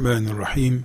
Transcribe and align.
Bismillahirrahmanirrahim. 0.00 0.84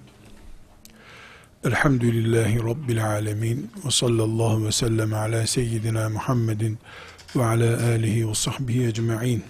Elhamdülillahi 1.63 2.63
Rabbil 2.63 3.05
alemin. 3.05 3.71
Ve 3.85 3.91
sallallahu 3.91 4.65
ve 4.65 4.71
sellem 4.71 5.13
ala 5.13 5.47
seyyidina 5.47 6.09
Muhammedin 6.09 6.79
ve 7.35 7.45
ala 7.45 7.85
alihi 7.87 8.29
ve 8.29 8.35
sahbihi 8.35 8.87
ecma'in. 8.87 9.43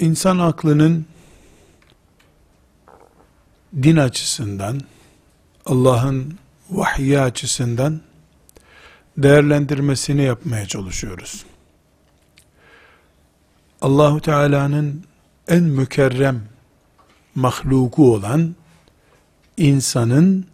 İnsan 0.00 0.38
aklının 0.38 1.06
din 3.82 3.96
açısından, 3.96 4.80
Allah'ın 5.66 6.38
vahyi 6.70 7.20
açısından 7.20 8.00
değerlendirmesini 9.16 10.22
yapmaya 10.22 10.66
çalışıyoruz. 10.66 11.44
Allahu 13.80 14.20
Teala'nın 14.20 15.07
en 15.48 15.62
mükerrem 15.62 16.42
mahluku 17.34 18.14
olan 18.14 18.54
insanın 19.56 20.46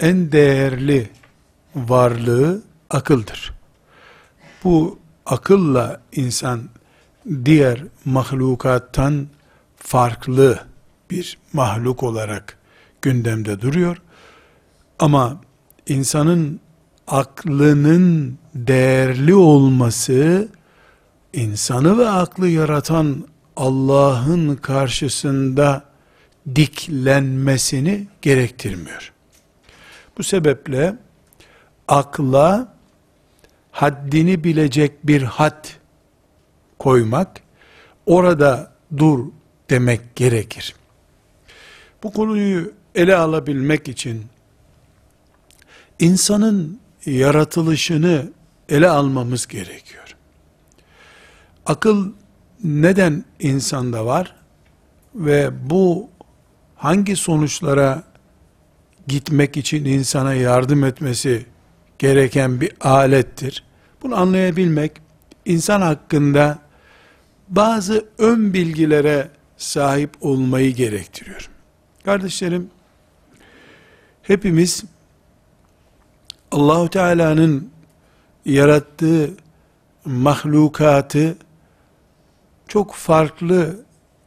en 0.00 0.32
değerli 0.32 1.10
varlığı 1.74 2.62
akıldır. 2.90 3.52
Bu 4.64 4.98
akılla 5.26 6.00
insan 6.12 6.60
diğer 7.44 7.84
mahlukattan 8.04 9.26
farklı 9.76 10.60
bir 11.10 11.38
mahluk 11.52 12.02
olarak 12.02 12.58
gündemde 13.02 13.60
duruyor. 13.60 13.96
Ama 14.98 15.40
insanın 15.86 16.60
aklının 17.06 18.38
değerli 18.54 19.34
olması 19.34 20.48
insanı 21.32 21.98
ve 21.98 22.08
aklı 22.08 22.48
yaratan 22.48 23.24
Allah'ın 23.56 24.56
karşısında 24.56 25.84
diklenmesini 26.54 28.06
gerektirmiyor. 28.22 29.12
Bu 30.18 30.22
sebeple 30.22 30.96
akla 31.88 32.74
haddini 33.70 34.44
bilecek 34.44 35.06
bir 35.06 35.22
had 35.22 35.66
koymak, 36.78 37.40
orada 38.06 38.72
dur 38.98 39.24
demek 39.70 40.16
gerekir. 40.16 40.74
Bu 42.02 42.12
konuyu 42.12 42.72
ele 42.94 43.16
alabilmek 43.16 43.88
için 43.88 44.26
insanın 45.98 46.80
yaratılışını 47.06 48.32
ele 48.68 48.88
almamız 48.88 49.46
gerekiyor. 49.46 50.16
Akıl 51.66 52.12
neden 52.64 53.24
insanda 53.40 54.06
var 54.06 54.34
ve 55.14 55.50
bu 55.70 56.08
hangi 56.76 57.16
sonuçlara 57.16 58.02
gitmek 59.06 59.56
için 59.56 59.84
insana 59.84 60.34
yardım 60.34 60.84
etmesi 60.84 61.46
gereken 61.98 62.60
bir 62.60 62.72
alettir. 62.80 63.64
Bunu 64.02 64.16
anlayabilmek 64.16 64.92
insan 65.44 65.80
hakkında 65.80 66.58
bazı 67.48 68.06
ön 68.18 68.52
bilgilere 68.52 69.28
sahip 69.56 70.10
olmayı 70.20 70.74
gerektiriyor. 70.74 71.50
Kardeşlerim, 72.04 72.70
hepimiz 74.22 74.84
Allahu 76.52 76.90
Teala'nın 76.90 77.70
yarattığı 78.44 79.30
mahlukatı 80.04 81.36
çok 82.68 82.94
farklı 82.94 83.84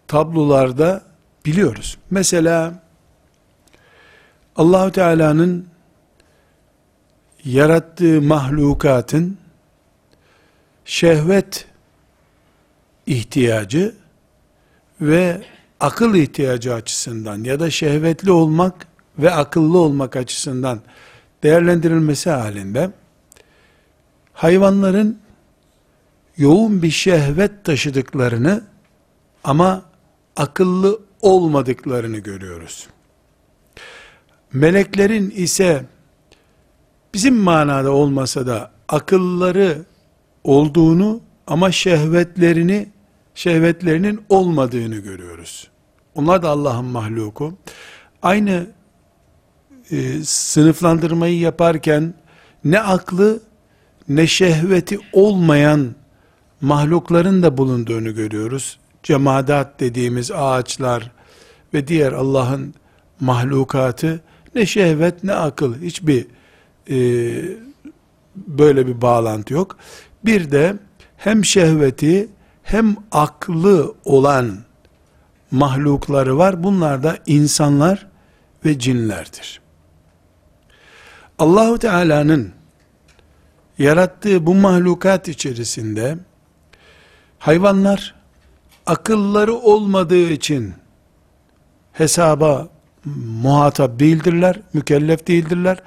tablolarda 0.08 1.04
biliyoruz. 1.46 1.98
Mesela 2.12 2.84
Allahu 4.56 4.92
Teala'nın 4.92 5.68
yarattığı 7.46 8.22
mahlukatın 8.22 9.38
şehvet 10.86 11.68
ihtiyacı 13.06 13.96
ve 15.02 15.42
akıl 15.80 16.16
ihtiyacı 16.16 16.74
açısından 16.74 17.44
ya 17.44 17.60
da 17.60 17.72
şehvetli 17.72 18.32
olmak 18.32 18.88
ve 19.20 19.32
akıllı 19.32 19.78
olmak 19.78 20.16
açısından 20.16 20.82
değerlendirilmesi 21.44 22.30
halinde 22.30 22.92
hayvanların 24.34 25.20
yoğun 26.40 26.82
bir 26.82 26.92
şehvet 26.92 27.64
taşıdıklarını 27.64 28.64
ama 29.44 29.82
akıllı 30.36 31.00
olmadıklarını 31.22 32.18
görüyoruz. 32.18 32.88
Meleklerin 34.54 35.30
ise 35.30 35.86
bizim 37.14 37.36
manada 37.36 37.92
olmasa 37.92 38.48
da 38.48 38.72
akılları 38.88 39.78
olduğunu 40.44 41.22
ama 41.48 41.72
şehvetlerini 41.72 42.90
şehvetlerinin 43.36 44.22
olmadığını 44.30 44.96
görüyoruz. 44.98 45.68
Onlar 46.16 46.44
da 46.44 46.50
Allah'ın 46.50 46.86
mahluku. 46.86 47.54
Aynı 48.22 48.68
e, 49.92 50.24
sınıflandırmayı 50.24 51.40
yaparken 51.40 52.14
ne 52.64 52.80
aklı 52.80 53.40
ne 54.10 54.28
şehveti 54.28 55.00
olmayan 55.14 55.96
mahlukların 56.62 57.44
da 57.44 57.58
bulunduğunu 57.58 58.16
görüyoruz. 58.16 58.80
Cemadat 59.04 59.80
dediğimiz 59.80 60.32
ağaçlar 60.32 61.12
ve 61.74 61.88
diğer 61.88 62.12
Allah'ın 62.12 62.74
mahlukatı 63.20 64.22
ne 64.56 64.66
şehvet 64.66 65.24
ne 65.24 65.34
akıl 65.34 65.82
hiçbir 65.82 66.28
e, 66.90 66.98
böyle 68.36 68.88
bir 68.88 69.02
bağlantı 69.02 69.54
yok. 69.54 69.78
Bir 70.26 70.52
de 70.52 70.76
hem 71.18 71.46
şehveti 71.46 72.30
hem 72.64 72.96
aklı 73.12 73.96
olan 74.06 74.58
mahlukları 75.52 76.38
var. 76.38 76.64
Bunlar 76.64 77.04
da 77.04 77.18
insanlar 77.26 78.08
ve 78.66 78.80
cinlerdir. 78.80 79.62
Allahu 81.40 81.80
Teala'nın 81.80 82.52
yarattığı 83.78 84.46
bu 84.46 84.56
mahlukat 84.56 85.28
içerisinde 85.28 86.18
hayvanlar 87.40 88.16
akılları 88.86 89.54
olmadığı 89.54 90.30
için 90.30 90.74
hesaba 91.94 92.68
muhatap 93.44 94.00
değildirler, 94.00 94.60
mükellef 94.74 95.28
değildirler. 95.28 95.78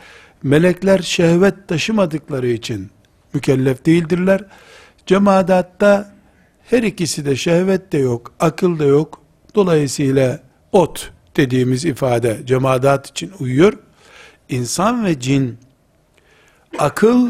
Melekler 0.43 0.99
şehvet 0.99 1.69
taşımadıkları 1.69 2.49
için 2.49 2.91
mükellef 3.35 3.87
değildirler. 3.87 4.45
Cemadatta 5.07 6.15
her 6.71 6.83
ikisi 6.83 7.25
de 7.25 7.37
şehvet 7.37 7.93
de 7.93 7.99
yok, 7.99 8.33
akıl 8.41 8.79
da 8.79 8.85
yok. 8.85 9.21
Dolayısıyla 9.55 10.41
ot 10.73 11.13
dediğimiz 11.37 11.85
ifade 11.85 12.41
cemaat 12.45 13.11
için 13.11 13.33
uyuyor. 13.41 13.73
İnsan 14.49 15.05
ve 15.05 15.21
cin 15.21 15.59
akıl 16.79 17.29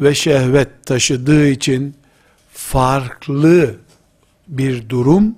ve 0.00 0.14
şehvet 0.14 0.86
taşıdığı 0.86 1.48
için 1.48 1.94
farklı 2.60 3.76
bir 4.48 4.88
durum 4.88 5.34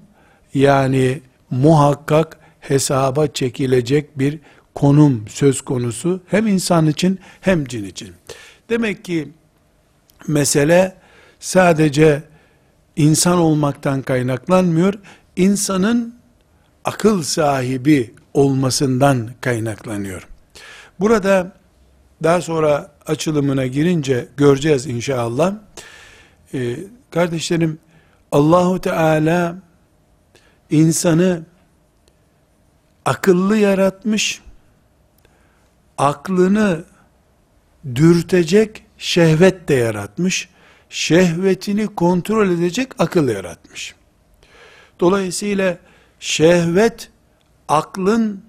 yani 0.55 1.21
muhakkak 1.51 2.39
hesaba 2.61 3.27
çekilecek 3.27 4.19
bir 4.19 4.39
konum 4.75 5.25
söz 5.29 5.61
konusu 5.61 6.21
hem 6.27 6.47
insan 6.47 6.87
için 6.87 7.21
hem 7.41 7.65
cin 7.65 7.85
için. 7.85 8.15
Demek 8.71 9.05
ki 9.05 9.29
mesele 10.29 10.95
sadece 11.41 12.23
insan 12.97 13.39
olmaktan 13.39 14.03
kaynaklanmıyor. 14.03 14.95
insanın 15.37 16.15
akıl 16.85 17.23
sahibi 17.23 18.15
olmasından 18.35 19.31
kaynaklanıyor. 19.41 20.29
Burada 21.01 21.53
daha 22.23 22.41
sonra 22.41 22.91
açılımına 23.07 23.67
girince 23.67 24.29
göreceğiz 24.37 24.87
inşallah. 24.87 25.55
Ee, 26.55 26.77
kardeşlerim 27.13 27.79
Allahu 28.33 28.81
Teala 28.81 29.57
insanı 30.71 31.43
akıllı 33.05 33.57
yaratmış, 33.57 34.43
aklını 35.99 36.85
dürtecek 37.95 38.85
şehvet 38.99 39.69
de 39.69 39.75
yaratmış, 39.75 40.49
şehvetini 40.91 41.87
kontrol 41.87 42.51
edecek 42.51 42.93
akıl 42.99 43.29
yaratmış. 43.29 43.95
Dolayısıyla 45.01 45.79
şehvet 46.21 47.11
aklın 47.69 48.45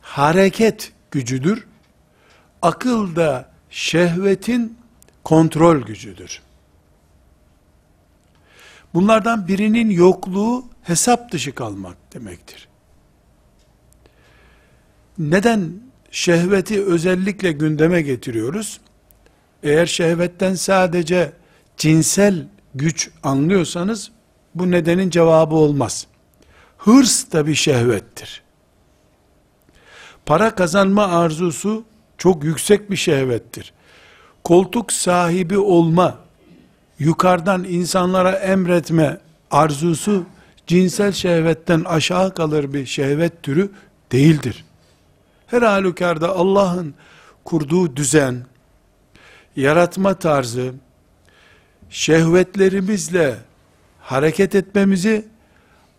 hareket 0.00 0.92
gücüdür. 1.10 1.66
Akıl 2.62 3.16
da 3.16 3.50
şehvetin 3.70 4.78
kontrol 5.24 5.82
gücüdür. 5.82 6.45
Bunlardan 8.96 9.48
birinin 9.48 9.90
yokluğu 9.90 10.64
hesap 10.82 11.32
dışı 11.32 11.54
kalmak 11.54 11.96
demektir. 12.14 12.68
Neden 15.18 15.72
şehveti 16.10 16.84
özellikle 16.84 17.52
gündeme 17.52 18.02
getiriyoruz? 18.02 18.80
Eğer 19.62 19.86
şehvetten 19.86 20.54
sadece 20.54 21.32
cinsel 21.76 22.46
güç 22.74 23.10
anlıyorsanız 23.22 24.10
bu 24.54 24.70
nedenin 24.70 25.10
cevabı 25.10 25.54
olmaz. 25.54 26.06
Hırs 26.78 27.32
da 27.32 27.46
bir 27.46 27.54
şehvettir. 27.54 28.42
Para 30.26 30.54
kazanma 30.54 31.06
arzusu 31.06 31.84
çok 32.18 32.44
yüksek 32.44 32.90
bir 32.90 32.96
şehvettir. 32.96 33.72
Koltuk 34.44 34.92
sahibi 34.92 35.58
olma, 35.58 36.25
yukarıdan 36.98 37.64
insanlara 37.64 38.32
emretme 38.32 39.20
arzusu 39.50 40.26
cinsel 40.66 41.12
şehvetten 41.12 41.84
aşağı 41.84 42.34
kalır 42.34 42.72
bir 42.72 42.86
şehvet 42.86 43.42
türü 43.42 43.70
değildir. 44.12 44.64
Her 45.46 45.62
halükarda 45.62 46.36
Allah'ın 46.36 46.94
kurduğu 47.44 47.96
düzen, 47.96 48.46
yaratma 49.56 50.14
tarzı, 50.14 50.74
şehvetlerimizle 51.90 53.36
hareket 54.00 54.54
etmemizi, 54.54 55.24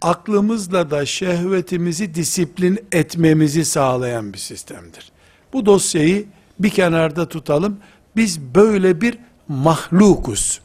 aklımızla 0.01 0.91
da 0.91 1.05
şehvetimizi 1.05 2.15
disiplin 2.15 2.79
etmemizi 2.91 3.65
sağlayan 3.65 4.33
bir 4.33 4.37
sistemdir. 4.37 5.11
Bu 5.53 5.65
dosyayı 5.65 6.25
bir 6.59 6.69
kenarda 6.69 7.29
tutalım. 7.29 7.77
Biz 8.15 8.41
böyle 8.41 9.01
bir 9.01 9.17
mahlukuz. 9.47 10.61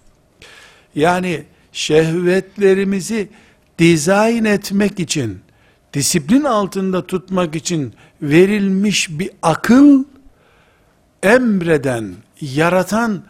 Yani 0.94 1.42
şehvetlerimizi 1.72 3.28
dizayn 3.78 4.44
etmek 4.44 5.00
için, 5.00 5.40
disiplin 5.92 6.44
altında 6.44 7.06
tutmak 7.06 7.56
için 7.56 7.94
verilmiş 8.22 9.10
bir 9.10 9.30
akıl, 9.42 10.04
emreden, 11.22 12.14
yaratan 12.40 13.22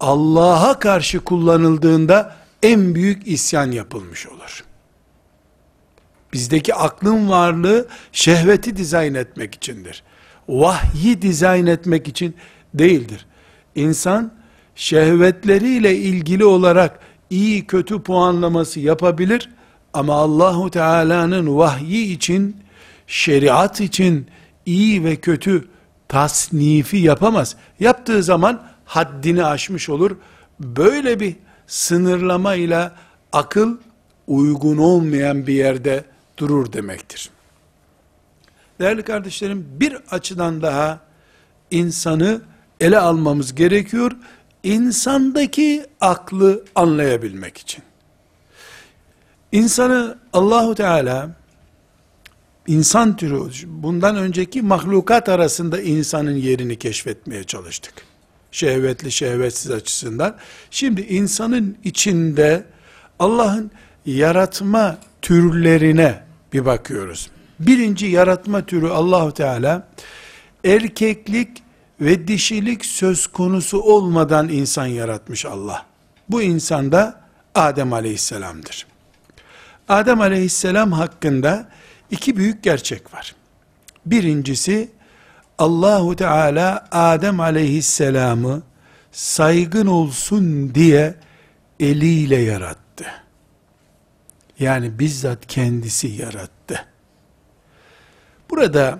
Allah'a 0.00 0.78
karşı 0.78 1.20
kullanıldığında 1.20 2.36
en 2.62 2.94
büyük 2.94 3.28
isyan 3.28 3.70
yapılmış 3.70 4.26
olur. 4.26 4.64
Bizdeki 6.32 6.74
aklın 6.74 7.28
varlığı 7.28 7.88
şehveti 8.12 8.76
dizayn 8.76 9.14
etmek 9.14 9.54
içindir. 9.54 10.02
Vahyi 10.48 11.22
dizayn 11.22 11.66
etmek 11.66 12.08
için 12.08 12.34
değildir. 12.74 13.26
İnsan 13.74 14.32
şehvetleriyle 14.74 15.96
ilgili 15.96 16.44
olarak 16.44 17.00
iyi 17.30 17.66
kötü 17.66 18.02
puanlaması 18.02 18.80
yapabilir 18.80 19.50
ama 19.92 20.14
Allahu 20.14 20.70
Teala'nın 20.70 21.56
vahyi 21.56 22.16
için, 22.16 22.56
şeriat 23.06 23.80
için 23.80 24.26
iyi 24.66 25.04
ve 25.04 25.16
kötü 25.16 25.68
tasnifi 26.08 26.96
yapamaz. 26.96 27.56
Yaptığı 27.80 28.22
zaman 28.22 28.62
haddini 28.84 29.44
aşmış 29.44 29.88
olur. 29.88 30.16
Böyle 30.60 31.20
bir 31.20 31.36
sınırlama 31.66 32.54
ile 32.54 32.90
akıl 33.32 33.76
uygun 34.26 34.78
olmayan 34.78 35.46
bir 35.46 35.54
yerde 35.54 36.04
durur 36.36 36.72
demektir. 36.72 37.30
Değerli 38.80 39.02
kardeşlerim 39.02 39.66
bir 39.70 39.96
açıdan 40.10 40.62
daha 40.62 41.00
insanı 41.70 42.40
ele 42.80 42.98
almamız 42.98 43.54
gerekiyor. 43.54 44.12
İnsandaki 44.62 45.86
aklı 46.00 46.64
anlayabilmek 46.74 47.58
için. 47.58 47.82
İnsanı 49.52 50.18
Allahu 50.32 50.74
Teala 50.74 51.30
insan 52.66 53.16
türü 53.16 53.40
bundan 53.66 54.16
önceki 54.16 54.62
mahlukat 54.62 55.28
arasında 55.28 55.80
insanın 55.80 56.36
yerini 56.36 56.78
keşfetmeye 56.78 57.44
çalıştık. 57.44 57.94
Şehvetli 58.52 59.12
şehvetsiz 59.12 59.70
açısından. 59.70 60.36
Şimdi 60.70 61.00
insanın 61.00 61.76
içinde 61.84 62.64
Allah'ın 63.18 63.70
yaratma 64.06 64.98
türlerine 65.22 66.22
bir 66.52 66.64
bakıyoruz. 66.64 67.30
Birinci 67.60 68.06
yaratma 68.06 68.66
türü 68.66 68.88
Allahu 68.88 69.34
Teala 69.34 69.88
erkeklik 70.64 71.62
ve 72.00 72.28
dişilik 72.28 72.84
söz 72.84 73.26
konusu 73.26 73.80
olmadan 73.80 74.48
insan 74.48 74.86
yaratmış 74.86 75.46
Allah. 75.46 75.86
Bu 76.28 76.42
insanda 76.42 77.20
Adem 77.54 77.92
Aleyhisselam'dır. 77.92 78.86
Adem 79.88 80.20
Aleyhisselam 80.20 80.92
hakkında 80.92 81.68
iki 82.10 82.36
büyük 82.36 82.62
gerçek 82.62 83.14
var. 83.14 83.34
Birincisi 84.06 84.90
Allahu 85.58 86.16
Teala 86.16 86.88
Adem 86.90 87.40
Aleyhisselam'ı 87.40 88.62
saygın 89.12 89.86
olsun 89.86 90.74
diye 90.74 91.14
eliyle 91.80 92.36
yarattı. 92.36 93.04
Yani 94.58 94.98
bizzat 94.98 95.46
kendisi 95.46 96.08
yarattı. 96.08 96.86
Burada 98.50 98.98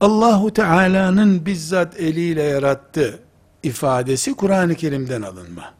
Allahu 0.00 0.52
Teala'nın 0.52 1.46
bizzat 1.46 2.00
eliyle 2.00 2.42
yarattı 2.42 3.22
ifadesi 3.62 4.34
Kur'an-ı 4.34 4.74
Kerim'den 4.74 5.22
alınma. 5.22 5.74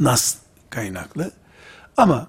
Nas 0.00 0.36
kaynaklı. 0.70 1.30
Ama 1.96 2.26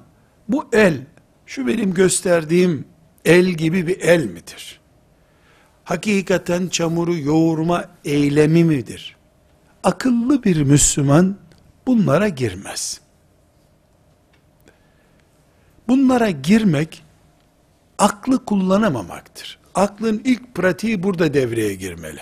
bu 0.49 0.69
el, 0.73 1.01
şu 1.45 1.67
benim 1.67 1.93
gösterdiğim 1.93 2.85
el 3.25 3.45
gibi 3.45 3.87
bir 3.87 3.99
el 3.99 4.25
midir? 4.25 4.79
Hakikaten 5.83 6.67
çamuru 6.67 7.17
yoğurma 7.17 7.85
eylemi 8.05 8.63
midir? 8.63 9.17
Akıllı 9.83 10.43
bir 10.43 10.63
Müslüman 10.63 11.37
bunlara 11.87 12.27
girmez. 12.27 13.01
Bunlara 15.87 16.29
girmek 16.29 17.03
aklı 17.97 18.45
kullanamamaktır. 18.45 19.62
Aklın 19.75 20.21
ilk 20.25 20.55
pratiği 20.55 21.03
burada 21.03 21.33
devreye 21.33 21.75
girmeli. 21.75 22.19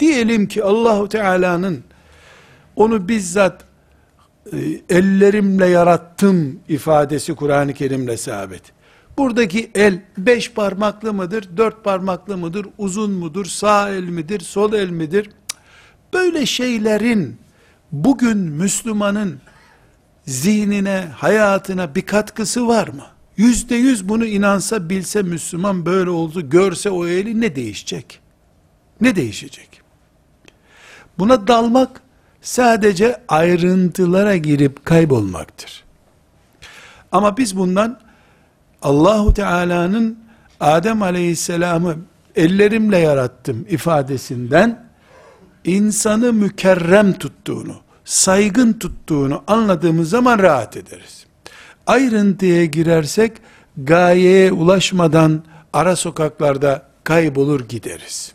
Diyelim 0.00 0.48
ki 0.48 0.64
Allahu 0.64 1.08
Teala'nın 1.08 1.84
onu 2.76 3.08
bizzat 3.08 3.64
e, 4.52 4.58
ellerimle 4.88 5.66
yarattım 5.66 6.60
ifadesi 6.68 7.34
Kur'an-ı 7.34 7.74
Kerim'le 7.74 8.16
sabit. 8.16 8.62
Buradaki 9.18 9.70
el 9.74 10.02
beş 10.18 10.52
parmaklı 10.52 11.12
mıdır, 11.12 11.48
dört 11.56 11.84
parmaklı 11.84 12.36
mıdır, 12.36 12.66
uzun 12.78 13.10
mudur, 13.10 13.44
sağ 13.44 13.90
el 13.90 14.04
midir, 14.04 14.40
sol 14.40 14.72
el 14.72 14.90
midir? 14.90 15.30
Böyle 16.14 16.46
şeylerin 16.46 17.36
bugün 17.92 18.38
Müslümanın 18.38 19.40
zihnine, 20.26 21.08
hayatına 21.16 21.94
bir 21.94 22.06
katkısı 22.06 22.68
var 22.68 22.88
mı? 22.88 23.06
Yüzde 23.36 23.74
yüz 23.74 24.08
bunu 24.08 24.24
inansa, 24.24 24.90
bilse 24.90 25.22
Müslüman 25.22 25.86
böyle 25.86 26.10
oldu, 26.10 26.50
görse 26.50 26.90
o 26.90 27.06
eli 27.06 27.40
ne 27.40 27.56
değişecek? 27.56 28.20
Ne 29.00 29.16
değişecek? 29.16 29.82
Buna 31.18 31.46
dalmak, 31.46 32.00
sadece 32.42 33.22
ayrıntılara 33.28 34.36
girip 34.36 34.84
kaybolmaktır. 34.84 35.84
Ama 37.12 37.36
biz 37.36 37.56
bundan 37.56 38.00
Allahu 38.82 39.34
Teala'nın 39.34 40.18
Adem 40.60 41.02
Aleyhisselam'ı 41.02 41.96
ellerimle 42.36 42.98
yarattım 42.98 43.66
ifadesinden 43.68 44.86
insanı 45.64 46.32
mükerrem 46.32 47.12
tuttuğunu, 47.12 47.76
saygın 48.04 48.72
tuttuğunu 48.72 49.42
anladığımız 49.46 50.10
zaman 50.10 50.38
rahat 50.38 50.76
ederiz. 50.76 51.25
Ayrıntıya 51.86 52.64
girersek 52.64 53.32
gayeye 53.76 54.52
ulaşmadan 54.52 55.42
ara 55.72 55.96
sokaklarda 55.96 56.82
kaybolur 57.04 57.68
gideriz. 57.68 58.32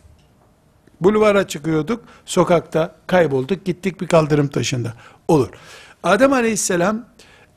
Bulvara 1.01 1.48
çıkıyorduk, 1.48 2.03
sokakta 2.25 2.96
kaybolduk, 3.08 3.65
gittik 3.65 4.01
bir 4.01 4.08
kaldırım 4.08 4.48
taşında. 4.48 4.93
Olur. 5.27 5.50
Adem 6.03 6.34
aleyhisselam 6.34 7.05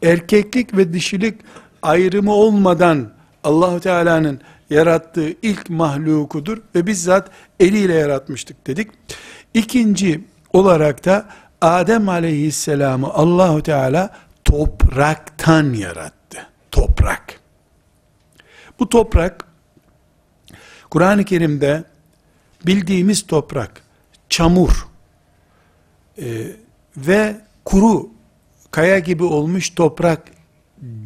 erkeklik 0.03 0.77
ve 0.77 0.93
dişilik 0.93 1.41
ayrımı 1.83 2.33
olmadan 2.33 3.13
Allahu 3.45 3.81
Teala'nın 3.81 4.41
yarattığı 4.71 5.31
ilk 5.43 5.71
mahlukudur 5.71 6.59
ve 6.75 6.87
bizzat 6.87 7.31
eliyle 7.61 7.95
yaratmıştık 7.95 8.67
dedik. 8.67 8.91
İkinci 9.55 10.25
olarak 10.53 11.05
da 11.05 11.27
Adem 11.61 12.09
aleyhisselamı 12.09 13.09
Allahu 13.09 13.63
Teala 13.63 14.11
topraktan 14.45 15.73
yarattı. 15.73 16.47
Toprak. 16.71 17.41
Bu 18.79 18.89
toprak 18.89 19.45
Kur'an-ı 20.91 21.25
Kerim'de 21.25 21.85
bildiğimiz 22.67 23.27
toprak, 23.27 23.83
çamur 24.29 24.89
e, 26.19 26.47
ve 26.97 27.37
kuru 27.65 28.11
kaya 28.71 28.99
gibi 28.99 29.25
olmuş 29.25 29.71
toprak 29.71 30.23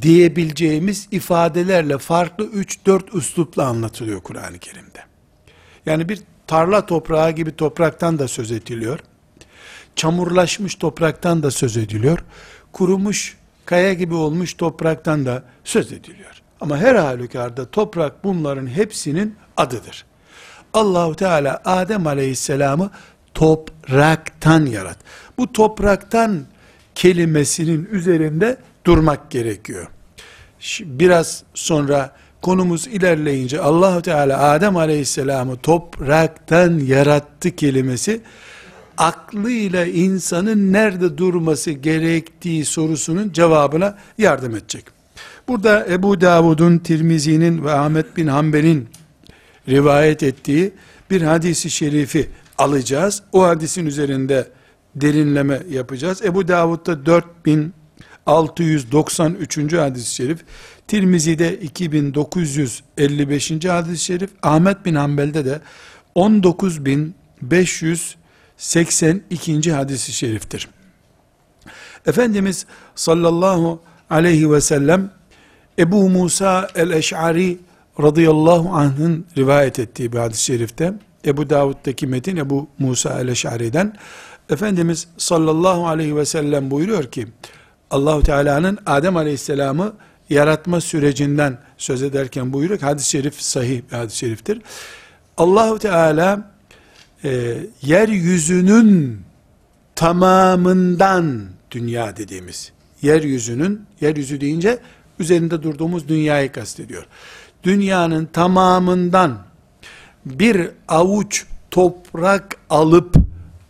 diyebileceğimiz 0.03 1.09
ifadelerle 1.11 1.99
farklı 1.99 2.45
3-4 2.45 3.17
üslupla 3.19 3.67
anlatılıyor 3.67 4.21
Kur'an-ı 4.21 4.59
Kerim'de. 4.59 5.01
Yani 5.87 6.09
bir 6.09 6.23
tarla 6.47 6.87
toprağı 6.87 7.31
gibi 7.31 7.57
topraktan 7.57 8.19
da 8.19 8.29
söz 8.29 8.53
ediliyor. 8.53 8.99
Çamurlaşmış 9.97 10.75
topraktan 10.75 11.43
da 11.43 11.51
söz 11.51 11.77
ediliyor. 11.77 12.25
Kurumuş, 12.79 13.37
kaya 13.65 13.93
gibi 13.93 14.15
olmuş 14.15 14.55
topraktan 14.55 15.27
da 15.27 15.43
söz 15.65 15.93
ediliyor. 15.93 16.43
Ama 16.61 16.79
her 16.79 16.95
halükarda 16.95 17.71
toprak 17.71 18.25
bunların 18.25 18.67
hepsinin 18.67 19.35
adıdır. 19.57 20.05
Allahu 20.73 21.17
Teala 21.17 21.63
Adem 21.65 22.07
Aleyhisselam'ı 22.07 22.91
topraktan 23.35 24.67
yarat. 24.67 24.99
Bu 25.39 25.53
topraktan 25.53 26.45
kelimesinin 26.95 27.89
üzerinde 27.93 28.57
durmak 28.87 29.31
gerekiyor. 29.31 29.87
Biraz 30.81 31.43
sonra 31.55 32.13
konumuz 32.43 32.87
ilerleyince 32.87 33.61
Allahu 33.61 34.03
Teala 34.03 34.39
Adem 34.39 34.77
Aleyhisselam'ı 34.77 35.57
topraktan 35.57 36.79
yarattı 36.79 37.57
kelimesi 37.57 38.21
aklıyla 38.99 39.87
insanın 39.87 40.73
nerede 40.73 41.19
durması 41.19 41.71
gerektiği 41.71 42.65
sorusunun 42.65 43.33
cevabına 43.33 43.99
yardım 44.19 44.57
edecek. 44.57 44.85
Burada 45.49 45.87
Ebu 45.91 46.21
Davud'un, 46.21 46.79
Tirmizi'nin 46.79 47.65
ve 47.65 47.73
Ahmet 47.73 48.17
bin 48.17 48.27
Hanbel'in 48.27 48.89
rivayet 49.69 50.23
ettiği 50.23 50.73
bir 51.11 51.23
hadisi 51.23 51.71
şerifi 51.71 52.31
alacağız. 52.59 53.23
O 53.33 53.43
hadisin 53.43 53.87
üzerinde 53.87 54.49
derinleme 54.97 55.63
yapacağız. 55.71 56.23
Ebu 56.25 56.49
Davud'da 56.49 57.07
4693. 57.07 59.73
hadis-i 59.73 60.15
şerif, 60.15 60.39
Tirmizi'de 60.89 61.61
2955. 61.61 63.51
hadis-i 63.65 64.05
şerif, 64.05 64.31
Ahmet 64.43 64.85
bin 64.85 64.95
Hanbel'de 64.95 65.45
de 65.45 65.61
19582. 68.59 69.73
hadis-i 69.73 70.13
şeriftir. 70.13 70.69
Efendimiz 72.07 72.67
sallallahu 72.95 73.81
aleyhi 74.11 74.53
ve 74.53 74.61
sellem 74.61 75.11
Ebu 75.79 76.09
Musa 76.09 76.69
el-Eş'ari 76.75 77.59
radıyallahu 78.03 78.69
anh'ın 78.69 79.27
rivayet 79.37 79.79
ettiği 79.79 80.13
bir 80.13 80.19
hadis-i 80.19 80.45
şerifte 80.45 80.93
Ebu 81.27 81.51
Davud'daki 81.51 82.07
metin 82.07 82.37
Ebu 82.37 82.69
Musa 82.79 83.21
el-Eş'ari'den 83.21 83.97
Efendimiz 84.51 85.09
sallallahu 85.17 85.87
aleyhi 85.87 86.17
ve 86.17 86.25
sellem 86.25 86.71
buyuruyor 86.71 87.05
ki 87.05 87.27
Allahu 87.91 88.23
Teala'nın 88.23 88.79
Adem 88.87 89.17
Aleyhisselam'ı 89.17 89.93
yaratma 90.31 90.81
sürecinden 90.81 91.59
söz 91.79 92.03
ederken 92.03 92.53
buyuruyor. 92.53 92.81
Hadis-i 92.81 93.11
şerif 93.11 93.43
sahih 93.43 93.83
bir 93.93 93.97
hadis-i 93.97 94.19
şeriftir. 94.19 94.63
Allahu 95.37 95.79
Teala 95.79 96.51
e, 97.25 97.57
yeryüzünün 97.83 99.21
tamamından 99.95 101.45
dünya 101.71 102.17
dediğimiz 102.17 102.73
yeryüzünün 103.03 103.87
yeryüzü 104.01 104.41
deyince 104.41 104.79
üzerinde 105.19 105.63
durduğumuz 105.63 106.09
dünyayı 106.09 106.53
kastediyor. 106.53 107.07
Dünyanın 107.63 108.27
tamamından 108.27 109.39
bir 110.27 110.71
avuç 110.89 111.47
toprak 111.71 112.57
alıp 112.71 113.15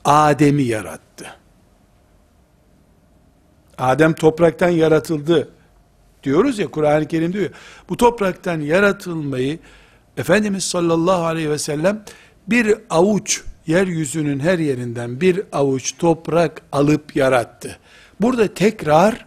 Adem'i 0.04 0.62
yarattı. 0.62 1.26
Adem 3.78 4.12
topraktan 4.12 4.68
yaratıldı 4.68 5.48
diyoruz 6.22 6.58
ya 6.58 6.66
Kur'an-ı 6.66 7.08
Kerim 7.08 7.32
diyor. 7.32 7.50
Bu 7.88 7.96
topraktan 7.96 8.60
yaratılmayı 8.60 9.58
Efendimiz 10.16 10.64
sallallahu 10.64 11.24
aleyhi 11.24 11.50
ve 11.50 11.58
sellem 11.58 12.04
bir 12.50 12.74
avuç 12.90 13.42
yeryüzünün 13.66 14.40
her 14.40 14.58
yerinden 14.58 15.20
bir 15.20 15.42
avuç 15.52 15.98
toprak 15.98 16.62
alıp 16.72 17.16
yarattı. 17.16 17.78
Burada 18.20 18.54
tekrar 18.54 19.26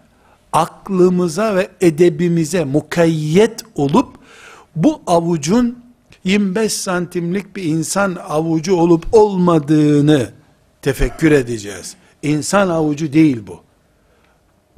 aklımıza 0.54 1.56
ve 1.56 1.70
edebimize 1.82 2.64
mukayyet 2.64 3.64
olup 3.76 4.16
bu 4.76 5.02
avucun 5.08 5.84
25 6.24 6.74
santimlik 6.74 7.56
bir 7.56 7.64
insan 7.64 8.16
avucu 8.16 8.76
olup 8.76 9.06
olmadığını 9.12 10.30
tefekkür 10.82 11.32
edeceğiz. 11.32 11.96
İnsan 12.22 12.70
avucu 12.70 13.14
değil 13.14 13.42
bu. 13.48 13.62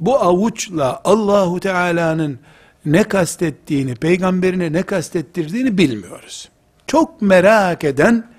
Bu 0.00 0.16
avuçla 0.16 1.00
Allahu 1.04 1.60
Teala'nın 1.60 2.38
ne 2.84 3.04
kastettiğini, 3.04 3.94
peygamberine 3.94 4.72
ne 4.72 4.82
kastettirdiğini 4.82 5.78
bilmiyoruz. 5.78 6.48
Çok 6.86 7.22
merak 7.22 7.84
eden 7.84 8.33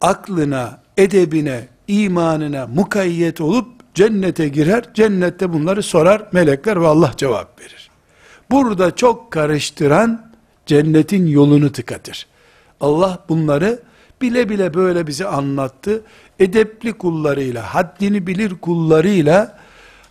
aklına, 0.00 0.80
edebine, 0.96 1.68
imanına 1.88 2.66
mukayyet 2.66 3.40
olup 3.40 3.94
cennete 3.94 4.48
girer, 4.48 4.84
cennette 4.94 5.52
bunları 5.52 5.82
sorar 5.82 6.28
melekler 6.32 6.80
ve 6.82 6.86
Allah 6.86 7.12
cevap 7.16 7.60
verir. 7.60 7.90
Burada 8.50 8.96
çok 8.96 9.30
karıştıran 9.30 10.32
cennetin 10.66 11.26
yolunu 11.26 11.72
tıkatır. 11.72 12.26
Allah 12.80 13.18
bunları 13.28 13.82
bile 14.22 14.48
bile 14.48 14.74
böyle 14.74 15.06
bize 15.06 15.26
anlattı. 15.26 16.02
Edepli 16.38 16.92
kullarıyla, 16.92 17.74
haddini 17.74 18.26
bilir 18.26 18.54
kullarıyla, 18.54 19.58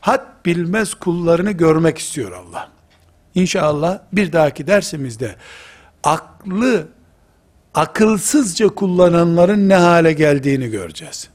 had 0.02 0.26
bilmez 0.46 0.94
kullarını 0.94 1.52
görmek 1.52 1.98
istiyor 1.98 2.32
Allah. 2.32 2.70
İnşallah 3.36 4.00
bir 4.14 4.34
dahaki 4.34 4.68
dersimizde 4.68 5.36
aklı 6.04 6.88
akılsızca 7.76 8.68
kullananların 8.68 9.70
ne 9.70 9.76
hale 9.76 10.14
geldiğini 10.14 10.70
göreceğiz. 10.70 11.30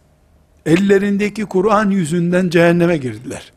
Ellerindeki 0.66 1.44
Kur'an 1.44 1.90
yüzünden 1.90 2.48
cehenneme 2.48 2.96
girdiler. 2.96 3.52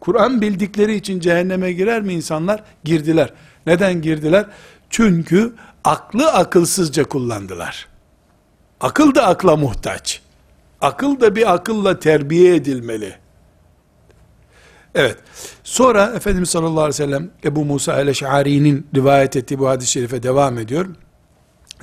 Kur'an 0.00 0.40
bildikleri 0.40 0.94
için 0.94 1.20
cehenneme 1.20 1.72
girer 1.72 2.02
mi 2.02 2.12
insanlar? 2.12 2.62
Girdiler. 2.84 3.32
Neden 3.66 4.02
girdiler? 4.02 4.46
Çünkü 4.90 5.52
aklı 5.84 6.32
akılsızca 6.32 7.04
kullandılar. 7.04 7.88
Akıl 8.80 9.14
da 9.14 9.26
akla 9.26 9.56
muhtaç. 9.56 10.22
Akıl 10.80 11.20
da 11.20 11.36
bir 11.36 11.54
akılla 11.54 11.98
terbiye 11.98 12.54
edilmeli. 12.54 13.14
Evet. 14.94 15.16
Sonra 15.64 16.12
Efendimiz 16.16 16.50
sallallahu 16.50 16.80
aleyhi 16.80 16.88
ve 16.88 17.06
sellem 17.06 17.30
Ebu 17.44 17.64
Musa 17.64 18.00
el-Eş'ari'nin 18.00 18.86
rivayet 18.94 19.36
ettiği 19.36 19.58
bu 19.58 19.68
hadis-i 19.68 19.90
şerife 19.90 20.22
devam 20.22 20.58
ediyor. 20.58 20.86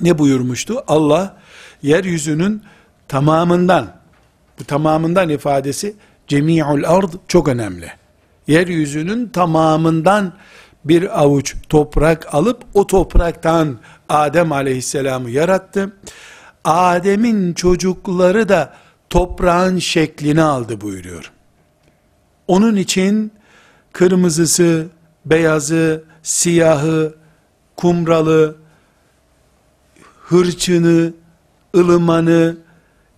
Ne 0.00 0.18
buyurmuştu? 0.18 0.84
Allah 0.88 1.36
yeryüzünün 1.82 2.62
tamamından 3.08 4.00
bu 4.58 4.64
tamamından 4.64 5.28
ifadesi 5.28 5.96
cemi'ul 6.28 6.84
ard 6.84 7.12
çok 7.28 7.48
önemli. 7.48 7.92
Yeryüzünün 8.46 9.28
tamamından 9.28 10.32
bir 10.84 11.22
avuç 11.22 11.56
toprak 11.68 12.34
alıp 12.34 12.62
o 12.74 12.86
topraktan 12.86 13.78
Adem 14.08 14.52
aleyhisselamı 14.52 15.30
yarattı. 15.30 15.92
Adem'in 16.64 17.54
çocukları 17.54 18.48
da 18.48 18.74
toprağın 19.10 19.78
şeklini 19.78 20.42
aldı 20.42 20.80
buyuruyor. 20.80 21.32
Onun 22.48 22.76
için 22.76 23.32
kırmızısı, 23.92 24.86
beyazı, 25.26 26.04
siyahı, 26.22 27.14
kumralı, 27.76 28.56
hırçını, 30.30 31.12
ılımanı, 31.76 32.56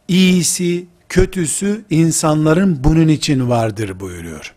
iyisi, 0.09 0.87
kötüsü 1.09 1.85
insanların 1.91 2.85
bunun 2.85 3.09
için 3.09 3.51
vardır 3.51 4.01
buyuruyor. 4.01 4.55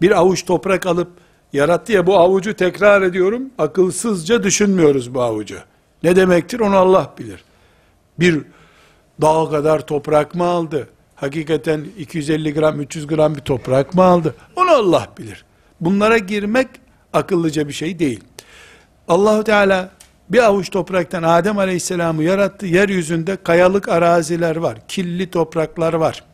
Bir 0.00 0.18
avuç 0.18 0.44
toprak 0.44 0.86
alıp 0.86 1.10
yarattı 1.52 1.92
ya 1.92 2.06
bu 2.06 2.18
avucu 2.18 2.54
tekrar 2.54 3.02
ediyorum. 3.02 3.42
Akılsızca 3.58 4.42
düşünmüyoruz 4.42 5.14
bu 5.14 5.22
avucu. 5.22 5.56
Ne 6.02 6.16
demektir 6.16 6.60
onu 6.60 6.76
Allah 6.76 7.14
bilir. 7.18 7.44
Bir 8.20 8.42
dağ 9.22 9.50
kadar 9.50 9.86
toprak 9.86 10.34
mı 10.34 10.44
aldı? 10.44 10.88
Hakikaten 11.14 11.86
250 11.98 12.54
gram 12.54 12.80
300 12.80 13.06
gram 13.06 13.34
bir 13.34 13.40
toprak 13.40 13.94
mı 13.94 14.02
aldı? 14.02 14.34
Onu 14.56 14.70
Allah 14.70 15.08
bilir. 15.18 15.44
Bunlara 15.80 16.18
girmek 16.18 16.68
akıllıca 17.12 17.68
bir 17.68 17.72
şey 17.72 17.98
değil. 17.98 18.20
Allahu 19.08 19.44
Teala 19.44 19.95
bir 20.30 20.44
avuç 20.44 20.70
topraktan 20.70 21.22
Adem 21.22 21.58
Aleyhisselam'ı 21.58 22.22
yarattı. 22.22 22.66
Yeryüzünde 22.66 23.36
kayalık 23.36 23.88
araziler 23.88 24.56
var. 24.56 24.78
Killi 24.88 25.30
topraklar 25.30 25.92
var. 25.92 26.24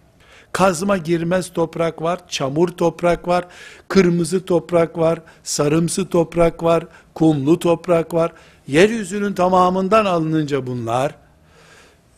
Kazma 0.53 0.97
girmez 0.97 1.53
toprak 1.53 2.03
var. 2.03 2.21
Çamur 2.29 2.69
toprak 2.69 3.29
var. 3.29 3.45
Kırmızı 3.89 4.45
toprak 4.45 4.99
var. 4.99 5.19
Sarımsı 5.43 6.09
toprak 6.09 6.63
var. 6.63 6.87
Kumlu 7.15 7.59
toprak 7.59 8.15
var. 8.15 8.33
Yeryüzünün 8.67 9.33
tamamından 9.33 10.05
alınınca 10.05 10.67
bunlar 10.67 11.15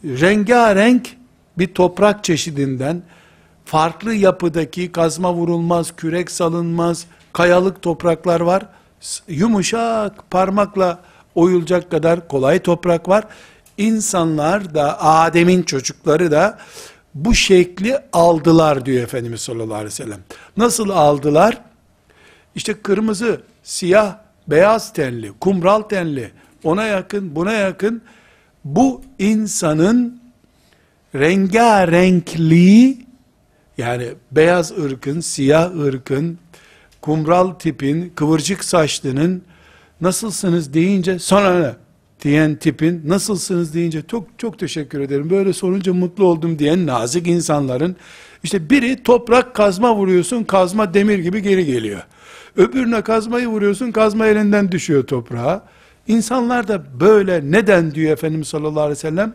rengarenk 0.05 1.17
bir 1.59 1.75
toprak 1.75 2.25
çeşidinden 2.25 3.03
farklı 3.65 4.15
yapıdaki 4.15 4.93
kazma 4.93 5.35
vurulmaz, 5.35 5.97
kürek 5.97 6.31
salınmaz, 6.31 7.07
kayalık 7.33 7.83
topraklar 7.83 8.41
var. 8.41 8.67
Yumuşak, 9.29 10.31
parmakla 10.31 10.99
oyulacak 11.35 11.91
kadar 11.91 12.29
kolay 12.29 12.59
toprak 12.59 13.09
var. 13.09 13.25
İnsanlar 13.79 14.75
da 14.75 15.03
Adem'in 15.03 15.63
çocukları 15.63 16.31
da 16.31 16.59
bu 17.15 17.35
şekli 17.35 17.99
aldılar 18.13 18.87
diyor 18.87 19.03
Efendimiz 19.03 19.41
sallallahu 19.41 19.75
aleyhi 19.75 19.87
ve 19.87 19.91
sellem. 19.91 20.21
Nasıl 20.57 20.89
aldılar? 20.89 21.61
İşte 22.55 22.75
kırmızı, 22.75 23.41
siyah, 23.63 24.17
beyaz 24.49 24.93
tenli, 24.93 25.33
kumral 25.41 25.83
tenli, 25.83 26.31
ona 26.65 26.85
yakın, 26.85 27.37
buna 27.37 27.53
yakın 27.53 28.03
bu 28.65 29.03
insanın 29.19 30.21
rengarenkliği 31.15 33.07
yani 33.79 34.09
beyaz 34.33 34.79
ırkın, 34.79 35.21
siyah 35.21 35.77
ırkın, 35.77 36.39
kumral 37.01 37.51
tipin, 37.51 38.13
kıvırcık 38.15 38.65
saçlının 38.65 39.43
nasılsınız 40.01 40.75
deyince 40.75 41.19
sonra 41.19 41.59
ne 41.59 41.75
diyen 42.23 42.57
tipin 42.57 43.03
nasılsınız 43.07 43.75
deyince 43.75 44.03
çok 44.07 44.27
çok 44.39 44.59
teşekkür 44.59 45.01
ederim 45.01 45.31
böyle 45.31 45.53
sorunca 45.53 45.95
mutlu 45.95 46.25
oldum 46.25 46.59
diyen 46.59 46.87
nazik 46.87 47.27
insanların 47.27 47.97
işte 48.43 48.71
biri 48.71 49.03
toprak 49.03 49.55
kazma 49.55 49.97
vuruyorsun 49.97 50.45
kazma 50.45 50.95
demir 50.95 51.19
gibi 51.19 51.43
geri 51.43 51.67
geliyor. 51.67 52.03
Öbürüne 52.57 53.03
kazmayı 53.03 53.49
vuruyorsun 53.49 53.93
kazma 53.93 54.27
elinden 54.27 54.73
düşüyor 54.73 55.07
toprağa. 55.07 55.63
İnsanlar 56.09 56.69
da 56.69 57.01
böyle 57.01 57.41
neden 57.51 57.95
diyor 57.95 58.13
Efendimiz 58.13 58.49
sallallahu 58.49 58.81
aleyhi 58.81 58.91
ve 58.91 59.01
sellem? 59.01 59.35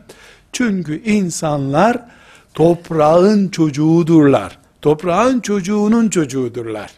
Çünkü 0.52 1.04
insanlar 1.04 2.06
toprağın 2.54 3.48
çocuğudurlar. 3.50 4.58
Toprağın 4.82 5.40
çocuğunun 5.40 6.10
çocuğudurlar. 6.10 6.92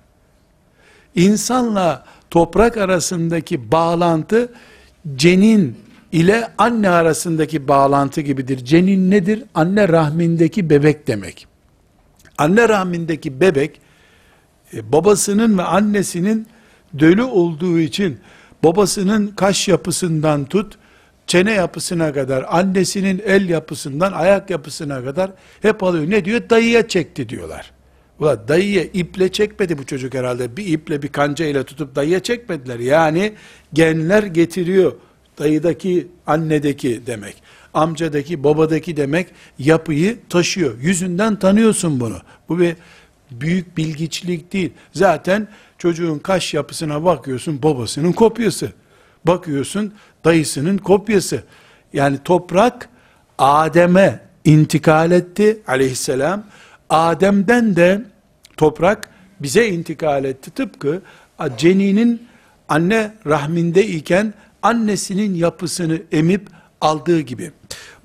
İnsanla 1.16 2.06
toprak 2.32 2.78
arasındaki 2.78 3.72
bağlantı 3.72 4.54
cenin 5.16 5.78
ile 6.12 6.48
anne 6.58 6.90
arasındaki 6.90 7.68
bağlantı 7.68 8.22
gibidir. 8.22 8.66
Cenin 8.66 9.12
nedir? 9.12 9.44
Anne 9.54 9.88
rahmindeki 9.88 10.70
bebek 10.70 11.08
demek. 11.08 11.48
Anne 12.38 12.70
rahmindeki 12.70 13.42
bebek 13.42 13.82
e, 14.74 14.92
babasının 14.92 15.58
ve 15.58 15.64
annesinin 15.64 16.48
dölü 17.00 17.24
olduğu 17.24 17.80
için 17.80 18.20
babasının 18.64 19.28
kaş 19.28 19.68
yapısından 19.68 20.46
tut 20.46 20.78
çene 21.28 21.52
yapısına 21.52 22.14
kadar, 22.14 22.46
annesinin 22.48 23.22
el 23.26 23.50
yapısından 23.50 24.12
ayak 24.12 24.50
yapısına 24.50 25.04
kadar 25.04 25.32
hep 25.62 25.84
alıyor. 25.84 26.10
Ne 26.10 26.26
diyor? 26.26 26.42
Dayıya 26.50 26.88
çekti 26.88 27.30
diyorlar. 27.30 27.72
Ulan 28.22 28.40
dayıya 28.48 28.84
iple 28.84 29.32
çekmedi 29.32 29.78
bu 29.78 29.86
çocuk 29.86 30.14
herhalde. 30.14 30.58
Bir 30.58 30.66
iple 30.66 31.02
bir 31.02 31.08
kanca 31.08 31.46
ile 31.46 31.64
tutup 31.64 31.96
dayıya 31.96 32.20
çekmediler. 32.20 32.80
Yani 32.80 33.34
genler 33.74 34.24
getiriyor. 34.24 34.94
Dayıdaki, 35.40 36.08
annedeki 36.28 37.08
demek. 37.08 37.36
Amcadaki, 37.74 38.44
babadaki 38.44 38.98
demek 38.98 39.28
yapıyı 39.60 40.18
taşıyor. 40.30 40.78
Yüzünden 40.82 41.40
tanıyorsun 41.40 42.00
bunu. 42.00 42.18
Bu 42.50 42.60
bir 42.60 42.76
büyük 43.32 43.78
bilgiçlik 43.78 44.54
değil. 44.54 44.74
Zaten 44.94 45.48
çocuğun 45.78 46.20
kaş 46.20 46.54
yapısına 46.54 47.04
bakıyorsun 47.06 47.64
babasının 47.64 48.12
kopyası. 48.12 48.72
Bakıyorsun 49.28 49.94
dayısının 50.26 50.78
kopyası. 50.78 51.44
Yani 51.94 52.18
toprak 52.24 52.90
Adem'e 53.38 54.20
intikal 54.46 55.12
etti 55.12 55.62
aleyhisselam. 55.68 56.44
Adem'den 56.92 57.76
de 57.76 58.02
toprak 58.58 59.10
bize 59.40 59.68
intikal 59.68 60.26
etti. 60.26 60.52
Tıpkı 60.52 61.02
ceninin 61.58 62.28
anne 62.70 63.14
rahminde 63.26 63.88
iken 63.88 64.34
annesinin 64.64 65.36
yapısını 65.36 66.02
emip 66.12 66.48
aldığı 66.82 67.20
gibi. 67.20 67.52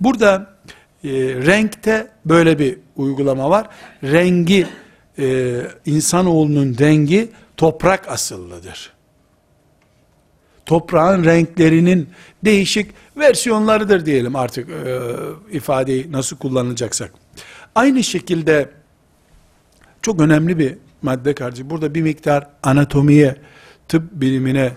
Burada 0.01 0.57
e, 1.05 1.11
renkte 1.47 2.09
böyle 2.25 2.59
bir 2.59 2.79
uygulama 2.97 3.51
var. 3.51 3.69
Rengi 4.03 4.67
e, 5.19 5.57
insanoğlunun 5.87 6.77
rengi 6.81 7.29
toprak 7.57 8.09
asıllıdır. 8.09 8.93
Toprağın 10.67 11.25
renklerinin 11.25 12.09
değişik 12.45 12.91
versiyonlarıdır 13.17 14.07
diyelim 14.07 14.37
artık 14.37 14.69
e, 14.71 15.01
ifadeyi 15.53 16.13
nasıl 16.13 16.37
kullanılacaksak. 16.37 17.26
Aynı 17.77 18.05
şekilde 18.05 18.71
çok 20.03 20.21
önemli 20.21 20.59
bir 20.59 20.79
madde 21.03 21.35
kardeşim. 21.35 21.71
Burada 21.71 21.95
bir 21.95 22.03
miktar 22.03 22.47
anatomiye, 22.63 23.37
tıp 23.89 24.13
bilimine 24.13 24.73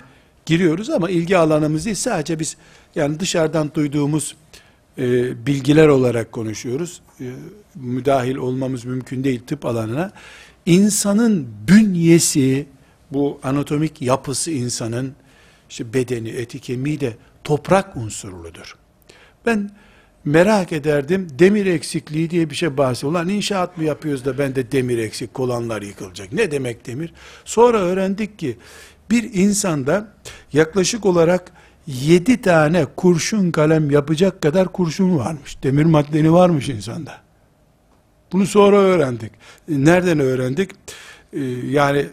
giriyoruz 0.45 0.89
ama 0.89 1.09
ilgi 1.09 1.37
alanımız 1.37 1.85
değil. 1.85 1.95
Sadece 1.95 2.39
biz 2.39 2.57
yani 2.95 3.19
dışarıdan 3.19 3.73
duyduğumuz 3.73 4.35
e, 4.97 5.05
bilgiler 5.45 5.87
olarak 5.87 6.31
konuşuyoruz. 6.31 7.01
E, 7.21 7.25
müdahil 7.75 8.35
olmamız 8.35 8.85
mümkün 8.85 9.23
değil 9.23 9.41
tıp 9.47 9.65
alanına. 9.65 10.11
İnsanın 10.65 11.47
bünyesi, 11.67 12.67
bu 13.11 13.39
anatomik 13.43 14.01
yapısı 14.01 14.51
insanın, 14.51 15.13
işte 15.69 15.93
bedeni, 15.93 16.29
eti, 16.29 16.59
kemiği 16.59 16.99
de 16.99 17.17
toprak 17.43 17.97
unsurludur. 17.97 18.75
Ben 19.45 19.71
merak 20.25 20.71
ederdim, 20.71 21.27
demir 21.39 21.65
eksikliği 21.65 22.29
diye 22.29 22.49
bir 22.49 22.55
şey 22.55 22.77
bahsediyor. 22.77 23.11
Ulan 23.11 23.29
inşaat 23.29 23.77
mı 23.77 23.83
yapıyoruz 23.83 24.25
da 24.25 24.37
ben 24.37 24.55
de 24.55 24.71
demir 24.71 24.97
eksik, 24.97 25.33
kolanlar 25.33 25.81
yıkılacak. 25.81 26.33
Ne 26.33 26.51
demek 26.51 26.87
demir? 26.87 27.13
Sonra 27.45 27.77
öğrendik 27.77 28.39
ki, 28.39 28.57
bir 29.11 29.33
insanda 29.33 30.13
yaklaşık 30.53 31.05
olarak 31.05 31.51
yedi 31.87 32.41
tane 32.41 32.85
kurşun 32.95 33.51
kalem 33.51 33.91
yapacak 33.91 34.41
kadar 34.41 34.67
kurşun 34.67 35.17
varmış. 35.17 35.63
Demir 35.63 35.85
maddeni 35.85 36.33
varmış 36.33 36.69
insanda. 36.69 37.17
Bunu 38.31 38.45
sonra 38.45 38.77
öğrendik. 38.77 39.31
Nereden 39.67 40.19
öğrendik? 40.19 40.71
Ee, 41.33 41.39
yani 41.69 42.05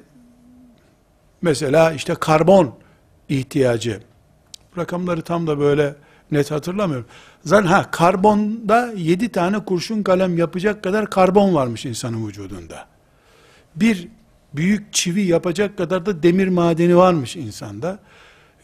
mesela 1.42 1.92
işte 1.92 2.14
karbon 2.14 2.74
ihtiyacı. 3.28 4.00
Rakamları 4.78 5.22
tam 5.22 5.46
da 5.46 5.58
böyle 5.58 5.94
net 6.30 6.50
hatırlamıyorum. 6.50 7.06
Zaten 7.44 7.66
ha 7.66 7.90
karbonda 7.90 8.92
yedi 8.96 9.28
tane 9.28 9.58
kurşun 9.58 10.02
kalem 10.02 10.38
yapacak 10.38 10.84
kadar 10.84 11.10
karbon 11.10 11.54
varmış 11.54 11.86
insanın 11.86 12.26
vücudunda. 12.28 12.86
Bir 13.76 14.08
büyük 14.54 14.92
çivi 14.92 15.22
yapacak 15.22 15.78
kadar 15.78 16.06
da 16.06 16.22
demir 16.22 16.48
madeni 16.48 16.96
varmış 16.96 17.36
insanda. 17.36 17.98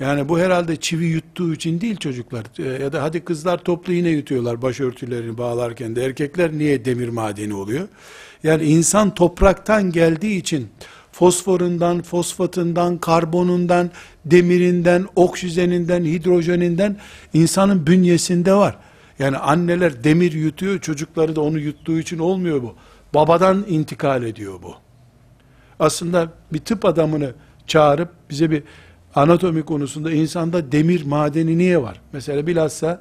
Yani 0.00 0.28
bu 0.28 0.38
herhalde 0.38 0.76
çivi 0.76 1.04
yuttuğu 1.04 1.54
için 1.54 1.80
değil 1.80 1.96
çocuklar. 1.96 2.44
E, 2.58 2.82
ya 2.82 2.92
da 2.92 3.02
hadi 3.02 3.24
kızlar 3.24 3.58
toplu 3.58 3.92
yine 3.92 4.08
yutuyorlar 4.08 4.62
başörtülerini 4.62 5.38
bağlarken 5.38 5.96
de. 5.96 6.04
Erkekler 6.04 6.52
niye 6.52 6.84
demir 6.84 7.08
madeni 7.08 7.54
oluyor? 7.54 7.88
Yani 8.42 8.64
insan 8.64 9.14
topraktan 9.14 9.92
geldiği 9.92 10.36
için 10.36 10.68
fosforundan, 11.12 12.02
fosfatından, 12.02 12.98
karbonundan, 12.98 13.90
demirinden, 14.24 15.06
oksijeninden, 15.16 16.04
hidrojeninden 16.04 16.96
insanın 17.34 17.86
bünyesinde 17.86 18.54
var. 18.54 18.76
Yani 19.18 19.36
anneler 19.36 20.04
demir 20.04 20.32
yutuyor, 20.32 20.78
çocukları 20.78 21.36
da 21.36 21.40
onu 21.40 21.58
yuttuğu 21.58 21.98
için 21.98 22.18
olmuyor 22.18 22.62
bu. 22.62 22.74
Babadan 23.14 23.64
intikal 23.68 24.22
ediyor 24.22 24.54
bu. 24.62 24.74
Aslında 25.80 26.32
bir 26.52 26.58
tıp 26.58 26.84
adamını 26.84 27.34
çağırıp 27.66 28.08
bize 28.30 28.50
bir 28.50 28.62
anatomi 29.14 29.62
konusunda 29.62 30.12
insanda 30.12 30.72
demir 30.72 31.04
madeni 31.04 31.58
niye 31.58 31.82
var? 31.82 32.00
Mesela 32.12 32.46
bilhassa 32.46 33.00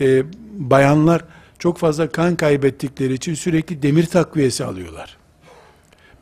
e, 0.00 0.22
bayanlar 0.52 1.24
çok 1.58 1.78
fazla 1.78 2.08
kan 2.08 2.36
kaybettikleri 2.36 3.14
için 3.14 3.34
sürekli 3.34 3.82
demir 3.82 4.06
takviyesi 4.06 4.64
alıyorlar. 4.64 5.16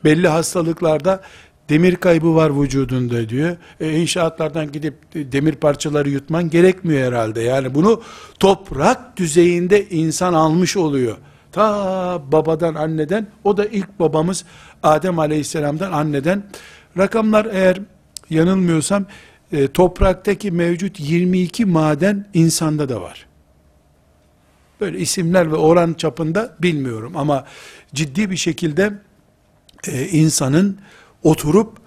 Belli 0.03 0.27
hastalıklarda 0.27 1.21
demir 1.69 1.95
kaybı 1.95 2.35
var 2.35 2.61
vücudunda 2.61 3.29
diyor. 3.29 3.57
E, 3.79 3.91
inşaatlardan 3.91 4.71
gidip 4.71 4.95
demir 5.13 5.55
parçaları 5.55 6.09
yutman 6.09 6.49
gerekmiyor 6.49 7.07
herhalde. 7.07 7.41
Yani 7.41 7.75
bunu 7.75 8.01
toprak 8.39 9.17
düzeyinde 9.17 9.89
insan 9.89 10.33
almış 10.33 10.77
oluyor. 10.77 11.17
Ta 11.51 12.21
babadan 12.31 12.75
anneden 12.75 13.27
o 13.43 13.57
da 13.57 13.65
ilk 13.65 13.99
babamız 13.99 14.45
Adem 14.83 15.19
aleyhisselamdan 15.19 15.91
anneden. 15.91 16.43
Rakamlar 16.97 17.47
eğer 17.51 17.79
yanılmıyorsam 18.29 19.05
e, 19.51 19.67
topraktaki 19.67 20.51
mevcut 20.51 20.99
22 20.99 21.65
maden 21.65 22.25
insanda 22.33 22.89
da 22.89 23.01
var. 23.01 23.25
Böyle 24.81 24.99
isimler 24.99 25.51
ve 25.51 25.55
oran 25.55 25.93
çapında 25.93 26.55
bilmiyorum 26.59 27.13
ama 27.15 27.45
ciddi 27.93 28.31
bir 28.31 28.37
şekilde 28.37 28.93
e, 29.87 30.07
insanın 30.07 30.79
oturup 31.23 31.77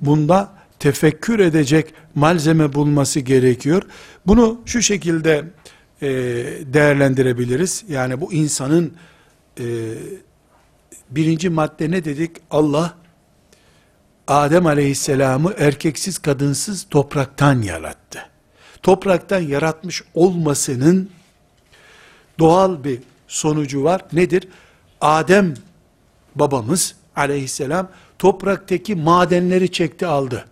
bunda 0.00 0.52
tefekkür 0.78 1.38
edecek 1.38 1.94
malzeme 2.14 2.72
bulması 2.72 3.20
gerekiyor. 3.20 3.82
Bunu 4.26 4.60
şu 4.66 4.82
şekilde 4.82 5.44
e, 6.02 6.08
değerlendirebiliriz. 6.72 7.84
Yani 7.88 8.20
bu 8.20 8.32
insanın 8.32 8.92
e, 9.60 9.64
Birinci 11.10 11.48
madde 11.48 11.90
ne 11.90 12.04
dedik? 12.04 12.36
Allah 12.50 12.94
Adem 14.28 14.66
aleyhisselamı 14.66 15.54
erkeksiz 15.58 16.18
kadınsız 16.18 16.86
topraktan 16.90 17.62
yarattı. 17.62 18.18
Topraktan 18.82 19.40
yaratmış 19.40 20.02
olmasının 20.14 21.10
doğal 22.38 22.84
bir 22.84 23.00
sonucu 23.28 23.84
var. 23.84 24.02
Nedir? 24.12 24.48
Adem 25.00 25.54
babamız 26.34 26.94
aleyhisselam 27.16 27.88
topraktaki 28.18 28.94
madenleri 28.94 29.72
çekti 29.72 30.06
aldı. 30.06 30.44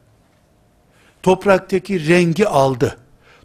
Topraktaki 1.23 2.09
rengi 2.09 2.49
aldı. 2.49 2.97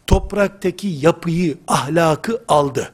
Topraktaki 0.06 0.88
yapıyı, 0.88 1.58
ahlakı 1.68 2.42
aldı. 2.48 2.92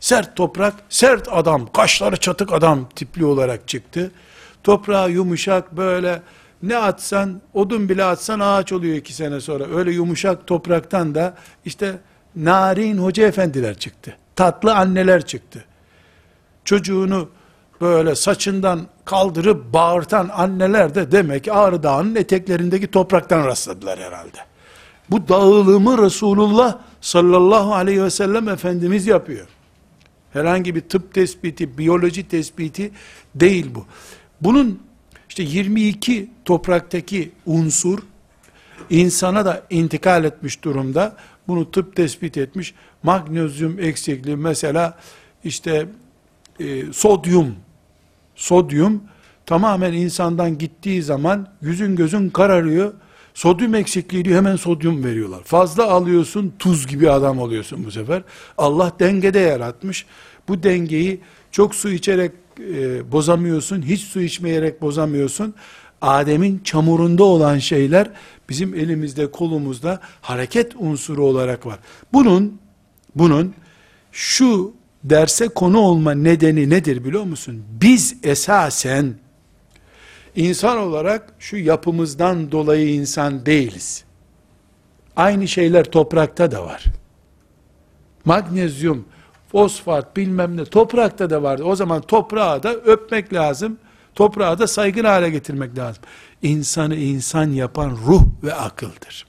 Sert 0.00 0.36
toprak, 0.36 0.74
sert 0.88 1.28
adam, 1.30 1.72
kaşları 1.72 2.16
çatık 2.16 2.52
adam 2.52 2.88
tipli 2.94 3.24
olarak 3.24 3.68
çıktı. 3.68 4.10
Toprağı 4.64 5.10
yumuşak 5.10 5.76
böyle 5.76 6.22
ne 6.62 6.76
atsan, 6.76 7.40
odun 7.54 7.88
bile 7.88 8.04
atsan 8.04 8.40
ağaç 8.40 8.72
oluyor 8.72 8.96
iki 8.96 9.12
sene 9.12 9.40
sonra. 9.40 9.64
Öyle 9.76 9.90
yumuşak 9.90 10.46
topraktan 10.46 11.14
da 11.14 11.34
işte 11.64 11.98
narin 12.36 12.98
hoca 12.98 13.26
efendiler 13.26 13.78
çıktı. 13.78 14.16
Tatlı 14.36 14.74
anneler 14.74 15.26
çıktı. 15.26 15.64
Çocuğunu 16.64 17.28
böyle 17.80 18.14
saçından 18.14 18.86
kaldırıp 19.04 19.72
bağırtan 19.72 20.30
anneler 20.32 20.94
de 20.94 21.12
demek 21.12 21.48
Ağrı 21.48 21.82
Dağı'nın 21.82 22.14
eteklerindeki 22.14 22.86
topraktan 22.86 23.46
rastladılar 23.46 23.98
herhalde. 23.98 24.38
Bu 25.10 25.28
dağılımı 25.28 26.02
Resulullah 26.02 26.78
sallallahu 27.00 27.74
aleyhi 27.74 28.02
ve 28.02 28.10
sellem 28.10 28.48
Efendimiz 28.48 29.06
yapıyor. 29.06 29.46
Herhangi 30.32 30.74
bir 30.74 30.80
tıp 30.80 31.14
tespiti, 31.14 31.78
biyoloji 31.78 32.28
tespiti 32.28 32.90
değil 33.34 33.66
bu. 33.74 33.86
Bunun 34.40 34.82
işte 35.28 35.42
22 35.42 36.30
topraktaki 36.44 37.32
unsur 37.46 37.98
insana 38.90 39.44
da 39.44 39.62
intikal 39.70 40.24
etmiş 40.24 40.64
durumda. 40.64 41.16
Bunu 41.48 41.70
tıp 41.70 41.96
tespit 41.96 42.36
etmiş. 42.36 42.74
Magnezyum 43.02 43.80
eksikliği 43.80 44.36
mesela 44.36 44.98
işte 45.44 45.88
e, 46.60 46.92
sodyum 46.92 47.56
sodyum 48.36 49.02
tamamen 49.46 49.92
insandan 49.92 50.58
gittiği 50.58 51.02
zaman 51.02 51.48
yüzün 51.62 51.96
gözün 51.96 52.30
kararıyor. 52.30 52.92
Sodyum 53.34 53.74
eksikliği 53.74 54.24
diyor 54.24 54.36
hemen 54.36 54.56
sodyum 54.56 55.04
veriyorlar. 55.04 55.42
Fazla 55.44 55.90
alıyorsun 55.90 56.54
tuz 56.58 56.86
gibi 56.86 57.10
adam 57.10 57.38
oluyorsun 57.38 57.84
bu 57.84 57.90
sefer. 57.90 58.22
Allah 58.58 58.92
dengede 59.00 59.38
yaratmış. 59.38 60.06
Bu 60.48 60.62
dengeyi 60.62 61.20
çok 61.50 61.74
su 61.74 61.90
içerek 61.90 62.32
e, 62.60 63.12
bozamıyorsun. 63.12 63.82
Hiç 63.82 64.00
su 64.00 64.20
içmeyerek 64.20 64.82
bozamıyorsun. 64.82 65.54
Adem'in 66.00 66.60
çamurunda 66.64 67.24
olan 67.24 67.58
şeyler 67.58 68.10
bizim 68.48 68.74
elimizde 68.74 69.30
kolumuzda 69.30 70.00
hareket 70.20 70.72
unsuru 70.78 71.24
olarak 71.24 71.66
var. 71.66 71.78
Bunun 72.12 72.58
bunun 73.14 73.54
şu 74.12 74.74
derse 75.10 75.48
konu 75.48 75.78
olma 75.78 76.12
nedeni 76.14 76.70
nedir 76.70 77.04
biliyor 77.04 77.22
musun? 77.22 77.64
Biz 77.80 78.16
esasen 78.22 79.14
insan 80.36 80.78
olarak 80.78 81.34
şu 81.38 81.56
yapımızdan 81.56 82.52
dolayı 82.52 82.94
insan 82.94 83.46
değiliz. 83.46 84.04
Aynı 85.16 85.48
şeyler 85.48 85.84
toprakta 85.84 86.50
da 86.50 86.64
var. 86.64 86.84
Magnezyum, 88.24 89.04
fosfat 89.52 90.16
bilmem 90.16 90.56
ne 90.56 90.64
toprakta 90.64 91.30
da 91.30 91.42
vardı. 91.42 91.64
O 91.64 91.76
zaman 91.76 92.02
toprağı 92.02 92.62
da 92.62 92.74
öpmek 92.74 93.32
lazım. 93.32 93.78
Toprağı 94.14 94.58
da 94.58 94.66
saygın 94.66 95.04
hale 95.04 95.30
getirmek 95.30 95.78
lazım. 95.78 96.02
İnsanı 96.42 96.96
insan 96.96 97.50
yapan 97.50 97.98
ruh 98.06 98.22
ve 98.42 98.54
akıldır. 98.54 99.26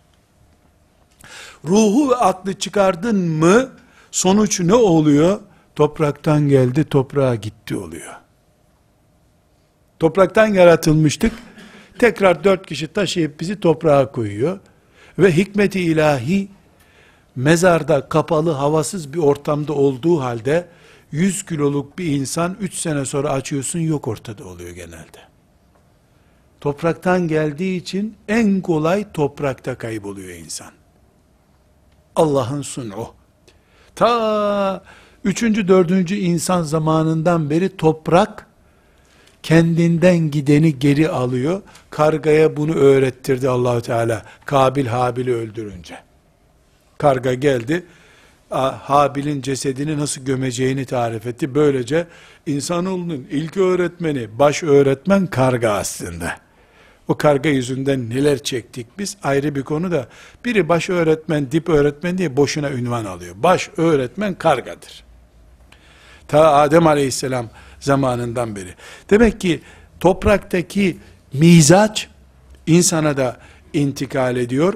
Ruhu 1.65 2.09
ve 2.09 2.15
aklı 2.15 2.53
çıkardın 2.53 3.15
mı 3.17 3.69
sonuç 4.11 4.59
ne 4.59 4.75
oluyor? 4.75 5.39
Topraktan 5.77 6.47
geldi, 6.47 6.83
toprağa 6.83 7.35
gitti 7.35 7.75
oluyor. 7.75 8.13
Topraktan 9.99 10.47
yaratılmıştık. 10.47 11.33
Tekrar 11.99 12.43
dört 12.43 12.65
kişi 12.65 12.87
taşıyıp 12.87 13.39
bizi 13.39 13.59
toprağa 13.59 14.11
koyuyor. 14.11 14.59
Ve 15.19 15.31
hikmeti 15.31 15.79
ilahi 15.81 16.47
mezarda 17.35 18.09
kapalı 18.09 18.51
havasız 18.51 19.13
bir 19.13 19.17
ortamda 19.19 19.73
olduğu 19.73 20.21
halde 20.21 20.67
100 21.11 21.45
kiloluk 21.45 21.97
bir 21.97 22.05
insan 22.05 22.57
3 22.59 22.73
sene 22.73 23.05
sonra 23.05 23.29
açıyorsun 23.29 23.79
yok 23.79 24.07
ortada 24.07 24.45
oluyor 24.45 24.69
genelde. 24.69 25.19
Topraktan 26.61 27.27
geldiği 27.27 27.77
için 27.77 28.17
en 28.27 28.61
kolay 28.61 29.11
toprakta 29.13 29.77
kayboluyor 29.77 30.29
insan. 30.29 30.71
Allah'ın 32.15 32.61
sunu. 32.61 33.07
Ta 33.95 34.83
üçüncü, 35.27 35.67
dördüncü 35.67 36.15
insan 36.15 36.63
zamanından 36.63 37.49
beri 37.49 37.77
toprak 37.77 38.47
kendinden 39.43 40.17
gideni 40.17 40.79
geri 40.79 41.09
alıyor. 41.09 41.61
Kargaya 41.89 42.57
bunu 42.57 42.73
öğrettirdi 42.73 43.49
Allahu 43.49 43.81
Teala. 43.81 44.25
Kabil 44.45 44.85
Habil'i 44.85 45.33
öldürünce. 45.33 45.97
Karga 46.97 47.33
geldi. 47.33 47.83
Habil'in 48.49 49.41
cesedini 49.41 49.97
nasıl 49.97 50.25
gömeceğini 50.25 50.85
tarif 50.85 51.27
etti. 51.27 51.55
Böylece 51.55 52.07
insanoğlunun 52.45 53.27
ilk 53.31 53.57
öğretmeni, 53.57 54.39
baş 54.39 54.63
öğretmen 54.63 55.27
karga 55.27 55.71
aslında. 55.71 56.37
O 57.07 57.17
karga 57.17 57.49
yüzünden 57.49 58.09
neler 58.09 58.43
çektik 58.43 58.87
biz 58.99 59.17
ayrı 59.23 59.55
bir 59.55 59.63
konu 59.63 59.91
da 59.91 60.07
biri 60.45 60.69
baş 60.69 60.89
öğretmen, 60.89 61.51
dip 61.51 61.69
öğretmen 61.69 62.17
diye 62.17 62.37
boşuna 62.37 62.71
ünvan 62.71 63.05
alıyor. 63.05 63.35
Baş 63.37 63.69
öğretmen 63.77 64.33
kargadır. 64.33 65.06
Ta 66.27 66.53
Adem 66.53 66.87
aleyhisselam 66.87 67.49
zamanından 67.79 68.55
beri. 68.55 68.69
Demek 69.09 69.41
ki 69.41 69.61
topraktaki 69.99 70.97
mizaç 71.33 72.09
insana 72.67 73.17
da 73.17 73.37
intikal 73.73 74.37
ediyor. 74.37 74.73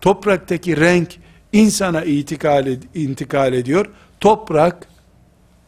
Topraktaki 0.00 0.76
renk 0.76 1.08
insana 1.52 2.04
intikal, 2.04 2.66
ed 2.66 2.82
intikal 2.94 3.52
ediyor. 3.52 3.86
Toprak 4.20 4.88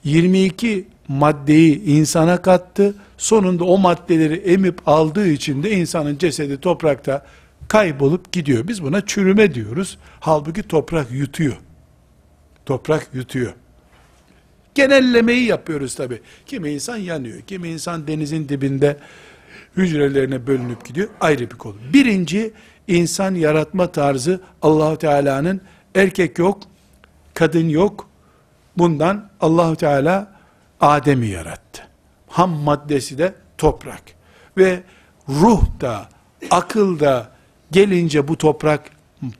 22 0.04 0.88
maddeyi 1.08 1.84
insana 1.84 2.42
kattı. 2.42 2.94
Sonunda 3.18 3.64
o 3.64 3.78
maddeleri 3.78 4.34
emip 4.34 4.88
aldığı 4.88 5.28
için 5.28 5.62
de 5.62 5.70
insanın 5.70 6.18
cesedi 6.18 6.60
toprakta 6.60 7.26
kaybolup 7.68 8.32
gidiyor. 8.32 8.68
Biz 8.68 8.82
buna 8.82 9.06
çürüme 9.06 9.54
diyoruz. 9.54 9.98
Halbuki 10.20 10.62
toprak 10.62 11.10
yutuyor. 11.10 11.56
Toprak 12.66 13.08
yutuyor. 13.14 13.52
Genellemeyi 14.76 15.44
yapıyoruz 15.46 15.94
tabi. 15.94 16.20
Kimi 16.46 16.70
insan 16.70 16.96
yanıyor, 16.96 17.40
kimi 17.40 17.68
insan 17.68 18.06
denizin 18.06 18.48
dibinde 18.48 18.96
hücrelerine 19.76 20.46
bölünüp 20.46 20.84
gidiyor. 20.84 21.08
Ayrı 21.20 21.50
bir 21.50 21.56
konu. 21.56 21.74
Birinci, 21.92 22.52
insan 22.88 23.34
yaratma 23.34 23.92
tarzı 23.92 24.40
allah 24.62 24.98
Teala'nın 24.98 25.60
erkek 25.94 26.38
yok, 26.38 26.62
kadın 27.34 27.68
yok. 27.68 28.08
Bundan 28.76 29.30
allah 29.40 29.76
Teala 29.76 30.32
Adem'i 30.80 31.26
yarattı. 31.26 31.82
Ham 32.28 32.50
maddesi 32.50 33.18
de 33.18 33.34
toprak. 33.58 34.02
Ve 34.58 34.82
ruh 35.28 35.62
da, 35.80 36.08
akıl 36.50 37.00
da 37.00 37.30
gelince 37.70 38.28
bu 38.28 38.38
toprak 38.38 38.90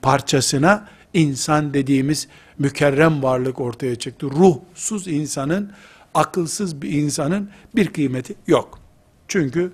parçasına 0.01 0.87
insan 1.13 1.73
dediğimiz 1.73 2.27
mükerrem 2.59 3.23
varlık 3.23 3.61
ortaya 3.61 3.95
çıktı. 3.95 4.27
Ruhsuz 4.31 5.07
insanın, 5.07 5.71
akılsız 6.13 6.81
bir 6.81 6.89
insanın 6.89 7.49
bir 7.75 7.87
kıymeti 7.87 8.35
yok. 8.47 8.79
Çünkü 9.27 9.71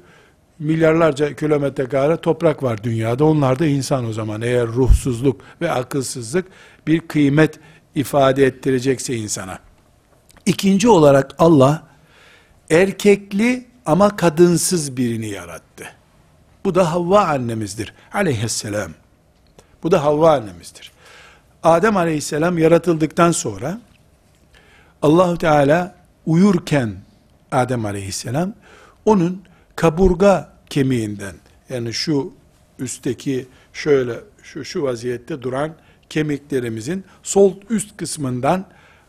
milyarlarca 0.60 1.36
kilometre 1.36 1.86
kare 1.90 2.18
toprak 2.18 2.64
var 2.64 2.84
dünyada. 2.84 3.26
Onlar 3.26 3.60
da 3.60 3.66
insan 3.66 4.06
o 4.06 4.14
zaman. 4.14 4.42
Eğer 4.42 4.68
ruhsuzluk 4.68 5.42
ve 5.62 5.72
akılsızlık 5.72 6.46
bir 6.88 7.00
kıymet 7.00 7.60
ifade 7.96 8.46
ettirecekse 8.46 9.16
insana. 9.16 9.60
İkinci 10.46 10.90
olarak 10.90 11.36
Allah 11.40 11.88
erkekli 12.70 13.68
ama 13.86 14.16
kadınsız 14.16 14.98
birini 14.98 15.30
yarattı. 15.30 15.86
Bu 16.66 16.76
da 16.76 16.92
Havva 16.92 17.26
annemizdir. 17.26 17.94
Aleyhisselam. 18.14 18.92
Bu 19.84 19.92
da 19.92 20.04
Havva 20.04 20.34
annemizdir. 20.34 20.93
Adem 21.64 21.98
aleyhisselam 21.98 22.58
yaratıldıktan 22.58 23.32
sonra 23.32 23.82
Allahu 25.02 25.38
Teala 25.38 25.96
uyurken 26.26 26.96
Adem 27.52 27.86
aleyhisselam 27.86 28.54
onun 29.06 29.44
kaburga 29.76 30.54
kemiğinden 30.70 31.36
yani 31.70 31.94
şu 31.94 32.34
üstteki 32.80 33.48
şöyle 33.74 34.20
şu 34.44 34.66
şu 34.66 34.84
vaziyette 34.84 35.42
duran 35.42 35.76
kemiklerimizin 36.10 37.04
sol 37.24 37.54
üst 37.70 37.98
kısmından 37.98 38.66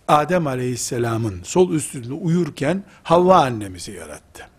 Adem 0.08 0.46
aleyhisselamın 0.46 1.42
sol 1.42 1.70
üstünde 1.72 2.12
uyurken 2.12 2.84
Havva 3.02 3.36
annemizi 3.36 3.92
yarattı. 3.92 4.53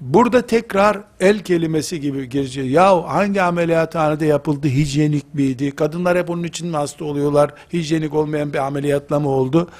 Burada 0.00 0.46
tekrar 0.46 1.00
el 1.20 1.38
kelimesi 1.38 2.00
gibi 2.00 2.28
girecek. 2.28 2.70
Ya 2.70 3.04
hangi 3.04 3.42
ameliyathanede 3.42 4.26
yapıldı? 4.26 4.68
Hijyenik 4.68 5.34
miydi? 5.34 5.76
Kadınlar 5.76 6.18
hep 6.18 6.30
onun 6.30 6.44
için 6.44 6.68
mi 6.68 6.76
hasta 6.76 7.04
oluyorlar? 7.04 7.54
Hijyenik 7.72 8.14
olmayan 8.14 8.52
bir 8.52 8.58
ameliyatla 8.58 9.20
mı 9.20 9.28
oldu? 9.28 9.70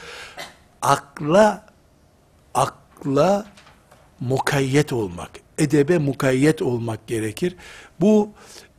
Akla 0.82 1.66
akla 2.54 3.46
mukayyet 4.20 4.92
olmak, 4.92 5.30
edebe 5.58 5.98
mukayyet 5.98 6.62
olmak 6.62 7.06
gerekir. 7.06 7.56
Bu 8.00 8.30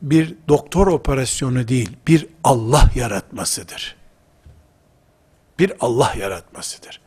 bir 0.02 0.34
doktor 0.48 0.86
operasyonu 0.86 1.68
değil, 1.68 1.96
bir 2.08 2.26
Allah 2.44 2.90
yaratmasıdır. 2.94 3.96
Bir 5.58 5.72
Allah 5.80 6.14
yaratmasıdır. 6.18 7.00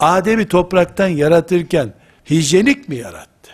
Adem'i 0.00 0.48
topraktan 0.48 1.08
yaratırken 1.08 1.94
hijyenik 2.30 2.88
mi 2.88 2.96
yarattı? 2.96 3.50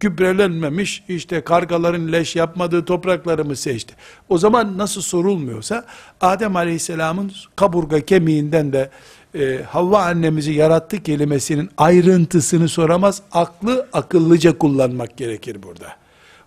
Gübrelenmemiş, 0.00 1.04
işte 1.08 1.40
kargaların 1.40 2.12
leş 2.12 2.36
yapmadığı 2.36 2.84
toprakları 2.84 3.44
mı 3.44 3.56
seçti? 3.56 3.94
O 4.28 4.38
zaman 4.38 4.78
nasıl 4.78 5.00
sorulmuyorsa, 5.00 5.84
Adem 6.20 6.56
Aleyhisselam'ın 6.56 7.32
kaburga 7.56 8.00
kemiğinden 8.00 8.72
de 8.72 8.90
e, 9.34 9.62
Havva 9.62 10.02
annemizi 10.02 10.52
yarattı 10.52 11.02
kelimesinin 11.02 11.70
ayrıntısını 11.78 12.68
soramaz, 12.68 13.22
aklı 13.32 13.88
akıllıca 13.92 14.58
kullanmak 14.58 15.16
gerekir 15.16 15.62
burada. 15.62 15.96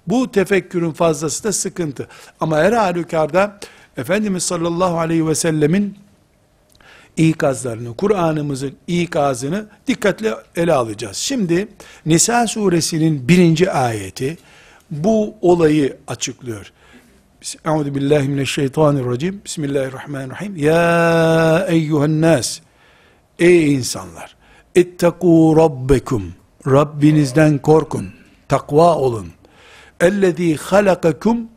Bu 0.07 0.31
tefekkürün 0.31 0.91
fazlası 0.91 1.43
da 1.43 1.53
sıkıntı. 1.53 2.07
Ama 2.39 2.57
her 2.57 2.71
halükarda, 2.71 3.59
Efendimiz 3.97 4.43
sallallahu 4.43 4.99
aleyhi 4.99 5.27
ve 5.27 5.35
sellemin 5.35 5.97
ikazlarını, 7.17 7.95
Kur'an'ımızın 7.95 8.73
ikazını 8.87 9.65
dikkatle 9.87 10.33
ele 10.55 10.73
alacağız. 10.73 11.17
Şimdi 11.17 11.67
Nisa 12.05 12.47
suresinin 12.47 13.27
birinci 13.27 13.71
ayeti 13.71 14.37
bu 14.91 15.35
olayı 15.41 15.97
açıklıyor. 16.07 16.71
Euzu 17.65 17.95
billahi 17.95 18.27
mineşşeytanirracim. 18.27 19.41
Bismillahirrahmanirrahim. 19.45 20.57
Ya 20.57 21.65
eyyuhen 21.69 22.21
nas. 22.21 22.59
Ey 23.39 23.73
insanlar. 23.73 24.35
İttekû 24.75 25.55
rabbekum. 25.55 26.33
Rabbinizden 26.67 27.57
korkun. 27.57 28.09
Takva 28.47 28.95
olun. 28.95 29.27
Ellezî 29.99 30.55
halakakum 30.55 31.47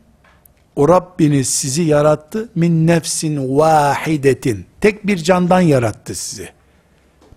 o 0.75 0.89
Rabbiniz 0.89 1.49
sizi 1.49 1.81
yarattı 1.81 2.49
min 2.55 2.87
nefsin 2.87 3.57
vahidetin. 3.57 4.65
Tek 4.81 5.07
bir 5.07 5.17
candan 5.17 5.61
yarattı 5.61 6.15
sizi. 6.15 6.49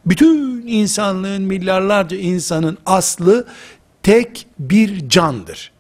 Bütün 0.06 0.66
insanlığın 0.66 1.42
milyarlarca 1.42 2.16
insanın 2.16 2.78
aslı 2.86 3.46
tek 4.02 4.46
bir 4.58 5.08
candır. 5.08 5.72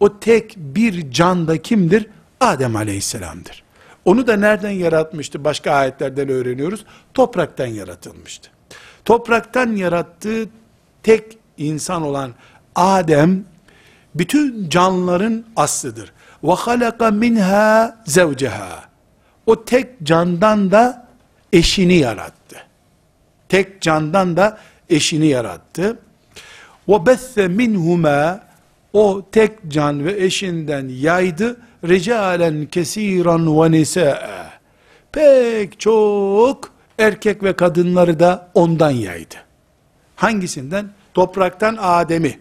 O 0.00 0.18
tek 0.18 0.56
bir 0.56 1.10
canda 1.10 1.62
kimdir? 1.62 2.06
Adem 2.40 2.76
aleyhisselamdır. 2.76 3.62
Onu 4.04 4.26
da 4.26 4.36
nereden 4.36 4.70
yaratmıştı? 4.70 5.44
Başka 5.44 5.72
ayetlerden 5.72 6.28
öğreniyoruz. 6.28 6.84
Topraktan 7.14 7.66
yaratılmıştı. 7.66 8.50
Topraktan 9.04 9.76
yarattığı 9.76 10.48
tek 11.02 11.38
insan 11.56 12.02
olan 12.02 12.34
Adem, 12.74 13.44
bütün 14.14 14.68
canlıların 14.68 15.44
aslıdır. 15.56 16.12
Ve 16.44 16.52
halaka 16.52 17.10
minha 17.10 17.96
zevceha. 18.04 18.84
O 19.46 19.64
tek 19.64 20.02
candan 20.02 20.70
da 20.70 21.08
eşini 21.52 21.94
yarattı. 21.94 22.56
Tek 23.48 23.82
candan 23.82 24.36
da 24.36 24.58
eşini 24.88 25.26
yarattı. 25.26 25.98
Ve 26.88 27.06
besse 27.06 27.48
minhuma 27.48 28.40
o 28.92 29.22
tek 29.32 29.52
can 29.68 30.04
ve 30.04 30.24
eşinden 30.24 30.88
yaydı. 30.88 31.56
Ricalen 31.84 32.66
kesiran 32.66 33.62
ve 33.62 33.70
nisa'a. 33.70 34.50
Pek 35.12 35.80
çok 35.80 36.72
erkek 36.98 37.42
ve 37.42 37.52
kadınları 37.52 38.20
da 38.20 38.48
ondan 38.54 38.90
yaydı. 38.90 39.34
Hangisinden? 40.16 40.90
Topraktan 41.14 41.76
Adem'i. 41.80 42.38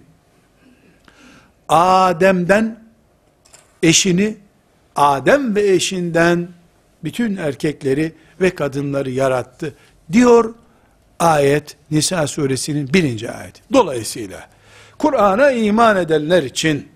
Adem'den 1.70 2.87
eşini, 3.84 4.38
Adem 4.96 5.56
ve 5.56 5.72
eşinden 5.72 6.48
bütün 7.04 7.36
erkekleri 7.36 8.14
ve 8.42 8.56
kadınları 8.56 9.12
yarattı. 9.12 9.74
Diyor 10.12 10.56
ayet 11.20 11.78
Nisa 11.92 12.28
suresinin 12.28 12.94
birinci 12.94 13.32
ayeti. 13.32 13.62
Dolayısıyla 13.74 14.50
Kur'an'a 14.98 15.52
iman 15.52 15.98
edenler 15.98 16.44
için 16.44 16.88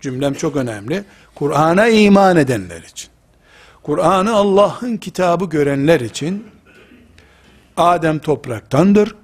cümlem 0.00 0.34
çok 0.34 0.56
önemli. 0.56 1.04
Kur'an'a 1.34 1.88
iman 1.88 2.36
edenler 2.36 2.82
için 2.82 3.10
Kur'an'ı 3.82 4.34
Allah'ın 4.34 4.96
kitabı 4.96 5.44
görenler 5.44 6.00
için 6.00 6.46
Adem 7.76 8.18
topraktandır. 8.18 9.14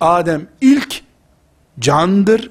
Adem 0.00 0.48
ilk 0.60 1.02
candır. 1.78 2.50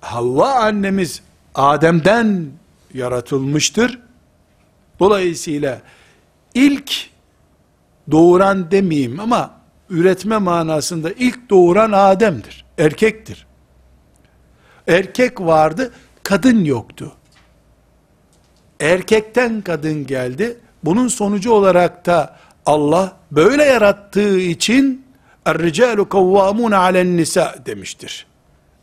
Havva 0.00 0.52
annemiz 0.52 1.22
Adem'den 1.54 2.46
yaratılmıştır. 2.94 3.98
Dolayısıyla 5.00 5.80
ilk 6.54 6.92
doğuran 8.10 8.70
demeyeyim 8.70 9.20
ama 9.20 9.50
üretme 9.90 10.38
manasında 10.38 11.12
ilk 11.12 11.50
doğuran 11.50 11.92
Adem'dir. 11.92 12.64
Erkektir. 12.78 13.46
Erkek 14.88 15.40
vardı, 15.40 15.92
kadın 16.22 16.64
yoktu. 16.64 17.12
Erkekten 18.80 19.62
kadın 19.62 20.06
geldi. 20.06 20.56
Bunun 20.84 21.08
sonucu 21.08 21.52
olarak 21.52 22.06
da 22.06 22.36
Allah 22.66 23.16
böyle 23.30 23.64
yarattığı 23.64 24.38
için 24.38 25.06
Er-ricalu 25.46 26.08
kavvamun 26.08 26.72
alen 26.72 27.16
nisa 27.16 27.54
demiştir. 27.66 28.26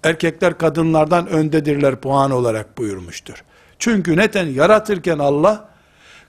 Erkekler 0.04 0.58
kadınlardan 0.58 1.28
öndedirler 1.28 1.96
puan 1.96 2.32
olarak 2.32 2.78
buyurmuştur. 2.78 3.44
Çünkü 3.80 4.18
neten 4.18 4.46
yaratırken 4.48 5.20
Allah 5.20 5.70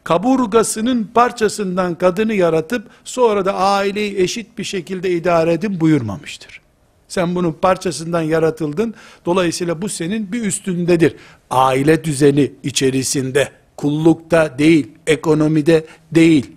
kaburgasının 0.05 1.11
parçasından 1.15 1.95
kadını 1.95 2.35
yaratıp 2.35 2.89
sonra 3.05 3.45
da 3.45 3.55
aileyi 3.55 4.19
eşit 4.19 4.59
bir 4.59 4.65
şekilde 4.65 5.11
idare 5.11 5.53
edin 5.53 5.81
buyurmamıştır. 5.81 6.61
Sen 7.09 7.35
bunun 7.35 7.53
parçasından 7.53 8.23
yaratıldın. 8.23 8.95
Dolayısıyla 9.27 9.83
bu 9.83 9.89
senin 9.89 10.33
bir 10.33 10.43
üstündedir. 10.43 11.17
Aile 11.51 12.05
düzeni 12.05 12.53
içerisinde, 12.63 13.49
kullukta 13.77 14.59
değil, 14.59 14.89
ekonomide 15.07 15.85
değil, 16.13 16.51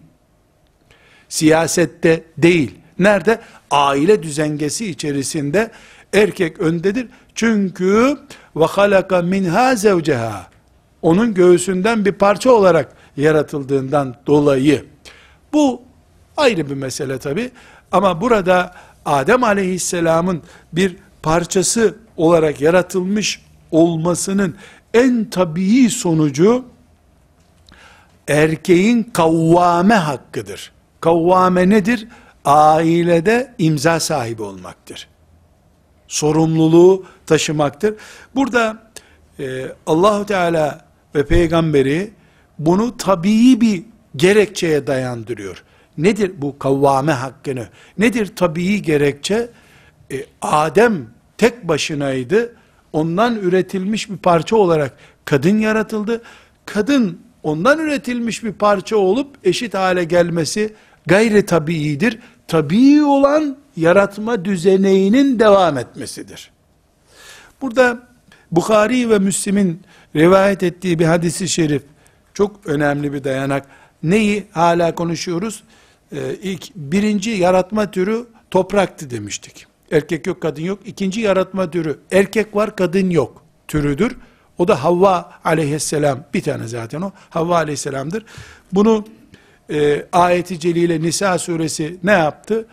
siyasette 1.30 2.23
değil. 2.38 2.76
Nerede? 2.99 3.41
Aile 3.71 4.23
düzengesi 4.23 4.89
içerisinde 4.89 5.71
erkek 6.13 6.60
öndedir. 6.60 7.08
Çünkü 7.36 8.17
halaka 8.67 9.21
minha 9.21 9.76
zevceha 9.76 10.47
onun 11.02 11.34
göğsünden 11.34 12.06
bir 12.06 12.12
parça 12.12 12.52
olarak 12.52 12.95
yaratıldığından 13.17 14.15
dolayı 14.28 14.86
bu 15.54 15.82
ayrı 16.38 16.69
bir 16.69 16.76
mesele 16.76 17.17
tabi 17.17 17.52
ama 17.91 18.21
burada 18.21 18.76
Adem 19.06 19.43
aleyhisselamın 19.43 20.41
bir 20.73 20.95
parçası 21.23 21.95
olarak 22.17 22.62
yaratılmış 22.62 23.41
olmasının 23.71 24.56
en 24.93 25.30
tabii 25.30 25.89
sonucu 25.89 26.65
erkeğin 28.28 29.04
kavvame 29.04 29.95
hakkıdır. 29.95 30.71
Kavvame 31.02 31.69
nedir? 31.69 32.08
Ailede 32.45 33.54
imza 33.58 33.99
sahibi 33.99 34.43
olmaktır 34.43 35.08
sorumluluğu 36.13 37.06
taşımaktır. 37.26 37.95
Burada 38.36 38.91
e, 39.39 39.65
Allahu 39.86 40.26
Teala 40.26 40.86
ve 41.15 41.26
peygamberi 41.26 42.12
bunu 42.60 42.97
tabii 42.97 43.62
bir 43.62 43.84
gerekçeye 44.15 44.88
dayandırıyor. 44.88 45.63
Nedir 45.97 46.32
bu 46.38 46.60
kavvame 46.60 47.12
hakkını? 47.12 47.67
Nedir 47.97 48.32
tabii 48.36 48.82
gerekçe? 48.82 49.49
E, 50.12 50.26
Adem 50.41 51.08
tek 51.38 51.67
başınaydı. 51.67 52.56
Ondan 52.93 53.36
üretilmiş 53.36 54.10
bir 54.10 54.17
parça 54.17 54.56
olarak 54.56 54.97
kadın 55.26 55.60
yaratıldı. 55.60 56.21
Kadın 56.65 57.19
ondan 57.43 57.80
üretilmiş 57.80 58.43
bir 58.43 58.54
parça 58.54 58.97
olup 58.97 59.36
eşit 59.43 59.73
hale 59.73 60.04
gelmesi 60.04 60.73
gayri 61.06 61.45
tabiidir. 61.45 62.19
Tabii 62.47 63.04
olan 63.04 63.62
yaratma 63.76 64.46
düzeneğinin 64.46 65.40
devam 65.40 65.78
etmesidir. 65.78 66.52
Burada 67.62 68.00
Bukhari 68.52 69.10
ve 69.10 69.20
Müslim'in 69.20 69.82
rivayet 70.16 70.64
ettiği 70.64 71.00
bir 71.00 71.06
hadisi 71.06 71.48
şerif 71.50 71.84
çok 72.34 72.66
önemli 72.66 73.14
bir 73.14 73.24
dayanak. 73.24 73.68
Neyi 74.04 74.46
hala 74.52 74.96
konuşuyoruz? 74.96 75.64
Ee, 76.12 76.36
ilk 76.42 76.76
birinci 76.76 77.30
yaratma 77.30 77.92
türü 77.92 78.26
topraktı 78.52 79.10
demiştik. 79.10 79.68
Erkek 79.92 80.28
yok, 80.28 80.42
kadın 80.42 80.62
yok. 80.62 80.80
İkinci 80.86 81.22
yaratma 81.22 81.72
türü 81.72 82.00
erkek 82.12 82.56
var, 82.56 82.76
kadın 82.76 83.10
yok 83.10 83.44
türüdür. 83.68 84.18
O 84.58 84.68
da 84.68 84.84
Havva 84.84 85.32
aleyhisselam. 85.44 86.24
Bir 86.34 86.42
tane 86.42 86.68
zaten 86.68 87.02
o. 87.02 87.12
Havva 87.30 87.56
aleyhisselamdır. 87.56 88.26
Bunu 88.72 89.06
e, 89.70 90.06
ayeti 90.12 90.60
celile 90.60 91.02
Nisa 91.02 91.38
suresi 91.38 91.98
ne 92.04 92.12
yaptı? 92.12 92.66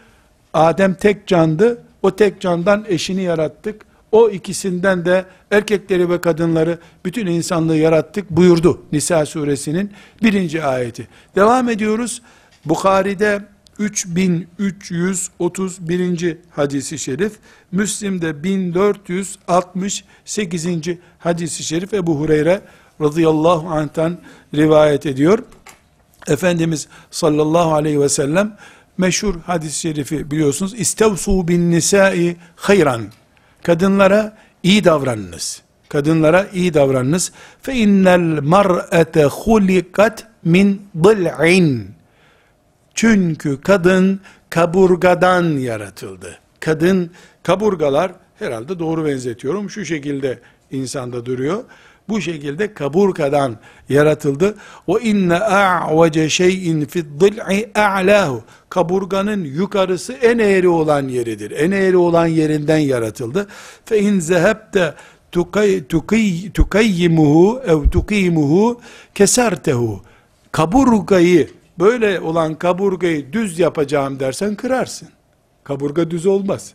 Adem 0.55 0.95
tek 0.95 1.27
candı. 1.27 1.83
O 2.03 2.17
tek 2.17 2.41
candan 2.41 2.85
eşini 2.89 3.23
yarattık. 3.23 3.83
O 4.13 4.31
ikisinden 4.31 5.05
de 5.05 5.25
erkekleri 5.51 6.11
ve 6.11 6.21
kadınları 6.21 6.79
bütün 7.05 7.27
insanlığı 7.27 7.77
yarattık 7.77 8.31
buyurdu 8.31 8.83
Nisa 8.93 9.27
suresinin 9.27 9.93
birinci 10.23 10.65
ayeti. 10.65 11.09
Devam 11.37 11.69
ediyoruz. 11.69 12.23
Bukhari'de 12.65 13.45
3331. 13.79 16.37
hadisi 16.51 16.99
şerif, 16.99 17.33
Müslim'de 17.73 18.43
1468. 18.43 20.67
hadisi 21.19 21.65
şerif 21.65 21.95
Ebu 21.95 22.21
Hureyre 22.21 22.61
radıyallahu 23.01 23.69
anh'tan 23.69 24.19
rivayet 24.55 25.07
ediyor. 25.07 25.39
Efendimiz 26.29 26.89
sallallahu 27.11 27.75
aleyhi 27.75 28.01
ve 28.01 28.09
sellem 28.09 28.57
meşhur 29.01 29.35
hadis-i 29.47 29.81
şerifi 29.81 30.31
biliyorsunuz. 30.31 30.75
İstevsu 30.75 31.49
bin 31.49 31.71
nisai 31.71 32.37
hayran. 32.57 33.03
Kadınlara 33.63 34.37
iyi 34.63 34.85
davranınız. 34.85 35.63
Kadınlara 35.89 36.47
iyi 36.53 36.75
davranınız. 36.75 37.33
Fe 37.63 37.75
innel 37.75 38.43
mar'ete 38.43 39.25
hulikat 39.25 40.27
min 40.45 40.83
dil'in. 41.05 41.91
Çünkü 42.95 43.61
kadın 43.61 44.21
kaburgadan 44.51 45.45
yaratıldı. 45.45 46.39
Kadın 46.61 47.11
kaburgalar 47.43 48.13
herhalde 48.39 48.79
doğru 48.79 49.05
benzetiyorum. 49.05 49.71
Şu 49.71 49.85
şekilde 49.85 50.39
insanda 50.71 51.27
duruyor. 51.27 51.65
Bu 52.11 52.21
şekilde 52.21 52.75
kaburgadan 52.75 53.57
yaratıldı. 53.89 54.55
O 54.87 54.99
inne 54.99 55.35
a'vace 55.35 56.29
şeyin 56.29 56.85
fi 56.85 57.05
dil'i 57.21 57.71
a'lahu. 57.75 58.43
Kaburganın 58.69 59.45
yukarısı 59.45 60.13
en 60.13 60.39
eğri 60.39 60.69
olan 60.69 61.09
yeridir. 61.09 61.51
En 61.51 61.71
eğri 61.71 61.97
olan 61.97 62.27
yerinden 62.27 62.79
yaratıldı. 62.79 63.47
Fe 63.85 64.01
in 64.01 64.21
zehebte 64.21 64.95
tukayyimuhu 66.55 67.63
ev 67.67 67.91
tukimuhu 67.91 68.81
kesertehu. 69.15 70.03
Kaburgayı 70.53 71.51
böyle 71.79 72.21
olan 72.21 72.55
kaburgayı 72.55 73.33
düz 73.33 73.59
yapacağım 73.59 74.21
dersen 74.21 74.55
kırarsın. 74.55 75.09
Kaburga 75.65 76.11
düz 76.11 76.27
olmaz. 76.27 76.75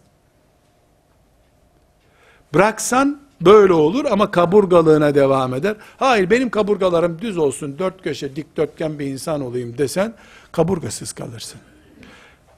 Bıraksan 2.54 3.25
böyle 3.42 3.74
olur 3.74 4.06
ama 4.06 4.32
kaburgalığına 4.32 5.16
devam 5.16 5.54
eder. 5.54 5.76
Hayır 5.98 6.30
benim 6.30 6.50
kaburgalarım 6.50 7.22
düz 7.22 7.38
olsun, 7.38 7.80
dört 7.80 8.04
köşe 8.04 8.36
dikdörtgen 8.36 9.00
bir 9.00 9.06
insan 9.06 9.42
olayım 9.42 9.78
desen 9.78 10.14
kaburgasız 10.52 11.14
kalırsın. 11.14 11.60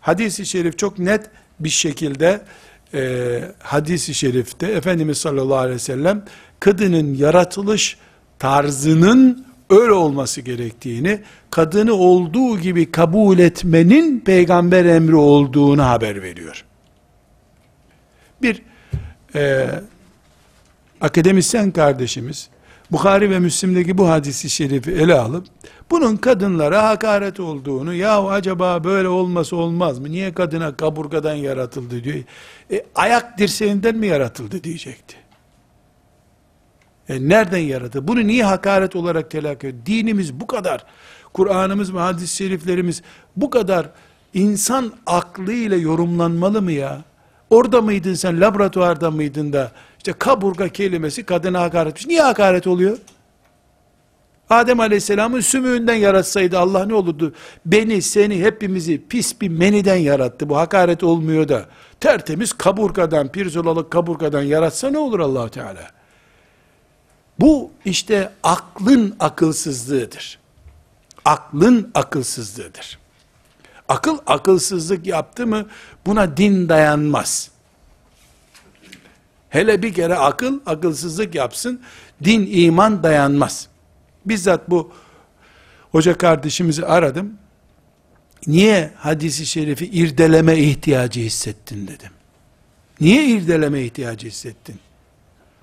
Hadis-i 0.02 0.46
şerif 0.46 0.78
çok 0.78 1.00
net 1.00 1.30
bir 1.60 1.70
şekilde 1.70 2.42
e, 2.94 3.42
hadis-i 3.60 4.14
şerifte 4.14 4.68
Efendimiz 4.68 5.18
sallallahu 5.18 5.58
aleyhi 5.58 5.76
ve 5.76 5.80
sellem 5.80 6.26
kadının 6.60 7.14
yaratılış 7.14 7.98
tarzının 8.40 9.46
öyle 9.70 9.92
olması 9.92 10.42
gerektiğini, 10.42 11.22
kadını 11.52 11.94
olduğu 11.94 12.60
gibi 12.60 12.92
kabul 12.92 13.40
etmenin 13.40 14.20
peygamber 14.20 14.86
emri 14.86 15.16
olduğunu 15.16 15.84
haber 15.84 16.22
veriyor. 16.22 16.66
Bir 18.42 18.62
e, 19.36 19.68
akademisyen 21.02 21.72
kardeşimiz, 21.72 22.50
Bukhari 22.92 23.30
ve 23.30 23.40
Müslim'deki 23.40 23.98
bu 23.98 24.10
hadisi 24.10 24.50
şerifi 24.50 24.92
ele 24.92 25.14
alıp, 25.14 25.46
bunun 25.92 26.18
kadınlara 26.18 26.90
hakaret 26.90 27.40
olduğunu, 27.40 27.94
ya 27.94 28.24
acaba 28.24 28.84
böyle 28.84 29.08
olması 29.08 29.56
olmaz 29.56 30.00
mı? 30.00 30.12
Niye 30.12 30.34
kadına 30.34 30.78
kaburgadan 30.78 31.34
yaratıldı 31.34 32.04
diyor. 32.04 32.24
E, 32.72 32.86
ayak 32.96 33.38
dirseğinden 33.38 33.96
mi 33.96 34.08
yaratıldı 34.08 34.64
diyecekti. 34.64 35.16
E, 37.10 37.30
nereden 37.30 37.58
yaratıldı? 37.58 38.08
Bunu 38.08 38.28
niye 38.28 38.44
hakaret 38.44 38.96
olarak 38.96 39.32
telakki 39.32 39.68
ediyor? 39.68 39.86
Dinimiz 39.86 40.34
bu 40.40 40.48
kadar, 40.48 40.86
Kur'an'ımız 41.34 41.94
ve 41.94 42.00
hadis-i 42.00 42.36
şeriflerimiz 42.36 43.02
bu 43.36 43.50
kadar 43.50 43.90
insan 44.34 44.94
aklıyla 45.06 45.78
yorumlanmalı 45.78 46.62
mı 46.62 46.72
ya? 46.72 47.02
Orada 47.50 47.82
mıydın 47.82 48.14
sen, 48.14 48.42
laboratuvarda 48.42 49.12
mıydın 49.12 49.54
da, 49.54 49.72
işte 49.98 50.14
kaburga 50.14 50.70
kelimesi 50.70 51.24
kadına 51.24 51.62
hakaret 51.62 51.92
etmiş. 51.92 52.08
Niye 52.08 52.22
hakaret 52.22 52.68
oluyor? 52.68 52.98
Adem 54.50 54.80
Aleyhisselam'ın 54.80 55.40
sümüğünden 55.40 55.96
yaratsaydı 55.96 56.60
Allah 56.60 56.86
ne 56.86 56.94
olurdu? 56.94 57.34
Beni, 57.66 58.02
seni, 58.02 58.44
hepimizi 58.44 59.08
pis 59.10 59.42
bir 59.42 59.50
meniden 59.50 59.96
yarattı. 59.96 60.50
Bu 60.50 60.58
hakaret 60.58 61.04
olmuyor 61.04 61.48
da. 61.48 61.66
Tertemiz 62.00 62.54
kaburgadan, 62.54 63.32
pirzolalık 63.32 63.92
kaburgadan 63.92 64.42
yaratsa 64.42 64.90
ne 64.90 64.98
olur 64.98 65.20
allah 65.20 65.50
Teala? 65.50 65.92
Bu 67.40 67.72
işte 67.86 68.32
aklın 68.44 69.16
akılsızlığıdır. 69.20 70.40
Aklın 71.26 71.92
akılsızlığıdır. 71.94 73.00
Akıl 73.90 74.18
akılsızlık 74.28 75.08
yaptı 75.08 75.48
mı 75.48 75.66
buna 76.06 76.38
din 76.38 76.70
dayanmaz. 76.70 77.52
Hele 79.50 79.82
bir 79.82 79.94
kere 79.94 80.16
akıl 80.16 80.60
akılsızlık 80.66 81.36
yapsın, 81.36 81.82
din 82.24 82.50
iman 82.52 83.04
dayanmaz. 83.04 83.68
Bizzat 84.26 84.70
bu 84.70 84.92
hoca 85.92 86.18
kardeşimizi 86.18 86.86
aradım. 86.86 87.34
Niye 88.48 88.92
hadisi 88.98 89.46
şerifi 89.46 89.86
irdeleme 89.86 90.58
ihtiyacı 90.58 91.20
hissettin 91.20 91.88
dedim. 91.88 92.12
Niye 93.02 93.26
irdeleme 93.26 93.82
ihtiyacı 93.82 94.28
hissettin? 94.28 94.80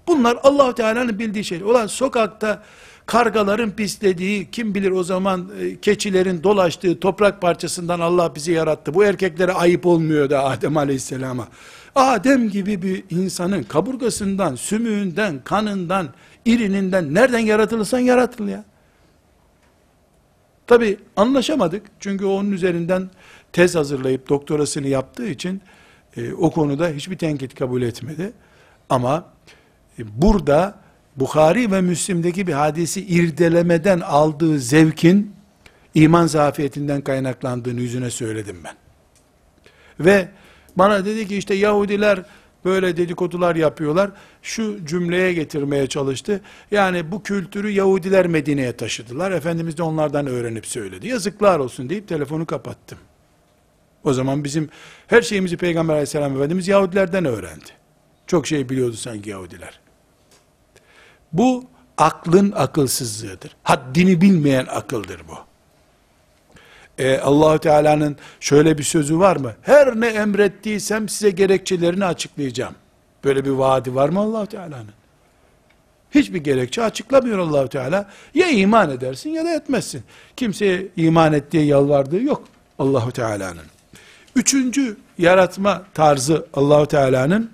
Bunlar 0.07 0.39
allah 0.43 0.75
Teala'nın 0.75 1.19
bildiği 1.19 1.45
şeyler. 1.45 1.65
Ulan 1.65 1.87
sokakta 1.87 2.63
kargaların 3.07 3.71
pislediği, 3.71 4.51
kim 4.51 4.75
bilir 4.75 4.91
o 4.91 5.03
zaman 5.03 5.51
e, 5.61 5.81
keçilerin 5.81 6.43
dolaştığı 6.43 7.01
toprak 7.01 7.41
parçasından 7.43 8.01
Allah 8.01 8.35
bizi 8.35 8.53
yarattı. 8.53 8.95
Bu 8.95 9.05
erkeklere 9.05 9.53
ayıp 9.53 9.87
olmuyor 9.87 10.31
da 10.31 10.45
Adem 10.45 10.77
Aleyhisselam'a. 10.77 11.49
Adem 11.95 12.51
gibi 12.51 12.83
bir 12.83 13.05
insanın 13.11 13.63
kaburgasından, 13.63 14.55
sümüğünden, 14.55 15.41
kanından, 15.45 16.09
irininden 16.45 17.15
nereden 17.15 17.39
yaratılırsan 17.39 17.99
yaratıl 17.99 18.49
ya. 18.49 18.65
Tabi 20.67 20.99
anlaşamadık. 21.17 21.83
Çünkü 22.01 22.25
onun 22.25 22.53
üzerinden 22.53 23.11
tez 23.53 23.75
hazırlayıp 23.75 24.29
doktorasını 24.29 24.89
yaptığı 24.89 25.27
için 25.27 25.63
e, 26.17 26.33
o 26.33 26.51
konuda 26.51 26.89
hiçbir 26.89 27.19
tenkit 27.19 27.55
kabul 27.55 27.83
etmedi. 27.83 28.33
Ama 28.91 29.25
e, 29.99 30.23
burada 30.23 30.84
Bukhari 31.17 31.73
ve 31.73 31.81
Müslim'deki 31.81 32.47
bir 32.47 32.53
hadisi 32.53 33.07
irdelemeden 33.07 34.01
aldığı 34.01 34.59
zevkin 34.59 35.35
iman 35.95 36.27
zafiyetinden 36.27 37.01
kaynaklandığını 37.01 37.81
yüzüne 37.81 38.11
söyledim 38.11 38.57
ben. 38.65 38.75
Ve 40.01 40.29
bana 40.77 41.05
dedi 41.05 41.29
ki 41.29 41.37
işte 41.37 41.55
Yahudiler 41.55 42.23
böyle 42.65 42.97
dedikodular 42.97 43.57
yapıyorlar. 43.57 44.11
Şu 44.43 44.87
cümleye 44.87 45.33
getirmeye 45.33 45.87
çalıştı. 45.87 46.41
Yani 46.71 47.13
bu 47.13 47.23
kültürü 47.23 47.71
Yahudiler 47.71 48.27
Medine'ye 48.27 48.77
taşıdılar. 48.77 49.33
Efendimiz 49.33 49.79
de 49.79 49.83
onlardan 49.83 50.27
öğrenip 50.27 50.67
söyledi. 50.67 51.09
Yazıklar 51.09 51.59
olsun 51.59 51.91
deyip 51.91 52.09
telefonu 52.09 52.47
kapattım. 52.47 52.99
O 54.05 54.13
zaman 54.13 54.45
bizim 54.45 54.69
her 55.07 55.23
şeyimizi 55.23 55.57
Peygamber 55.57 55.95
aleyhisselam 55.95 56.37
Efendimiz 56.37 56.69
Yahudilerden 56.69 57.25
öğrendi. 57.25 57.71
Çok 58.27 58.47
şey 58.47 58.69
biliyordu 58.69 58.97
sanki 58.97 59.31
Yahudiler. 59.31 59.84
Bu 61.35 61.65
aklın 61.99 62.53
akılsızlığıdır. 62.53 63.57
Haddini 63.63 64.21
bilmeyen 64.21 64.67
akıldır 64.67 65.21
bu. 65.29 65.35
Ee, 66.99 67.19
allah 67.19 67.59
Teala'nın 67.59 68.17
şöyle 68.41 68.79
bir 68.79 68.83
sözü 68.83 69.19
var 69.19 69.37
mı? 69.37 69.53
Her 69.63 70.01
ne 70.01 70.07
emrettiysem 70.07 71.09
size 71.09 71.31
gerekçelerini 71.31 72.05
açıklayacağım. 72.05 72.75
Böyle 73.25 73.45
bir 73.45 73.51
vaadi 73.51 73.95
var 73.95 74.09
mı 74.09 74.21
allah 74.21 74.47
Teala'nın? 74.47 74.93
Hiçbir 76.11 76.39
gerekçe 76.39 76.83
açıklamıyor 76.83 77.39
allah 77.39 77.69
Teala. 77.69 78.11
Ya 78.35 78.49
iman 78.49 78.91
edersin 78.91 79.31
ya 79.31 79.45
da 79.45 79.55
etmezsin. 79.55 80.03
Kimseye 80.37 80.89
iman 80.97 81.33
et 81.33 81.53
diye 81.53 81.65
yalvardığı 81.65 82.23
yok 82.23 82.45
Allahu 82.79 83.13
Teala'nın. 83.13 83.67
Üçüncü 84.37 84.97
yaratma 85.19 85.83
tarzı 85.95 86.47
Allahu 86.55 86.87
Teala'nın 86.87 87.51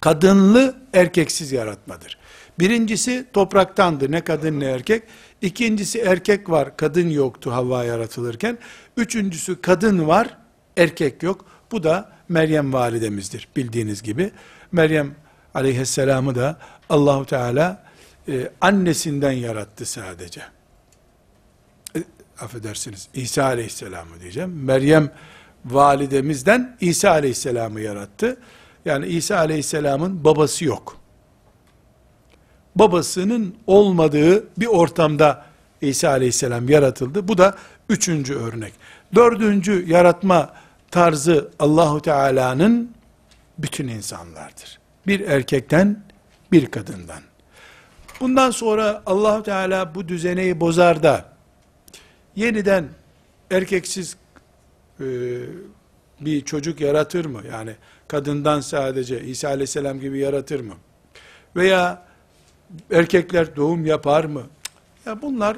kadınlı 0.00 0.74
erkeksiz 0.92 1.52
yaratmadır. 1.52 2.17
Birincisi 2.60 3.26
topraktandı 3.32 4.12
ne 4.12 4.20
kadın 4.20 4.60
ne 4.60 4.64
erkek. 4.64 5.02
İkincisi 5.42 5.98
erkek 5.98 6.50
var 6.50 6.76
kadın 6.76 7.10
yoktu 7.10 7.52
Havva 7.52 7.84
yaratılırken. 7.84 8.58
Üçüncüsü 8.96 9.60
kadın 9.60 10.06
var 10.06 10.38
erkek 10.76 11.22
yok. 11.22 11.44
Bu 11.72 11.82
da 11.82 12.12
Meryem 12.28 12.72
validemizdir 12.72 13.48
bildiğiniz 13.56 14.02
gibi. 14.02 14.30
Meryem 14.72 15.14
aleyhisselamı 15.54 16.34
da 16.34 16.58
Allahu 16.90 17.26
Teala 17.26 17.84
e, 18.28 18.50
annesinden 18.60 19.32
yarattı 19.32 19.86
sadece. 19.86 20.42
E, 21.96 22.04
affedersiniz 22.40 23.08
İsa 23.14 23.44
aleyhisselamı 23.44 24.20
diyeceğim. 24.20 24.64
Meryem 24.64 25.10
validemizden 25.64 26.76
İsa 26.80 27.10
aleyhisselamı 27.10 27.80
yarattı. 27.80 28.36
Yani 28.84 29.06
İsa 29.06 29.36
aleyhisselamın 29.36 30.24
babası 30.24 30.64
yok. 30.64 30.96
Babasının 32.78 33.54
olmadığı 33.66 34.44
bir 34.58 34.66
ortamda 34.66 35.44
İsa 35.80 36.08
aleyhisselam 36.08 36.68
yaratıldı. 36.68 37.28
Bu 37.28 37.38
da 37.38 37.54
üçüncü 37.88 38.34
örnek. 38.34 38.72
Dördüncü 39.14 39.84
yaratma 39.88 40.54
tarzı 40.90 41.50
Allahu 41.58 42.02
Teala'nın 42.02 42.90
bütün 43.58 43.88
insanlardır. 43.88 44.78
Bir 45.06 45.20
erkekten 45.20 46.02
bir 46.52 46.66
kadından. 46.66 47.20
Bundan 48.20 48.50
sonra 48.50 49.02
Allahu 49.06 49.42
Teala 49.42 49.94
bu 49.94 50.08
düzeneyi 50.08 50.60
bozar 50.60 51.02
da 51.02 51.24
yeniden 52.36 52.88
erkeksiz 53.50 54.16
e, 55.00 55.06
bir 56.20 56.44
çocuk 56.44 56.80
yaratır 56.80 57.24
mı? 57.24 57.42
Yani 57.52 57.72
kadından 58.08 58.60
sadece 58.60 59.24
İsa 59.24 59.48
Aleyhisselam 59.48 60.00
gibi 60.00 60.18
yaratır 60.18 60.60
mı? 60.60 60.74
Veya 61.56 62.07
erkekler 62.90 63.56
doğum 63.56 63.86
yapar 63.86 64.24
mı? 64.24 64.42
Ya 65.06 65.22
bunlar 65.22 65.56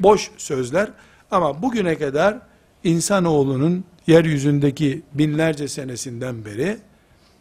boş 0.00 0.30
sözler 0.36 0.90
ama 1.30 1.62
bugüne 1.62 1.98
kadar 1.98 2.38
insanoğlunun 2.84 3.84
yeryüzündeki 4.06 5.02
binlerce 5.14 5.68
senesinden 5.68 6.44
beri 6.44 6.78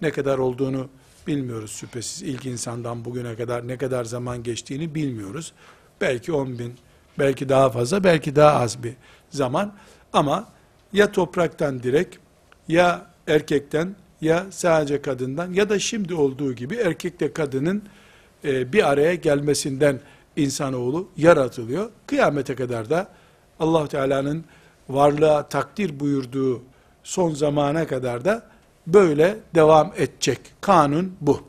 ne 0.02 0.12
kadar 0.12 0.38
olduğunu 0.38 0.90
bilmiyoruz 1.28 1.72
şüphesiz. 1.72 2.22
İlk 2.22 2.46
insandan 2.46 3.06
bugüne 3.06 3.36
kadar 3.36 3.68
ne 3.68 3.78
kadar 3.78 4.06
zaman 4.06 4.44
geçtiğini 4.44 4.96
bilmiyoruz. 4.96 5.54
Belki 6.02 6.34
10 6.34 6.60
bin, 6.60 6.74
belki 7.20 7.50
daha 7.50 7.70
fazla, 7.70 8.04
belki 8.04 8.36
daha 8.36 8.60
az 8.60 8.84
bir 8.84 8.94
zaman. 9.30 9.74
Ama 10.14 10.48
ya 10.94 11.12
topraktan 11.12 11.84
direkt, 11.84 12.16
ya 12.68 13.06
erkekten, 13.28 13.96
ya 14.22 14.46
sadece 14.50 15.02
kadından, 15.02 15.54
ya 15.54 15.70
da 15.70 15.80
şimdi 15.80 16.14
olduğu 16.14 16.54
gibi 16.54 16.76
erkekle 16.76 17.34
kadının 17.34 17.84
e, 18.48 18.74
bir 18.74 18.92
araya 18.92 19.16
gelmesinden 19.16 20.00
insanoğlu 20.36 21.10
yaratılıyor. 21.18 21.90
Kıyamete 22.08 22.56
kadar 22.56 22.90
da 22.90 23.08
allah 23.60 23.88
Teala'nın 23.88 24.46
varlığa 24.90 25.50
takdir 25.50 26.00
buyurduğu 26.00 26.62
son 27.04 27.34
zamana 27.34 27.88
kadar 27.88 28.26
da 28.26 28.44
böyle 28.88 29.38
devam 29.56 29.94
edecek. 29.98 30.40
Kanun 30.62 31.14
bu. 31.22 31.42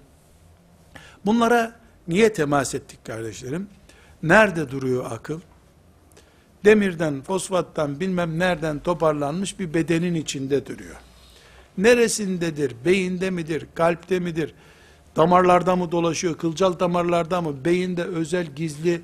Bunlara 1.27 1.73
niye 2.09 2.33
temas 2.33 2.75
ettik 2.75 3.05
kardeşlerim? 3.05 3.69
Nerede 4.23 4.71
duruyor 4.71 5.05
akıl? 5.11 5.41
Demirden, 6.65 7.23
fosfattan 7.23 8.01
bilmem 8.01 8.39
nereden 8.39 8.79
toparlanmış 8.79 9.59
bir 9.59 9.75
bedenin 9.75 10.15
içinde 10.15 10.67
duruyor. 10.67 10.97
Neresindedir? 11.79 12.75
Beyinde 12.85 13.31
midir? 13.31 13.67
Kalpte 13.75 14.21
midir? 14.21 14.55
Damarlarda 15.17 15.77
mı 15.77 15.93
dolaşıyor? 15.93 16.39
Kılcal 16.39 16.79
damarlarda 16.81 17.41
mı? 17.41 17.65
Beyinde 17.65 18.05
özel 18.05 18.47
gizli 18.47 19.01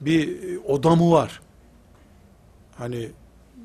bir 0.00 0.38
oda 0.66 0.96
mı 0.96 1.10
var? 1.10 1.40
Hani 2.78 3.08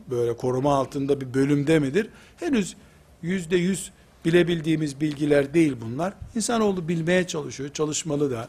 böyle 0.09 0.37
koruma 0.37 0.75
altında 0.75 1.21
bir 1.21 1.33
bölümde 1.33 1.79
midir? 1.79 2.09
Henüz 2.37 2.75
yüzde 3.21 3.57
yüz 3.57 3.91
bilebildiğimiz 4.25 5.01
bilgiler 5.01 5.53
değil 5.53 5.75
bunlar. 5.85 6.13
İnsanoğlu 6.35 6.87
bilmeye 6.87 7.27
çalışıyor, 7.27 7.69
çalışmalı 7.69 8.31
da. 8.31 8.47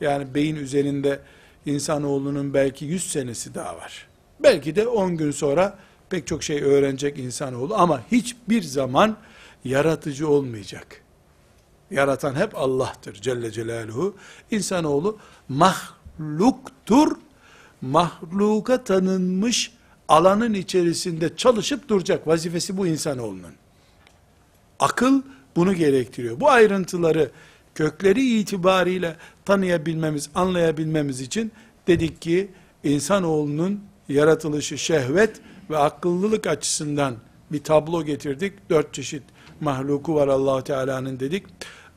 Yani 0.00 0.34
beyin 0.34 0.56
üzerinde 0.56 1.20
insanoğlunun 1.66 2.54
belki 2.54 2.84
yüz 2.84 3.10
senesi 3.10 3.54
daha 3.54 3.76
var. 3.76 4.06
Belki 4.42 4.76
de 4.76 4.88
on 4.88 5.16
gün 5.16 5.30
sonra 5.30 5.78
pek 6.10 6.26
çok 6.26 6.42
şey 6.42 6.62
öğrenecek 6.62 7.18
insanoğlu 7.18 7.74
ama 7.74 8.02
hiçbir 8.12 8.62
zaman 8.62 9.16
yaratıcı 9.64 10.28
olmayacak. 10.28 10.99
Yaratan 11.90 12.34
hep 12.34 12.58
Allah'tır 12.58 13.14
Celle 13.14 13.50
Celaluhu. 13.50 14.14
İnsanoğlu 14.50 15.18
mahluktur. 15.48 17.16
Mahluka 17.82 18.84
tanınmış 18.84 19.72
alanın 20.08 20.54
içerisinde 20.54 21.36
çalışıp 21.36 21.88
duracak. 21.88 22.26
Vazifesi 22.26 22.76
bu 22.76 22.86
insanoğlunun. 22.86 23.52
Akıl 24.80 25.22
bunu 25.56 25.74
gerektiriyor. 25.74 26.40
Bu 26.40 26.50
ayrıntıları 26.50 27.30
kökleri 27.74 28.38
itibariyle 28.38 29.16
tanıyabilmemiz, 29.44 30.30
anlayabilmemiz 30.34 31.20
için 31.20 31.52
dedik 31.86 32.22
ki 32.22 32.50
insanoğlunun 32.84 33.80
yaratılışı 34.08 34.78
şehvet 34.78 35.40
ve 35.70 35.78
akıllılık 35.78 36.46
açısından 36.46 37.14
bir 37.52 37.64
tablo 37.64 38.04
getirdik. 38.04 38.70
Dört 38.70 38.94
çeşit 38.94 39.22
mahluku 39.60 40.14
var 40.14 40.28
allah 40.28 40.64
Teala'nın 40.64 41.20
dedik. 41.20 41.44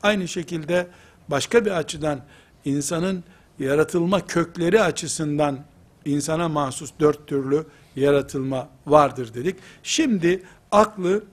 Aynı 0.04 0.28
şekilde 0.28 0.86
başka 1.28 1.64
bir 1.64 1.70
açıdan 1.70 2.20
insanın 2.64 3.24
yaratılma 3.58 4.26
kökleri 4.26 4.82
açısından 4.82 5.58
insana 6.04 6.48
mahsus 6.48 6.90
dört 7.00 7.26
türlü 7.26 7.66
yaratılma 7.96 8.68
vardır 8.86 9.34
dedik. 9.34 9.56
Şimdi 9.82 10.42
aklı 10.72 11.24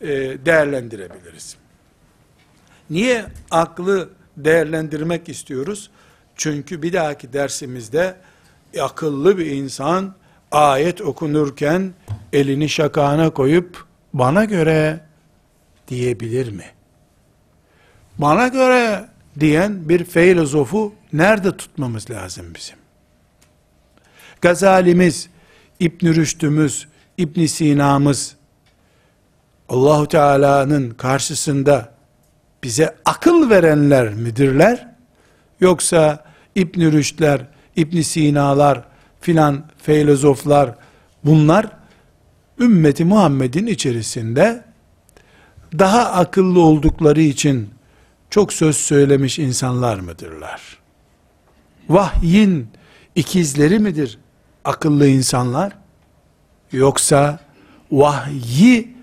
e, 0.00 0.08
değerlendirebiliriz. 0.46 1.56
Niye 2.90 3.26
aklı 3.50 4.08
değerlendirmek 4.36 5.28
istiyoruz? 5.28 5.90
Çünkü 6.36 6.82
bir 6.82 6.92
dahaki 6.92 7.32
dersimizde 7.32 8.16
akıllı 8.80 9.38
bir 9.38 9.46
insan 9.46 10.14
ayet 10.52 11.00
okunurken 11.00 11.92
elini 12.32 12.68
şakağına 12.68 13.30
koyup 13.30 13.84
bana 14.12 14.44
göre 14.44 15.00
diyebilir 15.88 16.52
mi? 16.52 16.77
Bana 18.18 18.48
göre 18.48 19.08
diyen 19.40 19.88
bir 19.88 20.04
filozofu 20.04 20.94
nerede 21.12 21.56
tutmamız 21.56 22.10
lazım 22.10 22.46
bizim? 22.54 22.76
Gazalimiz, 24.40 25.28
İbn 25.80 26.06
Rüşd'ümüz, 26.06 26.88
İbn 27.18 27.46
Sina'mız 27.46 28.36
Allahu 29.68 30.08
Teala'nın 30.08 30.90
karşısında 30.90 31.92
bize 32.62 32.96
akıl 33.04 33.50
verenler 33.50 34.14
midirler? 34.14 34.88
Yoksa 35.60 36.24
İbn 36.54 36.80
Rüşdler, 36.80 37.40
İbn 37.76 38.00
Sina'lar 38.00 38.84
filan 39.20 39.64
filozoflar 39.82 40.74
bunlar 41.24 41.66
ümmeti 42.60 43.04
Muhammed'in 43.04 43.66
içerisinde 43.66 44.64
daha 45.78 46.12
akıllı 46.12 46.60
oldukları 46.60 47.20
için 47.20 47.77
çok 48.30 48.52
söz 48.52 48.76
söylemiş 48.76 49.38
insanlar 49.38 49.98
mıdırlar? 49.98 50.78
Vahyin 51.88 52.68
ikizleri 53.14 53.78
midir 53.78 54.18
akıllı 54.64 55.06
insanlar? 55.06 55.72
Yoksa 56.72 57.38
vahyi 57.92 58.94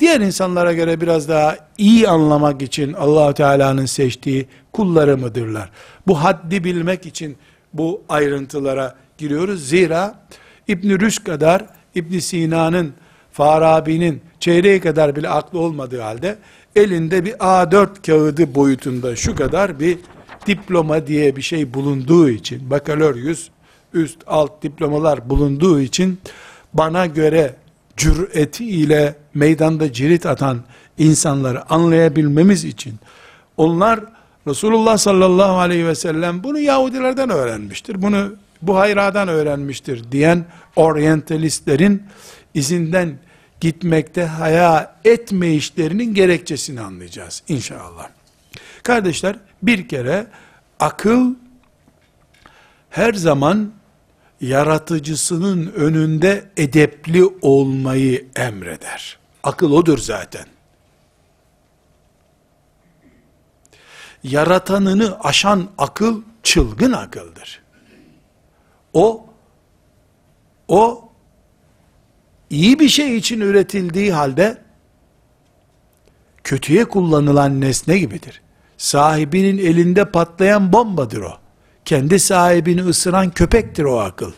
diğer 0.00 0.20
insanlara 0.20 0.72
göre 0.72 1.00
biraz 1.00 1.28
daha 1.28 1.56
iyi 1.78 2.08
anlamak 2.08 2.62
için 2.62 2.92
allah 2.92 3.34
Teala'nın 3.34 3.86
seçtiği 3.86 4.48
kulları 4.72 5.18
mıdırlar? 5.18 5.70
Bu 6.06 6.22
haddi 6.22 6.64
bilmek 6.64 7.06
için 7.06 7.36
bu 7.72 8.02
ayrıntılara 8.08 8.94
giriyoruz. 9.18 9.68
Zira 9.68 10.14
İbn 10.68 11.00
Rüşd 11.00 11.24
kadar 11.24 11.66
İbn 11.94 12.18
Sina'nın, 12.18 12.92
Farabi'nin 13.32 14.22
çeyreği 14.40 14.80
kadar 14.80 15.16
bile 15.16 15.28
aklı 15.28 15.58
olmadığı 15.58 16.00
halde 16.00 16.38
elinde 16.76 17.24
bir 17.24 17.32
A4 17.32 18.06
kağıdı 18.06 18.54
boyutunda 18.54 19.16
şu 19.16 19.36
kadar 19.36 19.80
bir 19.80 19.98
diploma 20.46 21.06
diye 21.06 21.36
bir 21.36 21.42
şey 21.42 21.74
bulunduğu 21.74 22.30
için 22.30 22.70
bakaloryüs 22.70 23.48
üst 23.92 24.18
alt 24.26 24.62
diplomalar 24.62 25.30
bulunduğu 25.30 25.80
için 25.80 26.20
bana 26.74 27.06
göre 27.06 27.54
cüreti 27.96 28.66
ile 28.66 29.14
meydanda 29.34 29.92
cirit 29.92 30.26
atan 30.26 30.60
insanları 30.98 31.72
anlayabilmemiz 31.72 32.64
için 32.64 32.94
onlar 33.56 34.00
Resulullah 34.46 34.98
sallallahu 34.98 35.58
aleyhi 35.58 35.86
ve 35.86 35.94
sellem 35.94 36.44
bunu 36.44 36.58
Yahudilerden 36.58 37.30
öğrenmiştir. 37.30 38.02
Bunu 38.02 38.32
bu 38.62 38.76
hayradan 38.78 39.28
öğrenmiştir 39.28 40.12
diyen 40.12 40.44
oryantalistlerin 40.76 42.02
izinden 42.54 43.18
gitmekte 43.60 44.24
haya 44.24 44.96
etme 45.04 45.54
işlerinin 45.54 46.14
gerekçesini 46.14 46.80
anlayacağız 46.80 47.42
inşallah. 47.48 48.08
Kardeşler 48.82 49.36
bir 49.62 49.88
kere 49.88 50.26
akıl 50.80 51.34
her 52.90 53.14
zaman 53.14 53.72
yaratıcısının 54.40 55.72
önünde 55.72 56.44
edepli 56.56 57.24
olmayı 57.42 58.26
emreder. 58.36 59.18
Akıl 59.42 59.72
odur 59.72 59.98
zaten. 59.98 60.46
yaratanını 64.24 65.20
aşan 65.20 65.68
akıl 65.78 66.22
çılgın 66.42 66.92
akıldır. 66.92 67.62
O 68.92 69.26
o 70.68 71.09
iyi 72.50 72.78
bir 72.78 72.88
şey 72.88 73.16
için 73.16 73.40
üretildiği 73.40 74.12
halde 74.12 74.58
kötüye 76.44 76.84
kullanılan 76.84 77.60
nesne 77.60 77.98
gibidir. 77.98 78.42
Sahibinin 78.76 79.58
elinde 79.58 80.04
patlayan 80.04 80.72
bombadır 80.72 81.20
o. 81.20 81.38
Kendi 81.84 82.18
sahibini 82.18 82.82
ısıran 82.82 83.30
köpektir 83.30 83.84
o 83.84 84.00
akıl. 84.00 84.32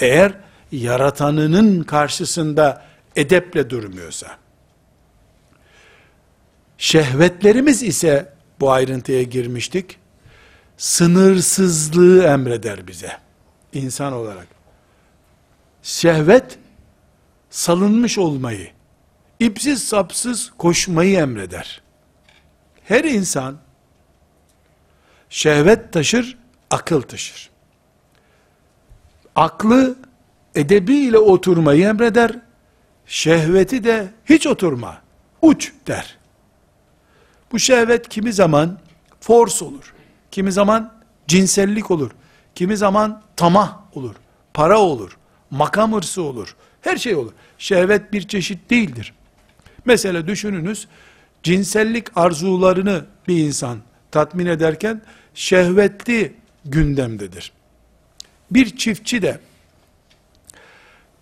Eğer 0.00 0.32
yaratanının 0.72 1.82
karşısında 1.82 2.82
edeple 3.16 3.70
durmuyorsa. 3.70 4.26
Şehvetlerimiz 6.78 7.82
ise 7.82 8.32
bu 8.60 8.72
ayrıntıya 8.72 9.22
girmiştik. 9.22 9.98
Sınırsızlığı 10.76 12.24
emreder 12.24 12.88
bize. 12.88 13.12
insan 13.72 14.12
olarak. 14.12 14.46
Şehvet 15.82 16.58
salınmış 17.50 18.18
olmayı, 18.18 18.70
ipsiz 19.38 19.82
sapsız 19.82 20.52
koşmayı 20.58 21.18
emreder. 21.18 21.82
Her 22.84 23.04
insan 23.04 23.56
şehvet 25.28 25.92
taşır, 25.92 26.38
akıl 26.70 27.02
taşır. 27.02 27.50
Aklı 29.36 29.96
edebiyle 30.54 31.18
oturmayı 31.18 31.86
emreder, 31.86 32.38
şehveti 33.06 33.84
de 33.84 34.08
hiç 34.24 34.46
oturma, 34.46 35.02
uç 35.42 35.72
der. 35.86 36.18
Bu 37.52 37.58
şehvet 37.58 38.08
kimi 38.08 38.32
zaman 38.32 38.78
force 39.20 39.64
olur, 39.64 39.94
kimi 40.30 40.52
zaman 40.52 40.92
cinsellik 41.28 41.90
olur, 41.90 42.10
kimi 42.54 42.76
zaman 42.76 43.22
tamah 43.36 43.78
olur, 43.94 44.14
para 44.54 44.78
olur, 44.78 45.18
makam 45.50 45.92
hırsı 45.92 46.22
olur, 46.22 46.56
her 46.80 46.96
şey 46.96 47.14
olur. 47.14 47.32
Şehvet 47.58 48.12
bir 48.12 48.28
çeşit 48.28 48.70
değildir. 48.70 49.14
Mesela 49.84 50.26
düşününüz, 50.26 50.88
cinsellik 51.42 52.16
arzularını 52.16 53.04
bir 53.28 53.38
insan 53.38 53.78
tatmin 54.10 54.46
ederken 54.46 55.02
şehvetli 55.34 56.32
gündemdedir. 56.64 57.52
Bir 58.50 58.76
çiftçi 58.76 59.22
de 59.22 59.40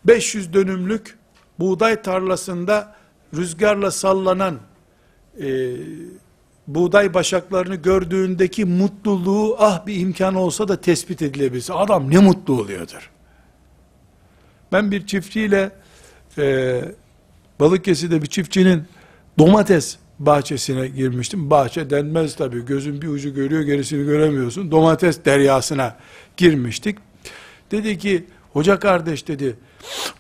500 0.05 0.53
dönümlük 0.53 1.19
buğday 1.59 2.03
tarlasında 2.03 2.97
rüzgarla 3.35 3.91
sallanan 3.91 4.59
e, 5.41 5.77
buğday 6.67 7.15
başaklarını 7.15 7.75
gördüğündeki 7.75 8.65
mutluluğu 8.65 9.57
ah 9.59 9.87
bir 9.87 10.01
imkan 10.01 10.35
olsa 10.35 10.69
da 10.69 10.81
tespit 10.81 11.23
edilebilse 11.23 11.75
adam 11.75 12.11
ne 12.11 12.19
mutlu 12.19 12.61
oluyordur. 12.61 13.11
Ben 14.73 14.91
bir 14.91 15.07
çiftçiyle 15.07 15.71
e, 16.39 16.81
Balıkesir'de 17.61 18.23
bir 18.23 18.27
çiftçinin 18.27 18.83
domates 19.39 19.97
bahçesine 20.19 20.89
girmiştim. 20.89 21.51
Bahçe 21.51 21.91
denmez 21.91 22.37
tabii. 22.37 22.65
Gözün 22.65 23.03
bir 23.03 23.09
ucu 23.09 23.35
görüyor, 23.35 23.63
gerisini 23.63 24.05
göremiyorsun. 24.05 24.71
Domates 24.71 25.25
deryasına 25.25 25.97
girmiştik. 26.37 26.99
Dedi 27.71 27.99
ki, 27.99 28.25
hoca 28.53 28.79
kardeş 28.79 29.29
dedi, 29.29 29.57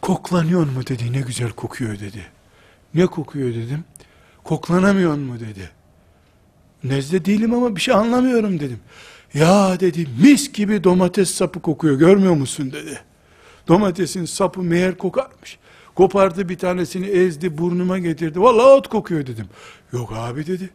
koklanıyor 0.01 0.61
mu 0.61 0.87
dedi, 0.89 1.13
ne 1.13 1.21
güzel 1.21 1.51
kokuyor 1.51 2.01
dedi. 2.01 2.27
Ne 2.95 3.07
kokuyor 3.07 3.55
dedim. 3.55 3.85
Koklanamıyor 4.45 5.15
mu 5.15 5.41
dedi. 5.41 5.71
Nezle 6.85 7.25
değilim 7.25 7.55
ama 7.55 7.77
bir 7.77 7.81
şey 7.81 7.95
anlamıyorum 7.95 8.61
dedim. 8.61 8.81
Ya 9.35 9.81
dedi, 9.81 10.07
mis 10.23 10.53
gibi 10.53 10.85
domates 10.85 11.31
sapı 11.31 11.61
kokuyor, 11.61 11.99
görmüyor 11.99 12.35
musun 12.35 12.73
dedi. 12.73 13.01
Domatesin 13.69 14.25
sapı 14.25 14.62
meğer 14.62 14.99
kokarmış. 14.99 15.59
Kopardı 15.95 16.49
bir 16.49 16.59
tanesini 16.59 17.07
ezdi 17.07 17.59
burnuma 17.59 17.99
getirdi. 17.99 18.41
Vallahi 18.41 18.66
ot 18.66 18.89
kokuyor 18.89 19.27
dedim. 19.27 19.47
Yok 19.93 20.12
abi 20.16 20.47
dedi. 20.47 20.71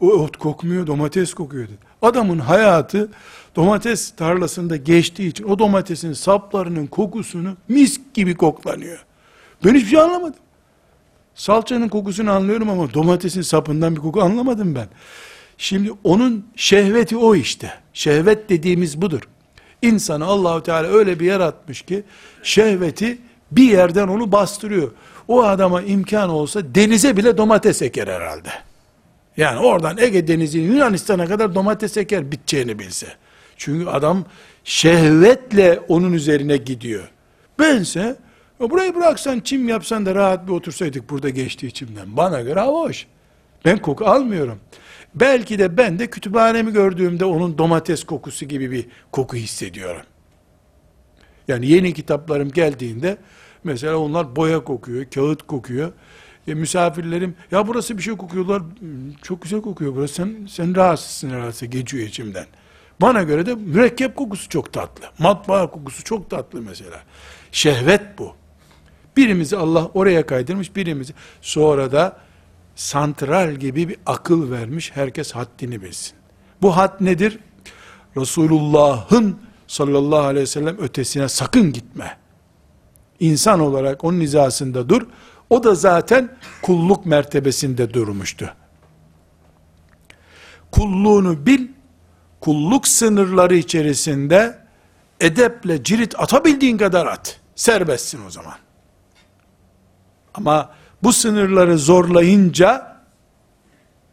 O 0.00 0.06
ot 0.06 0.36
kokmuyor 0.36 0.86
domates 0.86 1.34
kokuyor 1.34 1.64
dedi. 1.64 1.78
Adamın 2.02 2.38
hayatı 2.38 3.10
domates 3.56 4.10
tarlasında 4.10 4.76
geçtiği 4.76 5.28
için 5.28 5.44
o 5.44 5.58
domatesin 5.58 6.12
saplarının 6.12 6.86
kokusunu 6.86 7.56
mis 7.68 8.00
gibi 8.14 8.34
koklanıyor. 8.34 9.04
Ben 9.64 9.74
hiçbir 9.74 9.88
şey 9.88 10.00
anlamadım. 10.00 10.40
Salçanın 11.34 11.88
kokusunu 11.88 12.30
anlıyorum 12.30 12.70
ama 12.70 12.94
domatesin 12.94 13.42
sapından 13.42 13.96
bir 13.96 14.00
koku 14.00 14.22
anlamadım 14.22 14.74
ben. 14.74 14.88
Şimdi 15.58 15.92
onun 16.04 16.46
şehveti 16.56 17.16
o 17.16 17.34
işte. 17.34 17.72
Şehvet 17.92 18.48
dediğimiz 18.48 19.02
budur. 19.02 19.22
İnsanı 19.82 20.24
Allahu 20.24 20.62
Teala 20.62 20.88
öyle 20.88 21.20
bir 21.20 21.26
yaratmış 21.26 21.82
ki 21.82 22.02
şehveti 22.42 23.18
bir 23.50 23.70
yerden 23.70 24.08
onu 24.08 24.32
bastırıyor. 24.32 24.90
O 25.28 25.42
adama 25.42 25.82
imkan 25.82 26.30
olsa 26.30 26.74
denize 26.74 27.16
bile 27.16 27.36
domates 27.36 27.82
eker 27.82 28.08
herhalde. 28.08 28.48
Yani 29.36 29.58
oradan 29.58 29.98
Ege 29.98 30.28
Denizi 30.28 30.58
Yunanistan'a 30.58 31.26
kadar 31.26 31.54
domates 31.54 31.96
eker 31.96 32.32
biteceğini 32.32 32.78
bilse. 32.78 33.06
Çünkü 33.56 33.86
adam 33.86 34.24
şehvetle 34.64 35.80
onun 35.88 36.12
üzerine 36.12 36.56
gidiyor. 36.56 37.10
Bense 37.58 38.16
burayı 38.60 38.94
bıraksan 38.94 39.40
çim 39.40 39.68
yapsan 39.68 40.06
da 40.06 40.14
rahat 40.14 40.46
bir 40.46 40.52
otursaydık 40.52 41.10
burada 41.10 41.28
geçtiği 41.28 41.66
içimden. 41.66 42.16
Bana 42.16 42.40
göre 42.40 42.60
hava 42.60 42.80
hoş. 42.80 43.06
Ben 43.64 43.78
koku 43.78 44.04
almıyorum. 44.06 44.58
Belki 45.14 45.58
de 45.58 45.76
ben 45.76 45.98
de 45.98 46.10
kütüphanemi 46.10 46.72
gördüğümde 46.72 47.24
onun 47.24 47.58
domates 47.58 48.04
kokusu 48.04 48.44
gibi 48.44 48.70
bir 48.70 48.86
koku 49.12 49.36
hissediyorum. 49.36 50.02
Yani 51.48 51.66
yeni 51.66 51.94
kitaplarım 51.94 52.50
geldiğinde 52.50 53.16
mesela 53.64 53.96
onlar 53.96 54.36
boya 54.36 54.64
kokuyor, 54.64 55.04
kağıt 55.04 55.42
kokuyor. 55.42 55.92
E, 56.48 56.54
misafirlerim 56.54 57.34
ya 57.50 57.66
burası 57.66 57.98
bir 57.98 58.02
şey 58.02 58.16
kokuyorlar. 58.16 58.62
Hmm, 58.62 59.12
çok 59.22 59.42
güzel 59.42 59.60
kokuyor 59.60 59.94
burası. 59.94 60.14
Sen, 60.14 60.46
sen 60.50 60.76
rahatsızsın 60.76 61.30
herhalde 61.30 61.66
geçiyor 61.66 62.06
içimden. 62.06 62.46
Bana 63.00 63.22
göre 63.22 63.46
de 63.46 63.54
mürekkep 63.54 64.16
kokusu 64.16 64.48
çok 64.48 64.72
tatlı. 64.72 65.04
Matbaa 65.18 65.70
kokusu 65.70 66.04
çok 66.04 66.30
tatlı 66.30 66.62
mesela. 66.62 67.02
Şehvet 67.52 68.18
bu. 68.18 68.34
Birimizi 69.16 69.56
Allah 69.56 69.90
oraya 69.94 70.26
kaydırmış, 70.26 70.76
birimizi 70.76 71.12
sonra 71.40 71.92
da 71.92 72.16
santral 72.74 73.54
gibi 73.54 73.88
bir 73.88 73.96
akıl 74.06 74.50
vermiş. 74.50 74.90
Herkes 74.94 75.32
haddini 75.32 75.82
bilsin. 75.82 76.14
Bu 76.62 76.76
had 76.76 76.94
nedir? 77.00 77.38
Resulullah'ın 78.16 79.38
sallallahu 79.66 80.20
aleyhi 80.20 80.42
ve 80.42 80.46
sellem 80.46 80.78
ötesine 80.78 81.28
sakın 81.28 81.72
gitme. 81.72 82.16
İnsan 83.20 83.60
olarak 83.60 84.04
onun 84.04 84.20
hizasında 84.20 84.88
dur. 84.88 85.06
O 85.50 85.64
da 85.64 85.74
zaten 85.74 86.36
kulluk 86.62 87.06
mertebesinde 87.06 87.94
durmuştu. 87.94 88.54
Kulluğunu 90.70 91.46
bil, 91.46 91.68
kulluk 92.40 92.88
sınırları 92.88 93.54
içerisinde 93.54 94.58
edeple 95.20 95.84
cirit 95.84 96.20
atabildiğin 96.20 96.78
kadar 96.78 97.06
at. 97.06 97.40
Serbestsin 97.54 98.26
o 98.26 98.30
zaman. 98.30 98.54
Ama 100.34 100.70
bu 101.02 101.12
sınırları 101.12 101.78
zorlayınca 101.78 102.96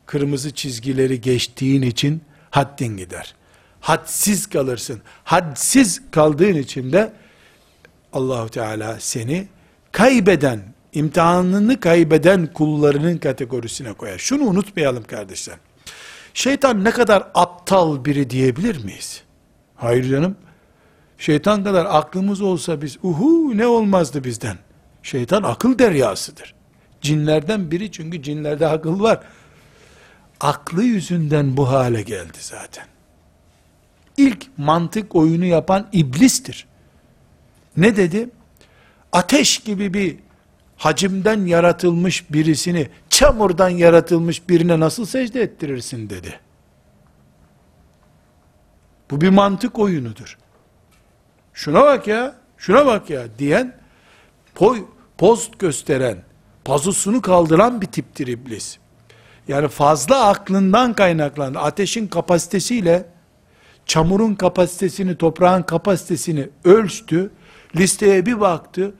kırmızı 0.05 0.53
çizgileri 0.53 1.21
geçtiğin 1.21 1.81
için 1.81 2.21
haddin 2.49 2.97
gider. 2.97 3.35
Hadsiz 3.81 4.47
kalırsın. 4.49 5.01
Hadsiz 5.23 6.01
kaldığın 6.11 6.55
için 6.55 6.93
de 6.93 7.13
Allahu 8.13 8.49
Teala 8.49 8.97
seni 8.99 9.47
kaybeden, 9.91 10.59
imtihanını 10.93 11.79
kaybeden 11.79 12.53
kullarının 12.53 13.17
kategorisine 13.17 13.93
koyar. 13.93 14.17
Şunu 14.17 14.43
unutmayalım 14.43 15.03
kardeşler. 15.03 15.55
Şeytan 16.33 16.83
ne 16.83 16.91
kadar 16.91 17.27
aptal 17.33 18.05
biri 18.05 18.29
diyebilir 18.29 18.83
miyiz? 18.83 19.23
Hayır 19.75 20.09
canım. 20.09 20.35
Şeytan 21.17 21.63
kadar 21.63 21.85
aklımız 21.89 22.41
olsa 22.41 22.81
biz 22.81 22.97
uhu 23.03 23.57
ne 23.57 23.67
olmazdı 23.67 24.23
bizden. 24.23 24.57
Şeytan 25.03 25.43
akıl 25.43 25.79
deryasıdır. 25.79 26.58
Cinlerden 27.01 27.71
biri 27.71 27.91
çünkü 27.91 28.23
cinlerde 28.23 28.67
akıl 28.67 28.99
var. 29.01 29.19
Aklı 30.39 30.83
yüzünden 30.83 31.57
bu 31.57 31.69
hale 31.69 32.01
geldi 32.01 32.37
zaten. 32.39 32.85
İlk 34.17 34.57
mantık 34.57 35.15
oyunu 35.15 35.45
yapan 35.45 35.87
iblistir. 35.91 36.67
Ne 37.77 37.97
dedi? 37.97 38.29
Ateş 39.11 39.59
gibi 39.59 39.93
bir 39.93 40.17
hacimden 40.77 41.45
yaratılmış 41.45 42.31
birisini 42.33 42.89
çamurdan 43.09 43.69
yaratılmış 43.69 44.49
birine 44.49 44.79
nasıl 44.79 45.05
secde 45.05 45.41
ettirirsin 45.41 46.09
dedi. 46.09 46.39
Bu 49.11 49.21
bir 49.21 49.29
mantık 49.29 49.79
oyunudur. 49.79 50.37
Şuna 51.53 51.81
bak 51.81 52.07
ya, 52.07 52.35
şuna 52.57 52.85
bak 52.85 53.09
ya 53.09 53.23
diyen, 53.39 53.75
poy, 54.55 54.85
post 55.17 55.59
gösteren, 55.59 56.23
pazusunu 56.69 57.21
kaldıran 57.21 57.81
bir 57.81 57.85
tiptir 57.85 58.27
iblis. 58.27 58.77
Yani 59.47 59.67
fazla 59.67 60.27
aklından 60.27 60.93
kaynaklandı. 60.93 61.59
Ateşin 61.59 62.07
kapasitesiyle 62.07 63.05
çamurun 63.85 64.35
kapasitesini, 64.35 65.17
toprağın 65.17 65.63
kapasitesini 65.63 66.49
ölçtü. 66.63 67.31
Listeye 67.75 68.25
bir 68.25 68.39
baktı. 68.39 68.93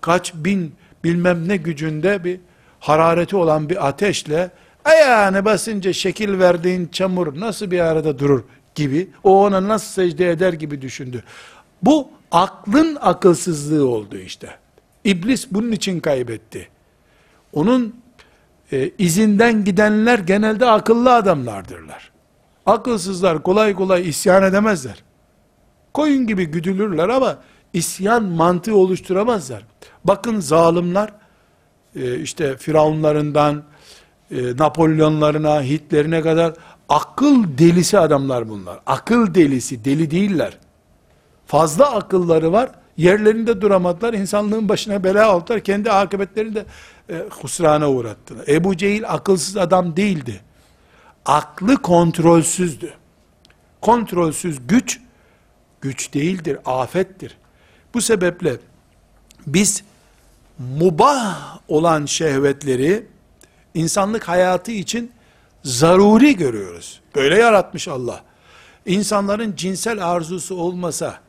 Kaç 0.00 0.34
bin 0.34 0.74
bilmem 1.04 1.48
ne 1.48 1.56
gücünde 1.56 2.24
bir 2.24 2.40
harareti 2.80 3.36
olan 3.36 3.68
bir 3.70 3.88
ateşle 3.88 4.50
ayağını 4.84 5.44
basınca 5.44 5.92
şekil 5.92 6.38
verdiğin 6.38 6.88
çamur 6.92 7.40
nasıl 7.40 7.70
bir 7.70 7.80
arada 7.80 8.18
durur 8.18 8.44
gibi, 8.74 9.10
o 9.24 9.44
ona 9.44 9.68
nasıl 9.68 10.02
secde 10.02 10.30
eder 10.30 10.52
gibi 10.52 10.82
düşündü. 10.82 11.24
Bu 11.82 12.08
aklın 12.30 12.98
akılsızlığı 13.00 13.88
oldu 13.88 14.16
işte. 14.16 14.50
İblis 15.04 15.46
bunun 15.50 15.72
için 15.72 16.00
kaybetti. 16.00 16.75
Onun 17.52 17.96
e, 18.72 18.90
izinden 18.98 19.64
gidenler 19.64 20.18
genelde 20.18 20.66
akıllı 20.66 21.14
adamlardırlar. 21.14 22.10
Akılsızlar 22.66 23.42
kolay 23.42 23.74
kolay 23.74 24.08
isyan 24.08 24.42
edemezler. 24.42 25.02
Koyun 25.94 26.26
gibi 26.26 26.46
güdülürler 26.46 27.08
ama 27.08 27.38
isyan 27.72 28.24
mantığı 28.24 28.76
oluşturamazlar. 28.76 29.62
Bakın 30.04 30.40
zalimler, 30.40 31.12
e, 31.96 32.18
işte 32.18 32.56
Firavunlarından, 32.56 33.62
e, 34.30 34.56
Napolyonlarına, 34.56 35.62
Hitler'ine 35.62 36.22
kadar 36.22 36.52
akıl 36.88 37.58
delisi 37.58 37.98
adamlar 37.98 38.48
bunlar. 38.48 38.78
Akıl 38.86 39.34
delisi, 39.34 39.84
deli 39.84 40.10
değiller. 40.10 40.58
Fazla 41.46 41.94
akılları 41.94 42.52
var, 42.52 42.70
yerlerinde 42.96 43.60
duramadılar, 43.60 44.14
insanlığın 44.14 44.68
başına 44.68 45.04
bela 45.04 45.26
aldılar, 45.26 45.60
kendi 45.60 45.90
akıbetlerini 45.90 46.54
de 46.54 46.64
e, 47.10 47.24
husrana 47.30 47.90
uğrattılar. 47.90 48.48
Ebu 48.48 48.76
Cehil 48.76 49.08
akılsız 49.08 49.56
adam 49.56 49.96
değildi. 49.96 50.40
Aklı 51.24 51.76
kontrolsüzdü. 51.76 52.94
Kontrolsüz 53.80 54.66
güç, 54.66 55.00
güç 55.80 56.14
değildir, 56.14 56.58
afettir. 56.64 57.36
Bu 57.94 58.00
sebeple 58.00 58.56
biz 59.46 59.82
mubah 60.58 61.58
olan 61.68 62.06
şehvetleri 62.06 63.06
insanlık 63.74 64.28
hayatı 64.28 64.72
için 64.72 65.12
zaruri 65.64 66.36
görüyoruz. 66.36 67.00
Böyle 67.14 67.38
yaratmış 67.38 67.88
Allah. 67.88 68.24
İnsanların 68.86 69.56
cinsel 69.56 70.06
arzusu 70.06 70.54
olmasa, 70.54 71.20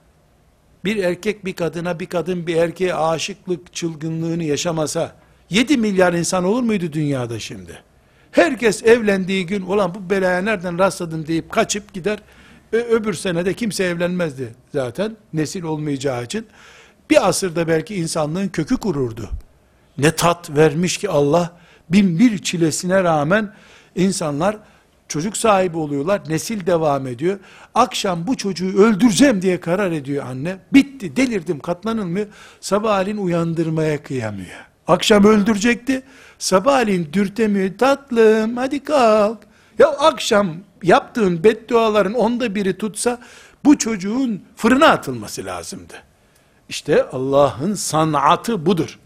bir 0.86 1.04
erkek 1.04 1.46
bir 1.46 1.54
kadına, 1.54 2.00
bir 2.00 2.06
kadın 2.06 2.48
bir 2.48 2.56
erkeğe 2.56 2.96
aşıklık 2.96 3.74
çılgınlığını 3.74 4.44
yaşamasa, 4.44 5.16
7 5.50 5.78
milyar 5.78 6.14
insan 6.14 6.44
olur 6.44 6.64
muydu 6.64 6.94
dünyada 6.94 7.40
şimdi? 7.40 7.84
Herkes 8.32 8.84
evlendiği 8.84 9.46
gün, 9.46 9.62
olan 9.62 9.96
bu 9.96 10.10
belaya 10.10 10.42
nereden 10.42 10.80
rastladım 10.80 11.28
deyip 11.28 11.52
kaçıp 11.52 11.94
gider, 11.94 12.20
Ö- 12.72 12.84
öbür 12.84 13.14
senede 13.14 13.54
kimse 13.54 13.84
evlenmezdi 13.84 14.54
zaten, 14.74 15.18
nesil 15.34 15.64
olmayacağı 15.64 16.24
için. 16.24 16.48
Bir 17.10 17.28
asırda 17.28 17.68
belki 17.68 17.96
insanlığın 17.96 18.48
kökü 18.48 18.78
kururdu. 18.78 19.30
Ne 19.98 20.12
tat 20.12 20.50
vermiş 20.50 20.98
ki 20.98 21.10
Allah, 21.10 21.58
bin 21.90 22.20
bir 22.20 22.38
çilesine 22.38 23.04
rağmen 23.04 23.54
insanlar 23.96 24.58
çocuk 25.08 25.38
sahibi 25.38 25.78
oluyorlar, 25.78 26.22
nesil 26.30 26.66
devam 26.66 27.08
ediyor. 27.08 27.40
Akşam 27.76 28.28
bu 28.28 28.38
çocuğu 28.38 28.84
öldüreceğim 28.84 29.42
diye 29.42 29.60
karar 29.60 29.92
ediyor 29.92 30.26
anne. 30.26 30.58
Bitti, 30.74 31.16
delirdim, 31.16 31.60
katlanılmıyor. 31.60 32.28
Sabahleyin 32.62 33.18
uyandırmaya 33.18 34.04
kıyamıyor. 34.04 34.67
Akşam 34.88 35.26
öldürecekti, 35.26 36.04
sabahleyin 36.40 37.10
dürtemiyor. 37.14 37.78
Tatlım, 37.78 38.58
hadi 38.58 38.84
kalk. 38.84 39.38
Ya 39.80 39.88
akşam 39.88 40.56
yaptığın 40.84 41.44
bedduaların 41.44 42.14
onda 42.14 42.56
biri 42.56 42.78
tutsa, 42.78 43.20
bu 43.66 43.78
çocuğun 43.78 44.44
fırına 44.56 44.88
atılması 44.88 45.46
lazımdı. 45.46 45.94
İşte 46.70 47.04
Allah'ın 47.04 47.74
sanatı 47.74 48.66
budur. 48.66 49.00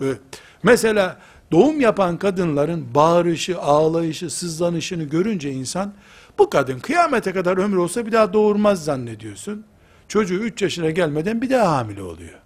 Böyle. 0.00 0.18
Mesela 0.62 1.18
doğum 1.52 1.80
yapan 1.80 2.16
kadınların 2.16 2.94
bağırışı, 2.94 3.60
ağlayışı, 3.60 4.30
sızlanışını 4.30 5.04
görünce 5.04 5.50
insan, 5.50 5.92
bu 6.38 6.50
kadın 6.50 6.78
kıyamete 6.78 7.32
kadar 7.32 7.58
ömür 7.58 7.76
olsa 7.76 8.06
bir 8.06 8.12
daha 8.12 8.32
doğurmaz 8.32 8.84
zannediyorsun. 8.84 9.64
Çocuğu 10.08 10.34
3 10.34 10.62
yaşına 10.62 10.90
gelmeden 10.90 11.42
bir 11.42 11.50
daha 11.50 11.76
hamile 11.76 12.02
oluyor. 12.02 12.38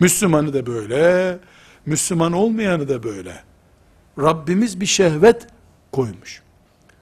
Müslümanı 0.00 0.54
da 0.54 0.66
böyle, 0.66 1.38
Müslüman 1.86 2.32
olmayanı 2.32 2.88
da 2.88 3.02
böyle. 3.02 3.42
Rabbimiz 4.18 4.80
bir 4.80 4.86
şehvet 4.86 5.46
koymuş. 5.92 6.42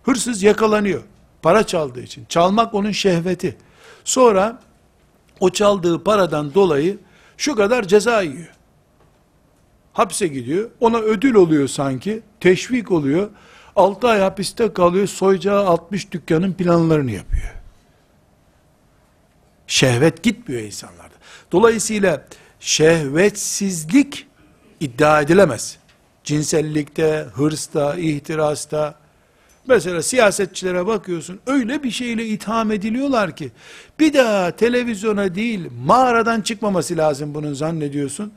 Hırsız 0.03 0.43
yakalanıyor. 0.43 1.03
Para 1.43 1.67
çaldığı 1.67 2.03
için. 2.03 2.25
Çalmak 2.29 2.75
onun 2.75 2.91
şehveti. 2.91 3.57
Sonra 4.05 4.61
o 5.41 5.51
çaldığı 5.51 6.05
paradan 6.05 6.55
dolayı 6.55 6.99
şu 7.37 7.57
kadar 7.57 7.89
ceza 7.89 8.23
yiyor. 8.23 8.55
Hapse 9.93 10.27
gidiyor. 10.27 10.71
Ona 10.81 10.99
ödül 10.99 11.35
oluyor 11.35 11.69
sanki. 11.69 12.23
Teşvik 12.41 12.91
oluyor. 12.91 13.31
6 13.77 14.09
ay 14.09 14.21
hapiste 14.21 14.73
kalıyor. 14.73 15.07
Soyacağı 15.07 15.67
60 15.67 16.13
dükkanın 16.13 16.53
planlarını 16.53 17.11
yapıyor. 17.11 17.55
Şehvet 19.67 20.23
gitmiyor 20.23 20.63
insanlarda. 20.63 21.15
Dolayısıyla 21.53 22.27
şehvetsizlik 22.67 24.27
iddia 24.81 25.21
edilemez. 25.21 25.79
Cinsellikte, 26.25 27.27
hırsta, 27.35 27.95
ihtirasta, 27.95 28.95
Mesela 29.69 30.03
siyasetçilere 30.03 30.87
bakıyorsun 30.87 31.41
öyle 31.47 31.83
bir 31.83 31.91
şeyle 31.91 32.27
itham 32.27 32.73
ediliyorlar 32.73 33.37
ki 33.37 33.53
bir 34.01 34.15
daha 34.15 34.51
televizyona 34.51 35.35
değil 35.35 35.71
mağaradan 35.85 36.41
çıkmaması 36.41 36.97
lazım 36.97 37.35
bunun 37.35 37.55
zannediyorsun. 37.55 38.33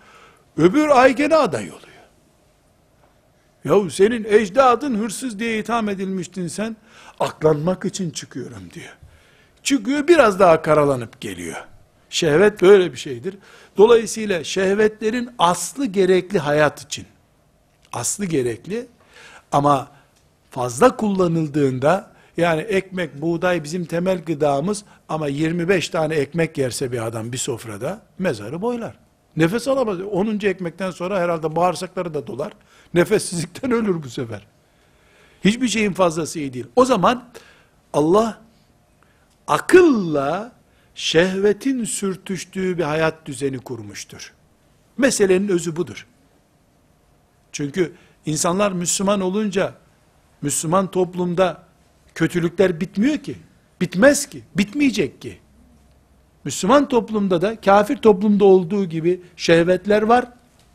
Öbür 0.58 0.88
ay 0.88 1.16
gene 1.16 1.36
aday 1.36 1.64
oluyor. 1.64 2.00
Yahu 3.66 3.90
senin 3.90 4.24
ecdadın 4.24 4.96
hırsız 4.96 5.40
diye 5.40 5.60
itham 5.60 5.90
edilmiştin 5.90 6.48
sen. 6.48 6.76
Aklanmak 7.20 7.86
için 7.86 8.12
çıkıyorum 8.12 8.64
diyor. 8.74 8.98
Çıkıyor 9.64 10.08
biraz 10.08 10.40
daha 10.40 10.62
karalanıp 10.62 11.22
geliyor. 11.22 11.66
Şehvet 12.10 12.62
böyle 12.62 12.92
bir 12.92 12.98
şeydir. 12.98 13.38
Dolayısıyla 13.80 14.44
şehvetlerin 14.44 15.30
aslı 15.38 15.86
gerekli 15.86 16.40
hayat 16.40 16.82
için. 16.82 17.06
Aslı 17.94 18.26
gerekli 18.26 18.88
ama 19.52 19.88
fazla 20.52 20.96
kullanıldığında 20.96 22.12
yani 22.38 22.62
ekmek, 22.62 23.22
buğday 23.22 23.64
bizim 23.64 23.86
temel 23.86 24.22
gıdamız 24.24 24.84
ama 25.10 25.28
25 25.28 25.90
tane 25.90 26.16
ekmek 26.16 26.58
yerse 26.58 26.92
bir 26.92 27.08
adam 27.08 27.32
bir 27.32 27.38
sofrada 27.38 28.02
mezarı 28.18 28.62
boylar. 28.62 28.96
Nefes 29.38 29.68
alamaz. 29.68 30.02
10. 30.02 30.40
ekmekten 30.44 30.92
sonra 30.92 31.20
herhalde 31.20 31.56
bağırsakları 31.56 32.14
da 32.14 32.28
dolar. 32.28 32.54
Nefessizlikten 32.94 33.72
ölür 33.80 34.04
bu 34.04 34.10
sefer. 34.10 34.48
Hiçbir 35.44 35.68
şeyin 35.68 35.94
fazlası 35.94 36.40
iyi 36.40 36.54
değil. 36.54 36.68
O 36.76 36.86
zaman 36.86 37.30
Allah 37.94 38.42
akılla 39.48 40.59
şehvetin 41.00 41.84
sürtüştüğü 41.84 42.78
bir 42.78 42.84
hayat 42.84 43.26
düzeni 43.26 43.60
kurmuştur. 43.60 44.34
Meselenin 44.98 45.48
özü 45.48 45.76
budur. 45.76 46.08
Çünkü 47.52 47.92
insanlar 48.26 48.72
Müslüman 48.72 49.22
olunca 49.22 49.74
Müslüman 50.42 50.92
toplumda 50.92 51.64
kötülükler 52.16 52.80
bitmiyor 52.82 53.18
ki. 53.18 53.36
Bitmez 53.82 54.26
ki. 54.26 54.44
Bitmeyecek 54.58 55.22
ki. 55.22 55.40
Müslüman 56.44 56.88
toplumda 56.88 57.42
da 57.42 57.62
kafir 57.62 57.98
toplumda 57.98 58.46
olduğu 58.46 58.86
gibi 58.86 59.22
şehvetler 59.36 60.02
var, 60.02 60.26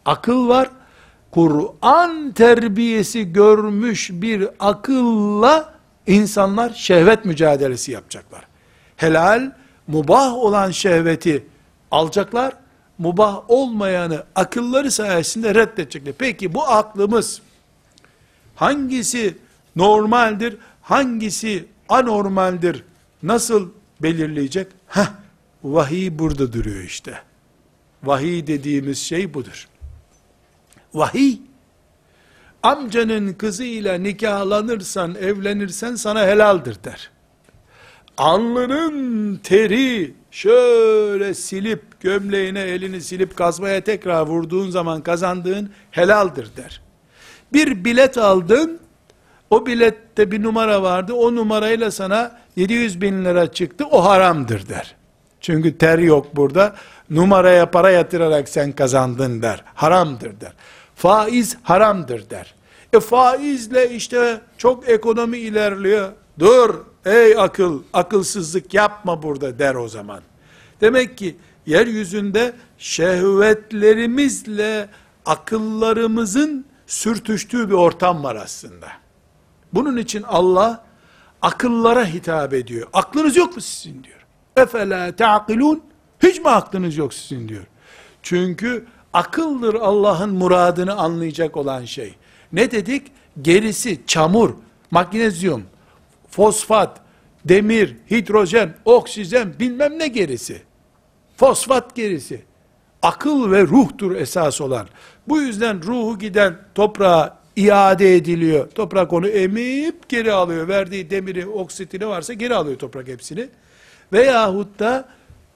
akıl 0.05 0.49
var. 0.49 0.71
Kur'an 1.31 2.33
terbiyesi 2.33 3.33
görmüş 3.33 4.11
bir 4.13 4.49
akılla 4.59 5.75
insanlar 6.07 6.71
şehvet 6.71 7.25
mücadelesi 7.25 7.93
yapacaklar. 7.93 8.47
Helal, 8.97 9.64
mubah 9.87 10.35
olan 10.35 10.71
şehveti 10.71 11.47
alacaklar, 11.91 12.55
mubah 12.99 13.51
olmayanı 13.51 14.25
akılları 14.35 14.91
sayesinde 14.91 15.55
reddedecekler. 15.55 16.15
Peki 16.19 16.55
bu 16.55 16.69
aklımız 16.69 17.41
hangisi 18.55 19.37
normaldir, 19.77 20.57
hangisi 20.83 21.69
anormaldir, 21.89 22.85
nasıl 23.23 23.71
belirleyecek? 24.03 24.69
Heh, 24.89 25.07
vahiy 25.65 26.19
burada 26.19 26.53
duruyor 26.53 26.83
işte. 26.85 27.19
Vahiy 28.03 28.47
dediğimiz 28.47 28.99
şey 28.99 29.35
budur. 29.35 29.69
Vahiy, 30.95 31.39
amcanın 32.63 33.33
kızıyla 33.33 33.95
nikahlanırsan, 33.95 35.15
evlenirsen 35.15 35.95
sana 35.95 36.27
helaldir 36.27 36.77
der. 36.85 37.11
Alnının 38.19 39.37
teri 39.37 40.15
şöyle 40.31 41.35
silip, 41.35 42.01
gömleğine 42.01 42.61
elini 42.61 43.01
silip 43.01 43.37
kazmaya 43.37 43.81
tekrar 43.81 44.27
vurduğun 44.27 44.71
zaman 44.71 45.03
kazandığın 45.03 45.71
helaldir 45.91 46.51
der 46.57 46.81
Bir 47.53 47.85
bilet 47.85 48.19
aldın, 48.19 48.81
o 49.51 49.67
bilette 49.67 50.31
bir 50.31 50.43
numara 50.43 50.83
vardı, 50.83 51.13
o 51.13 51.35
numarayla 51.35 51.91
sana 51.91 52.41
700 52.57 53.01
bin 53.01 53.25
lira 53.25 53.53
çıktı, 53.53 53.87
o 53.91 54.05
haramdır 54.05 54.69
der. 54.69 54.95
Çünkü 55.41 55.79
ter 55.79 55.99
yok 55.99 56.37
burada, 56.37 56.75
numaraya 57.11 57.71
para 57.71 57.91
yatırarak 57.91 58.49
sen 58.49 58.73
kazandın 58.73 59.43
der, 59.43 59.65
haramdır 59.75 60.41
der. 60.41 60.53
Faiz 60.95 61.57
haramdır 61.63 62.31
der. 62.31 62.55
E 62.93 63.01
faizle 63.01 63.91
işte 63.91 64.41
çok 64.59 64.89
ekonomi 64.89 65.39
ilerliyor, 65.39 66.13
dur 66.39 66.75
ey 67.05 67.39
akıl, 67.39 67.83
akılsızlık 67.93 68.75
yapma 68.75 69.23
burada 69.23 69.59
der 69.59 69.75
o 69.75 69.89
zaman. 69.89 70.21
Demek 70.81 71.19
ki 71.19 71.37
yeryüzünde 71.67 72.53
şehvetlerimizle 72.79 74.89
akıllarımızın 75.27 76.65
sürtüştüğü 76.87 77.69
bir 77.69 77.75
ortam 77.75 78.25
var 78.25 78.37
aslında. 78.37 78.89
Bunun 79.73 79.97
için 79.97 80.23
Allah 80.23 80.85
akıllara 81.43 82.07
hitap 82.07 82.55
ediyor. 82.55 82.89
Aklınız 82.93 83.37
yok 83.37 83.57
mu 83.57 83.63
sizin 83.63 84.05
diyor. 84.05 84.27
Efela 84.57 85.17
ta'kilun. 85.17 85.83
Hiç 86.23 86.41
mi 86.41 86.49
aklınız 86.49 86.97
yok 86.97 87.15
sizin 87.15 87.49
diyor. 87.49 87.65
Çünkü 88.23 88.87
akıldır 89.13 89.75
Allah'ın 89.75 90.31
muradını 90.31 90.95
anlayacak 90.95 91.57
olan 91.57 91.85
şey. 91.85 92.15
Ne 92.53 92.71
dedik? 92.71 93.13
Gerisi 93.43 94.01
çamur, 94.07 94.55
magnezyum, 94.91 95.63
fosfat, 96.37 97.01
demir, 97.45 97.97
hidrojen, 98.11 98.75
oksijen 98.85 99.55
bilmem 99.61 99.99
ne 99.99 100.09
gerisi. 100.09 100.63
Fosfat 101.37 101.97
gerisi. 101.97 102.43
Akıl 103.03 103.51
ve 103.51 103.63
ruhtur 103.63 104.17
esas 104.17 104.61
olan. 104.61 104.87
Bu 105.29 105.41
yüzden 105.41 105.83
ruhu 105.83 106.19
giden 106.19 106.59
toprağa 106.75 107.39
iade 107.57 108.17
ediliyor. 108.17 108.71
Toprak 108.71 109.13
onu 109.13 109.29
emip 109.29 110.09
geri 110.09 110.33
alıyor. 110.33 110.69
Verdiği 110.69 111.11
demiri, 111.11 111.47
oksitini 111.47 112.07
varsa 112.07 112.33
geri 112.33 112.55
alıyor 112.55 112.79
toprak 112.79 113.09
hepsini. 113.09 113.49
Veyahut 114.13 114.79
da 114.79 115.09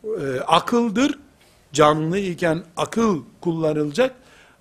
e, 0.05 0.41
akıldır. 0.41 1.19
Canlı 1.73 2.19
iken 2.19 2.63
akıl 2.77 3.23
kullanılacak. 3.41 4.15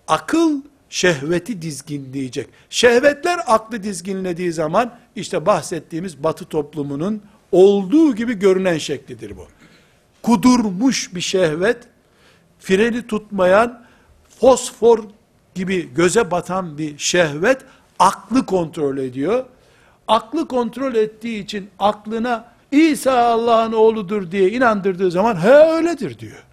Akıl 0.08 0.62
şehveti 0.90 1.62
dizginleyecek. 1.62 2.48
Şehvetler 2.70 3.40
aklı 3.48 3.84
dizginlediği 3.84 4.54
zaman 4.54 5.00
işte 5.18 5.46
bahsettiğimiz 5.46 6.24
batı 6.24 6.46
toplumunun 6.46 7.22
olduğu 7.52 8.16
gibi 8.16 8.34
görünen 8.34 8.78
şeklidir 8.78 9.38
bu. 9.38 9.48
Kudurmuş 10.24 11.16
bir 11.16 11.22
şehvet, 11.22 11.78
freni 12.60 13.08
tutmayan, 13.08 13.84
fosfor 14.40 15.04
gibi 15.56 15.94
göze 15.94 16.32
batan 16.32 16.78
bir 16.78 16.98
şehvet, 16.98 17.62
aklı 18.00 18.46
kontrol 18.46 18.98
ediyor. 18.98 19.46
Aklı 20.08 20.48
kontrol 20.48 20.96
ettiği 20.96 21.44
için 21.44 21.70
aklına 21.80 22.46
İsa 22.72 23.18
Allah'ın 23.18 23.74
oğludur 23.74 24.32
diye 24.32 24.50
inandırdığı 24.52 25.12
zaman 25.12 25.36
he 25.36 25.54
öyledir 25.54 26.20
diyor. 26.20 26.44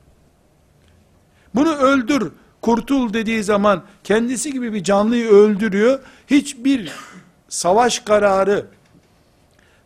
Bunu 1.55 1.75
öldür, 1.75 2.33
kurtul 2.61 3.13
dediği 3.13 3.45
zaman 3.45 3.83
kendisi 4.05 4.53
gibi 4.53 4.73
bir 4.73 4.85
canlıyı 4.85 5.29
öldürüyor. 5.29 5.99
Hiçbir 6.27 6.93
savaş 7.49 7.99
kararı 7.99 8.67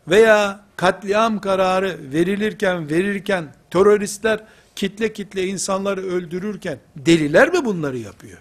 veya 0.07 0.59
katliam 0.75 1.41
kararı 1.41 1.97
verilirken 2.13 2.89
verirken 2.89 3.53
teröristler 3.69 4.39
kitle 4.75 5.13
kitle 5.13 5.47
insanları 5.47 6.01
öldürürken 6.01 6.79
deliler 6.95 7.49
mi 7.53 7.65
bunları 7.65 7.97
yapıyor? 7.97 8.37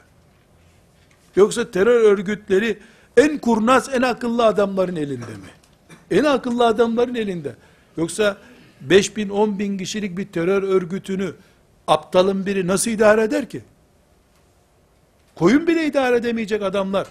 Yoksa 1.36 1.70
terör 1.70 2.00
örgütleri 2.00 2.78
en 3.16 3.38
kurnaz, 3.38 3.88
en 3.94 4.02
akıllı 4.02 4.46
adamların 4.46 4.96
elinde 4.96 5.26
mi? 5.26 5.50
En 6.10 6.24
akıllı 6.24 6.66
adamların 6.66 7.14
elinde. 7.14 7.54
Yoksa 7.96 8.36
5 8.80 9.16
bin, 9.16 9.28
10 9.28 9.58
bin 9.58 9.78
kişilik 9.78 10.18
bir 10.18 10.26
terör 10.26 10.62
örgütünü 10.62 11.34
aptalın 11.86 12.46
biri 12.46 12.66
nasıl 12.66 12.90
idare 12.90 13.22
eder 13.22 13.48
ki? 13.48 13.62
Koyun 15.34 15.66
bile 15.66 15.86
idare 15.86 16.16
edemeyecek 16.16 16.62
adamlar. 16.62 17.06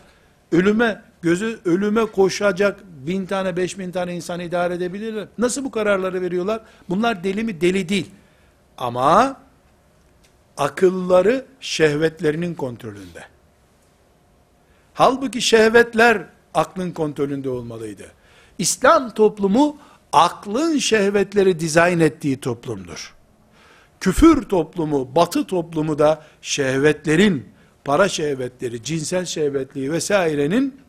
Ölüme, 0.51 1.01
gözü 1.22 1.59
ölüme 1.65 2.05
koşacak 2.05 2.80
bin 3.07 3.26
tane, 3.26 3.57
beş 3.57 3.80
bin 3.80 3.91
tane 3.91 4.15
insan 4.15 4.39
idare 4.39 4.74
edebilirler. 4.74 5.28
Nasıl 5.38 5.63
bu 5.63 5.72
kararları 5.72 6.22
veriyorlar? 6.22 6.61
Bunlar 6.89 7.24
deli 7.24 7.43
mi? 7.43 7.61
Deli 7.61 7.89
değil. 7.89 8.11
Ama 8.78 9.38
akılları 10.57 11.45
şehvetlerinin 11.59 12.55
kontrolünde. 12.55 13.24
Halbuki 14.93 15.41
şehvetler 15.41 16.26
aklın 16.53 16.91
kontrolünde 16.91 17.49
olmalıydı. 17.49 18.11
İslam 18.57 19.13
toplumu 19.13 19.78
aklın 20.13 20.78
şehvetleri 20.78 21.59
dizayn 21.59 21.99
ettiği 21.99 22.39
toplumdur. 22.39 23.15
Küfür 23.99 24.41
toplumu, 24.41 25.15
batı 25.15 25.47
toplumu 25.47 25.99
da 25.99 26.24
şehvetlerin, 26.41 27.49
para 27.86 28.09
şehvetleri, 28.09 28.84
cinsel 28.84 29.26
şehvetliği 29.26 29.91
vesairenin 29.91 30.82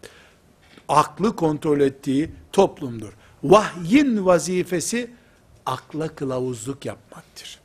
aklı 0.88 1.36
kontrol 1.36 1.80
ettiği 1.80 2.30
toplumdur. 2.52 3.12
Vahyin 3.42 4.26
vazifesi 4.26 5.10
akla 5.66 6.08
kılavuzluk 6.08 6.84
yapmaktır. 6.84 7.60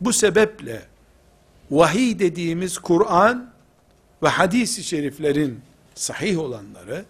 Bu 0.00 0.12
sebeple 0.12 0.82
vahiy 1.70 2.18
dediğimiz 2.18 2.78
Kur'an 2.78 3.50
ve 4.22 4.28
hadis-i 4.28 4.84
şeriflerin 4.84 5.60
sahih 5.94 6.38
olanları 6.38 7.04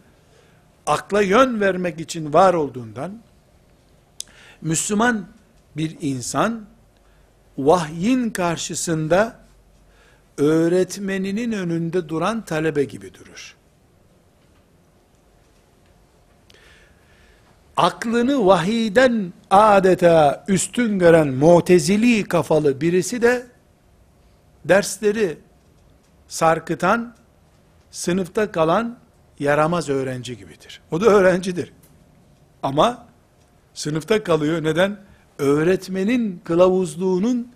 akla 0.87 1.23
yön 1.23 1.61
vermek 1.61 2.01
için 2.01 2.33
var 2.33 2.55
olduğundan 2.55 3.23
Müslüman 4.63 5.27
bir 5.77 5.97
insan 6.01 6.67
vahyin 7.59 8.31
karşısında 8.31 9.41
öğretmeninin 10.39 11.53
önünde 11.53 12.09
duran 12.09 12.45
talebe 12.45 12.85
gibi 12.85 13.15
durur. 13.15 13.57
Aklını 17.77 18.47
vahiyden 18.47 19.33
adeta 19.51 20.45
üstün 20.49 20.99
gören 20.99 21.29
mutezili 21.29 22.25
kafalı 22.25 22.81
birisi 22.81 23.23
de 23.23 23.47
dersleri 24.65 25.39
sarkıtan, 26.29 27.15
sınıfta 27.91 28.53
kalan 28.53 28.99
yaramaz 29.39 29.89
öğrenci 29.89 30.37
gibidir. 30.37 30.81
O 30.91 31.01
da 31.01 31.07
öğrencidir. 31.07 31.73
Ama 32.63 33.07
sınıfta 33.75 34.23
kalıyor. 34.23 34.65
Neden? 34.65 34.97
Öğretmenin 35.39 36.41
kılavuzluğunun 36.45 37.53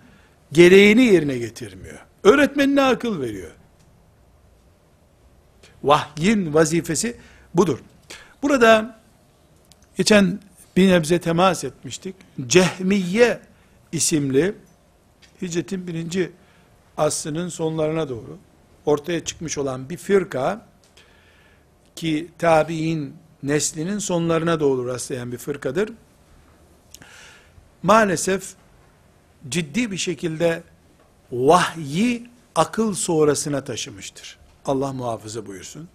gereğini 0.51 1.03
yerine 1.03 1.37
getirmiyor. 1.37 1.99
Öğretmenine 2.23 2.81
akıl 2.81 3.21
veriyor. 3.21 3.51
Vahyin 5.83 6.53
vazifesi 6.53 7.17
budur. 7.53 7.79
Burada 8.41 8.98
geçen 9.99 10.39
bir 10.77 10.89
nebze 10.89 11.19
temas 11.19 11.63
etmiştik. 11.63 12.15
Cehmiye 12.47 13.39
isimli 13.91 14.55
hicretin 15.41 15.87
birinci 15.87 16.31
asrının 16.97 17.49
sonlarına 17.49 18.09
doğru 18.09 18.37
ortaya 18.85 19.25
çıkmış 19.25 19.57
olan 19.57 19.89
bir 19.89 19.97
firka 19.97 20.65
ki 21.95 22.29
tabi'in 22.37 23.15
neslinin 23.43 23.99
sonlarına 23.99 24.59
doğru 24.59 24.87
rastlayan 24.87 25.31
bir 25.31 25.37
fırkadır. 25.37 25.93
Maalesef 27.83 28.53
ciddi 29.49 29.91
bir 29.91 29.97
şekilde 29.97 30.63
vahyi 31.31 32.29
akıl 32.55 32.93
sonrasına 32.93 33.63
taşımıştır. 33.63 34.37
Allah 34.65 34.93
muhafaza 34.93 35.45
buyursun. 35.45 35.87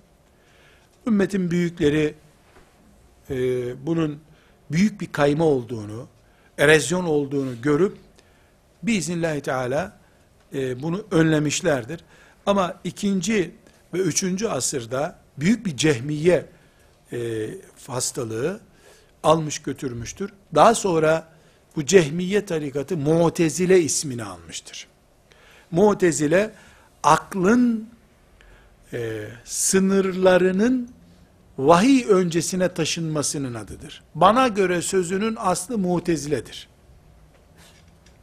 Ümmetin 1.06 1.50
büyükleri 1.50 2.14
e, 3.30 3.36
bunun 3.86 4.20
büyük 4.72 5.00
bir 5.00 5.12
kayma 5.12 5.44
olduğunu, 5.44 6.06
erozyon 6.58 7.04
olduğunu 7.04 7.62
görüp 7.62 7.96
biiznillahü 8.82 9.40
teala 9.40 9.98
e, 10.54 10.82
bunu 10.82 11.04
önlemişlerdir. 11.10 12.00
Ama 12.46 12.80
ikinci 12.84 13.50
ve 13.94 13.98
üçüncü 13.98 14.48
asırda 14.48 15.18
büyük 15.38 15.66
bir 15.66 15.76
cehmiye 15.76 16.46
e, 17.12 17.48
hastalığı 17.86 18.60
almış 19.22 19.58
götürmüştür. 19.58 20.30
Daha 20.54 20.74
sonra 20.74 21.28
bu 21.76 21.86
cehmiye 21.86 22.46
tarikatı 22.46 22.96
Mu'tezile 22.96 23.80
ismini 23.80 24.24
almıştır. 24.24 24.86
Mu'tezile 25.70 26.50
aklın 27.02 27.88
e, 28.92 29.28
sınırlarının 29.44 30.93
vahiy 31.58 32.04
öncesine 32.08 32.68
taşınmasının 32.68 33.54
adıdır. 33.54 34.02
Bana 34.14 34.48
göre 34.48 34.82
sözünün 34.82 35.36
aslı 35.38 35.78
Mu'teziledir. 35.78 36.68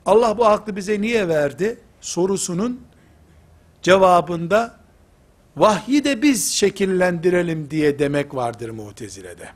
Allah 0.05 0.37
bu 0.37 0.45
aklı 0.45 0.75
bize 0.75 1.01
niye 1.01 1.27
verdi? 1.27 1.79
Sorusunun 2.01 2.81
cevabında 3.81 4.75
vahyi 5.57 6.03
de 6.03 6.21
biz 6.21 6.51
şekillendirelim 6.53 7.71
diye 7.71 7.99
demek 7.99 8.35
vardır 8.35 8.69
mutezilede. 8.69 9.49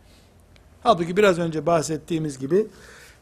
Halbuki 0.83 1.17
biraz 1.17 1.39
önce 1.39 1.65
bahsettiğimiz 1.65 2.39
gibi 2.39 2.67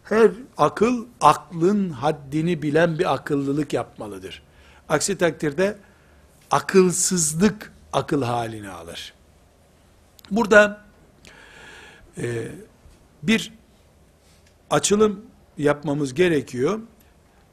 her 0.03 0.31
akıl 0.57 1.05
aklın 1.21 1.89
haddini 1.89 2.61
bilen 2.61 2.99
bir 2.99 3.13
akıllılık 3.13 3.73
yapmalıdır. 3.73 4.43
Aksi 4.89 5.17
takdirde 5.17 5.77
akılsızlık 6.51 7.71
akıl 7.93 8.21
halini 8.21 8.69
alır. 8.69 9.13
Burada 10.31 10.83
e, 12.17 12.47
bir 13.23 13.53
açılım 14.69 15.25
yapmamız 15.57 16.13
gerekiyor. 16.13 16.79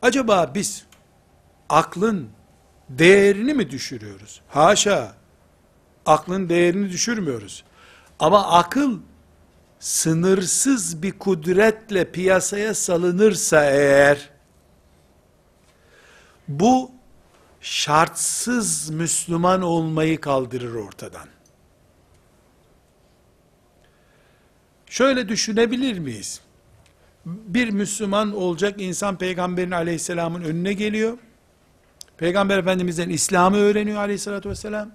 Acaba 0.03 0.53
biz 0.55 0.85
aklın 1.68 2.29
değerini 2.89 3.55
mi 3.55 3.71
düşürüyoruz? 3.71 4.41
Haşa. 4.49 5.14
Aklın 6.07 6.49
değerini 6.49 6.91
düşürmüyoruz. 6.91 7.64
Ama 8.18 8.47
akıl 8.47 8.99
sınırsız 9.81 11.03
bir 11.03 11.18
kudretle 11.18 12.12
piyasaya 12.12 12.75
salınırsa 12.75 13.64
eğer 13.64 14.31
bu 16.49 16.91
şartsız 17.61 18.91
Müslüman 18.91 19.62
olmayı 19.62 20.21
kaldırır 20.21 20.75
ortadan. 20.75 21.29
Şöyle 24.91 25.28
düşünebilir 25.28 25.99
miyiz? 25.99 26.41
Bir 27.26 27.70
Müslüman 27.70 28.36
olacak 28.36 28.74
insan 28.80 29.18
peygamberin 29.18 29.70
aleyhisselamın 29.70 30.43
önüne 30.43 30.72
geliyor. 30.72 31.18
Peygamber 32.16 32.59
efendimizden 32.59 33.09
İslam'ı 33.09 33.57
öğreniyor 33.57 33.99
aleyhissalatü 33.99 34.51
vesselam. 34.51 34.91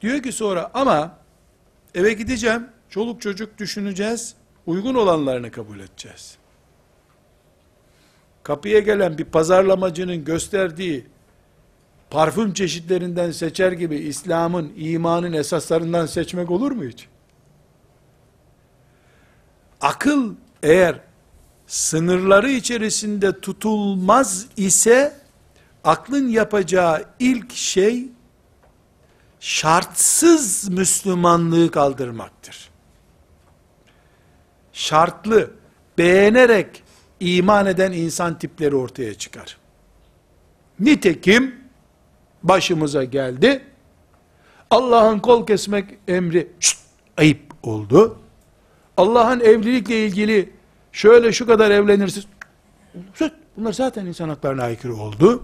Diyor 0.00 0.22
ki 0.22 0.32
sonra 0.32 0.70
ama 0.74 1.18
eve 1.94 2.12
gideceğim, 2.12 2.66
çoluk 2.90 3.20
çocuk 3.22 3.58
düşüneceğiz, 3.58 4.34
uygun 4.66 4.94
olanlarını 4.94 5.50
kabul 5.50 5.80
edeceğiz. 5.80 6.36
Kapıya 8.42 8.78
gelen 8.78 9.18
bir 9.18 9.24
pazarlamacının 9.24 10.24
gösterdiği 10.24 11.06
parfüm 12.10 12.52
çeşitlerinden 12.52 13.30
seçer 13.30 13.72
gibi 13.72 13.96
İslam'ın, 13.96 14.72
imanın 14.76 15.32
esaslarından 15.32 16.06
seçmek 16.06 16.50
olur 16.50 16.72
mu 16.72 16.84
hiç? 16.84 17.11
Akıl 19.82 20.34
eğer 20.62 21.00
sınırları 21.66 22.50
içerisinde 22.50 23.40
tutulmaz 23.40 24.46
ise 24.56 25.16
aklın 25.84 26.28
yapacağı 26.28 27.04
ilk 27.18 27.52
şey 27.52 28.08
şartsız 29.40 30.68
Müslümanlığı 30.68 31.70
kaldırmaktır. 31.70 32.70
Şartlı, 34.72 35.50
beğenerek 35.98 36.82
iman 37.20 37.66
eden 37.66 37.92
insan 37.92 38.38
tipleri 38.38 38.76
ortaya 38.76 39.14
çıkar. 39.14 39.58
Nitekim 40.80 41.54
başımıza 42.42 43.04
geldi. 43.04 43.64
Allah'ın 44.70 45.18
kol 45.18 45.46
kesmek 45.46 45.98
emri 46.08 46.52
şşt, 46.60 46.78
ayıp 47.16 47.42
oldu. 47.62 48.21
Allah'ın 48.96 49.40
evlilikle 49.40 50.06
ilgili 50.06 50.52
şöyle 50.92 51.32
şu 51.32 51.46
kadar 51.46 51.70
evlenirsiniz. 51.70 52.26
Bunlar 53.56 53.72
zaten 53.72 54.06
insan 54.06 54.28
haklarına 54.28 54.62
aykırı 54.62 54.96
oldu. 54.96 55.42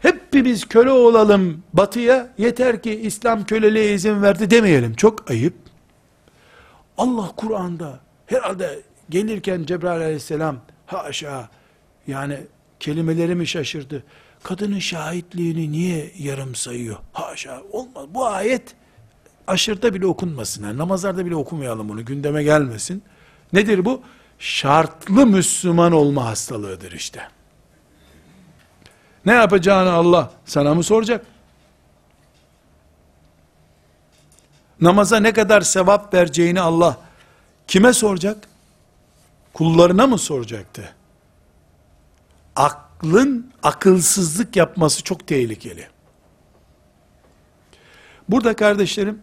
Hepimiz 0.00 0.64
köle 0.64 0.90
olalım 0.90 1.62
batıya 1.72 2.28
yeter 2.38 2.82
ki 2.82 3.00
İslam 3.00 3.44
köleliğe 3.44 3.94
izin 3.94 4.22
verdi 4.22 4.50
demeyelim. 4.50 4.94
Çok 4.94 5.30
ayıp. 5.30 5.54
Allah 6.98 7.30
Kur'an'da 7.36 8.00
herhalde 8.26 8.80
gelirken 9.10 9.64
Cebrail 9.64 10.02
aleyhisselam 10.02 10.56
haşa 10.86 11.48
yani 12.06 12.38
kelimelerimi 12.80 13.46
şaşırdı. 13.46 14.04
Kadının 14.42 14.78
şahitliğini 14.78 15.72
niye 15.72 16.12
yarım 16.18 16.54
sayıyor? 16.54 16.96
Haşa 17.12 17.62
olmaz. 17.72 18.04
Bu 18.08 18.26
ayet 18.26 18.74
aşırıda 19.46 19.94
bile 19.94 20.06
okunmasın. 20.06 20.64
Yani 20.64 20.78
namazlarda 20.78 21.26
bile 21.26 21.36
okumayalım 21.36 21.88
bunu. 21.88 22.04
Gündeme 22.04 22.42
gelmesin. 22.42 23.02
Nedir 23.52 23.84
bu? 23.84 24.02
Şartlı 24.38 25.26
Müslüman 25.26 25.92
olma 25.92 26.24
hastalığıdır 26.24 26.92
işte. 26.92 27.28
Ne 29.26 29.32
yapacağını 29.32 29.92
Allah 29.92 30.32
sana 30.44 30.74
mı 30.74 30.82
soracak? 30.82 31.26
Namaza 34.80 35.16
ne 35.16 35.32
kadar 35.32 35.60
sevap 35.60 36.14
vereceğini 36.14 36.60
Allah 36.60 36.96
kime 37.66 37.92
soracak? 37.92 38.48
Kullarına 39.52 40.06
mı 40.06 40.18
soracaktı? 40.18 40.94
Aklın 42.56 43.52
akılsızlık 43.62 44.56
yapması 44.56 45.02
çok 45.02 45.26
tehlikeli. 45.26 45.88
Burada 48.28 48.56
kardeşlerim, 48.56 49.22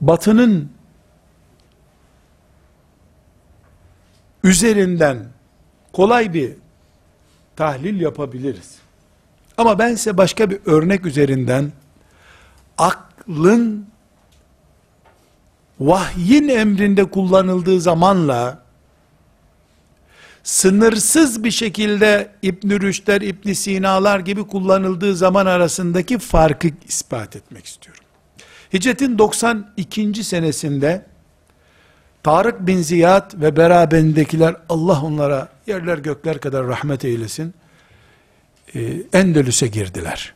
batının 0.00 0.72
üzerinden 4.44 5.26
kolay 5.92 6.34
bir 6.34 6.52
tahlil 7.56 8.00
yapabiliriz. 8.00 8.78
Ama 9.56 9.78
ben 9.78 9.94
size 9.94 10.16
başka 10.16 10.50
bir 10.50 10.60
örnek 10.66 11.06
üzerinden 11.06 11.72
aklın 12.78 13.86
vahyin 15.80 16.48
emrinde 16.48 17.04
kullanıldığı 17.04 17.80
zamanla 17.80 18.62
sınırsız 20.42 21.44
bir 21.44 21.50
şekilde 21.50 22.32
İbn 22.42 22.70
Rüşdler, 22.70 23.20
İbn 23.20 23.52
Sinalar 23.52 24.20
gibi 24.20 24.46
kullanıldığı 24.46 25.16
zaman 25.16 25.46
arasındaki 25.46 26.18
farkı 26.18 26.68
ispat 26.88 27.36
etmek 27.36 27.66
istiyorum. 27.66 27.99
Hicretin 28.72 29.18
92. 29.18 30.24
senesinde 30.24 31.06
Tarık 32.22 32.66
bin 32.66 32.82
Ziyad 32.82 33.40
ve 33.40 33.56
beraberинdekiler 33.56 34.56
Allah 34.68 35.02
onlara 35.02 35.48
yerler 35.66 35.98
gökler 35.98 36.40
kadar 36.40 36.66
rahmet 36.66 37.04
eylesin. 37.04 37.54
Ee, 38.74 39.02
Endülüs'e 39.12 39.66
girdiler. 39.66 40.34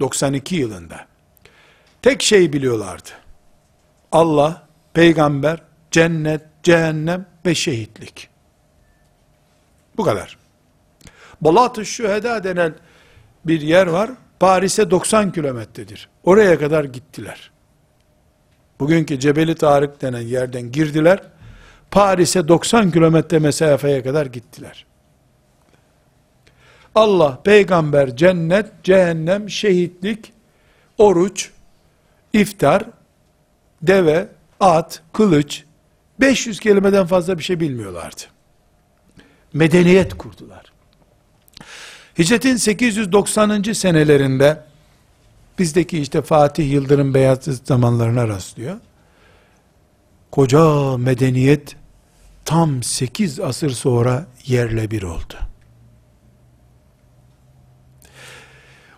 92 0.00 0.56
yılında. 0.56 1.06
Tek 2.02 2.22
şey 2.22 2.52
biliyorlardı. 2.52 3.08
Allah, 4.12 4.62
peygamber, 4.94 5.62
cennet, 5.90 6.42
cehennem 6.62 7.26
ve 7.46 7.54
şehitlik. 7.54 8.28
Bu 9.96 10.04
kadar. 10.04 10.38
Balat-ı 11.40 11.86
Şüheda 11.86 12.44
denen 12.44 12.74
bir 13.44 13.60
yer 13.60 13.86
var. 13.86 14.10
Paris'e 14.40 14.90
90 14.90 15.32
kilometredir. 15.32 16.08
Oraya 16.24 16.58
kadar 16.58 16.84
gittiler. 16.84 17.50
Bugünkü 18.80 19.20
Cebeli 19.20 19.54
Tarık 19.54 20.02
denen 20.02 20.20
yerden 20.20 20.72
girdiler. 20.72 21.22
Paris'e 21.90 22.48
90 22.48 22.90
kilometre 22.90 23.38
mesafeye 23.38 24.02
kadar 24.02 24.26
gittiler. 24.26 24.86
Allah, 26.94 27.42
peygamber, 27.42 28.16
cennet, 28.16 28.66
cehennem, 28.84 29.50
şehitlik, 29.50 30.32
oruç, 30.98 31.50
iftar, 32.32 32.84
deve, 33.82 34.28
at, 34.60 35.02
kılıç, 35.12 35.64
500 36.20 36.60
kelimeden 36.60 37.06
fazla 37.06 37.38
bir 37.38 37.42
şey 37.42 37.60
bilmiyorlardı. 37.60 38.20
Medeniyet 39.52 40.14
kurdular. 40.14 40.77
Hicretin 42.18 42.56
890. 42.56 43.62
senelerinde 43.62 44.62
bizdeki 45.58 45.98
işte 45.98 46.22
Fatih 46.22 46.72
Yıldırım 46.72 47.14
Beyazıt 47.14 47.66
zamanlarına 47.66 48.28
rastlıyor. 48.28 48.76
Koca 50.30 50.96
medeniyet 50.96 51.76
tam 52.44 52.82
8 52.82 53.40
asır 53.40 53.70
sonra 53.70 54.26
yerle 54.46 54.90
bir 54.90 55.02
oldu. 55.02 55.34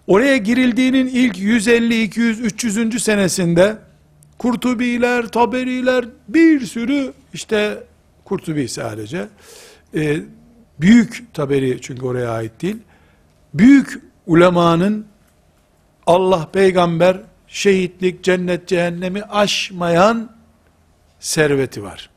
Oraya 0.06 0.36
girildiğinin 0.36 1.06
ilk 1.06 1.38
150, 1.38 2.02
200, 2.02 2.40
300. 2.40 3.02
senesinde 3.02 3.78
Kurtubiler, 4.38 5.26
Taberiler 5.26 6.04
bir 6.28 6.66
sürü 6.66 7.12
işte 7.34 7.84
Kurtubi 8.24 8.68
sadece 8.68 9.28
e, 9.94 10.20
büyük 10.80 11.34
Taberi 11.34 11.78
çünkü 11.80 12.06
oraya 12.06 12.30
ait 12.30 12.62
değil 12.62 12.76
büyük 13.54 14.02
ulemanın 14.26 15.06
Allah 16.06 16.50
peygamber 16.52 17.20
şehitlik 17.48 18.24
cennet 18.24 18.68
cehennemi 18.68 19.22
aşmayan 19.22 20.32
serveti 21.20 21.82
var. 21.82 22.10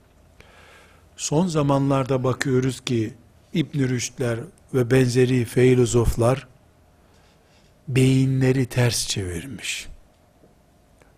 Son 1.18 1.48
zamanlarda 1.48 2.24
bakıyoruz 2.24 2.82
ki 2.82 3.14
İbn 3.54 3.80
Rüşdler 3.80 4.40
ve 4.74 4.92
benzeri 4.92 5.46
filozoflar 5.46 6.48
beyinleri 7.88 8.66
ters 8.66 9.08
çevirmiş. 9.08 9.88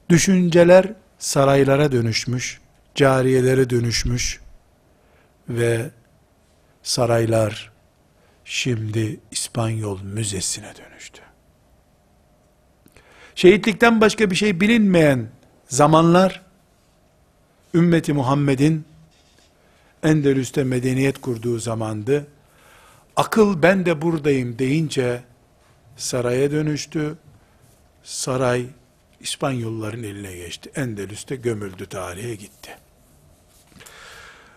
Düşünceler 0.10 0.94
saraylara 1.20 1.92
dönüşmüş, 1.92 2.62
cariyelere 2.96 3.70
dönüşmüş 3.70 4.42
ve 5.50 5.90
saraylar 6.84 7.75
şimdi 8.46 9.20
İspanyol 9.32 10.02
müzesine 10.02 10.74
dönüştü. 10.78 11.22
Şehitlikten 13.36 14.02
başka 14.02 14.32
bir 14.32 14.36
şey 14.36 14.62
bilinmeyen 14.62 15.30
zamanlar 15.68 16.42
ümmeti 17.74 18.14
Muhammed'in 18.14 18.86
Endülüs'te 20.04 20.64
medeniyet 20.64 21.22
kurduğu 21.22 21.60
zamandı. 21.60 22.28
Akıl 23.16 23.62
ben 23.62 23.86
de 23.86 24.02
buradayım 24.02 24.60
deyince 24.60 25.24
saraya 25.98 26.52
dönüştü. 26.52 27.18
Saray 28.04 28.66
İspanyolların 29.20 30.04
eline 30.04 30.36
geçti. 30.36 30.72
Endülüs'te 30.76 31.36
gömüldü 31.36 31.86
tarihe 31.86 32.36
gitti. 32.36 32.78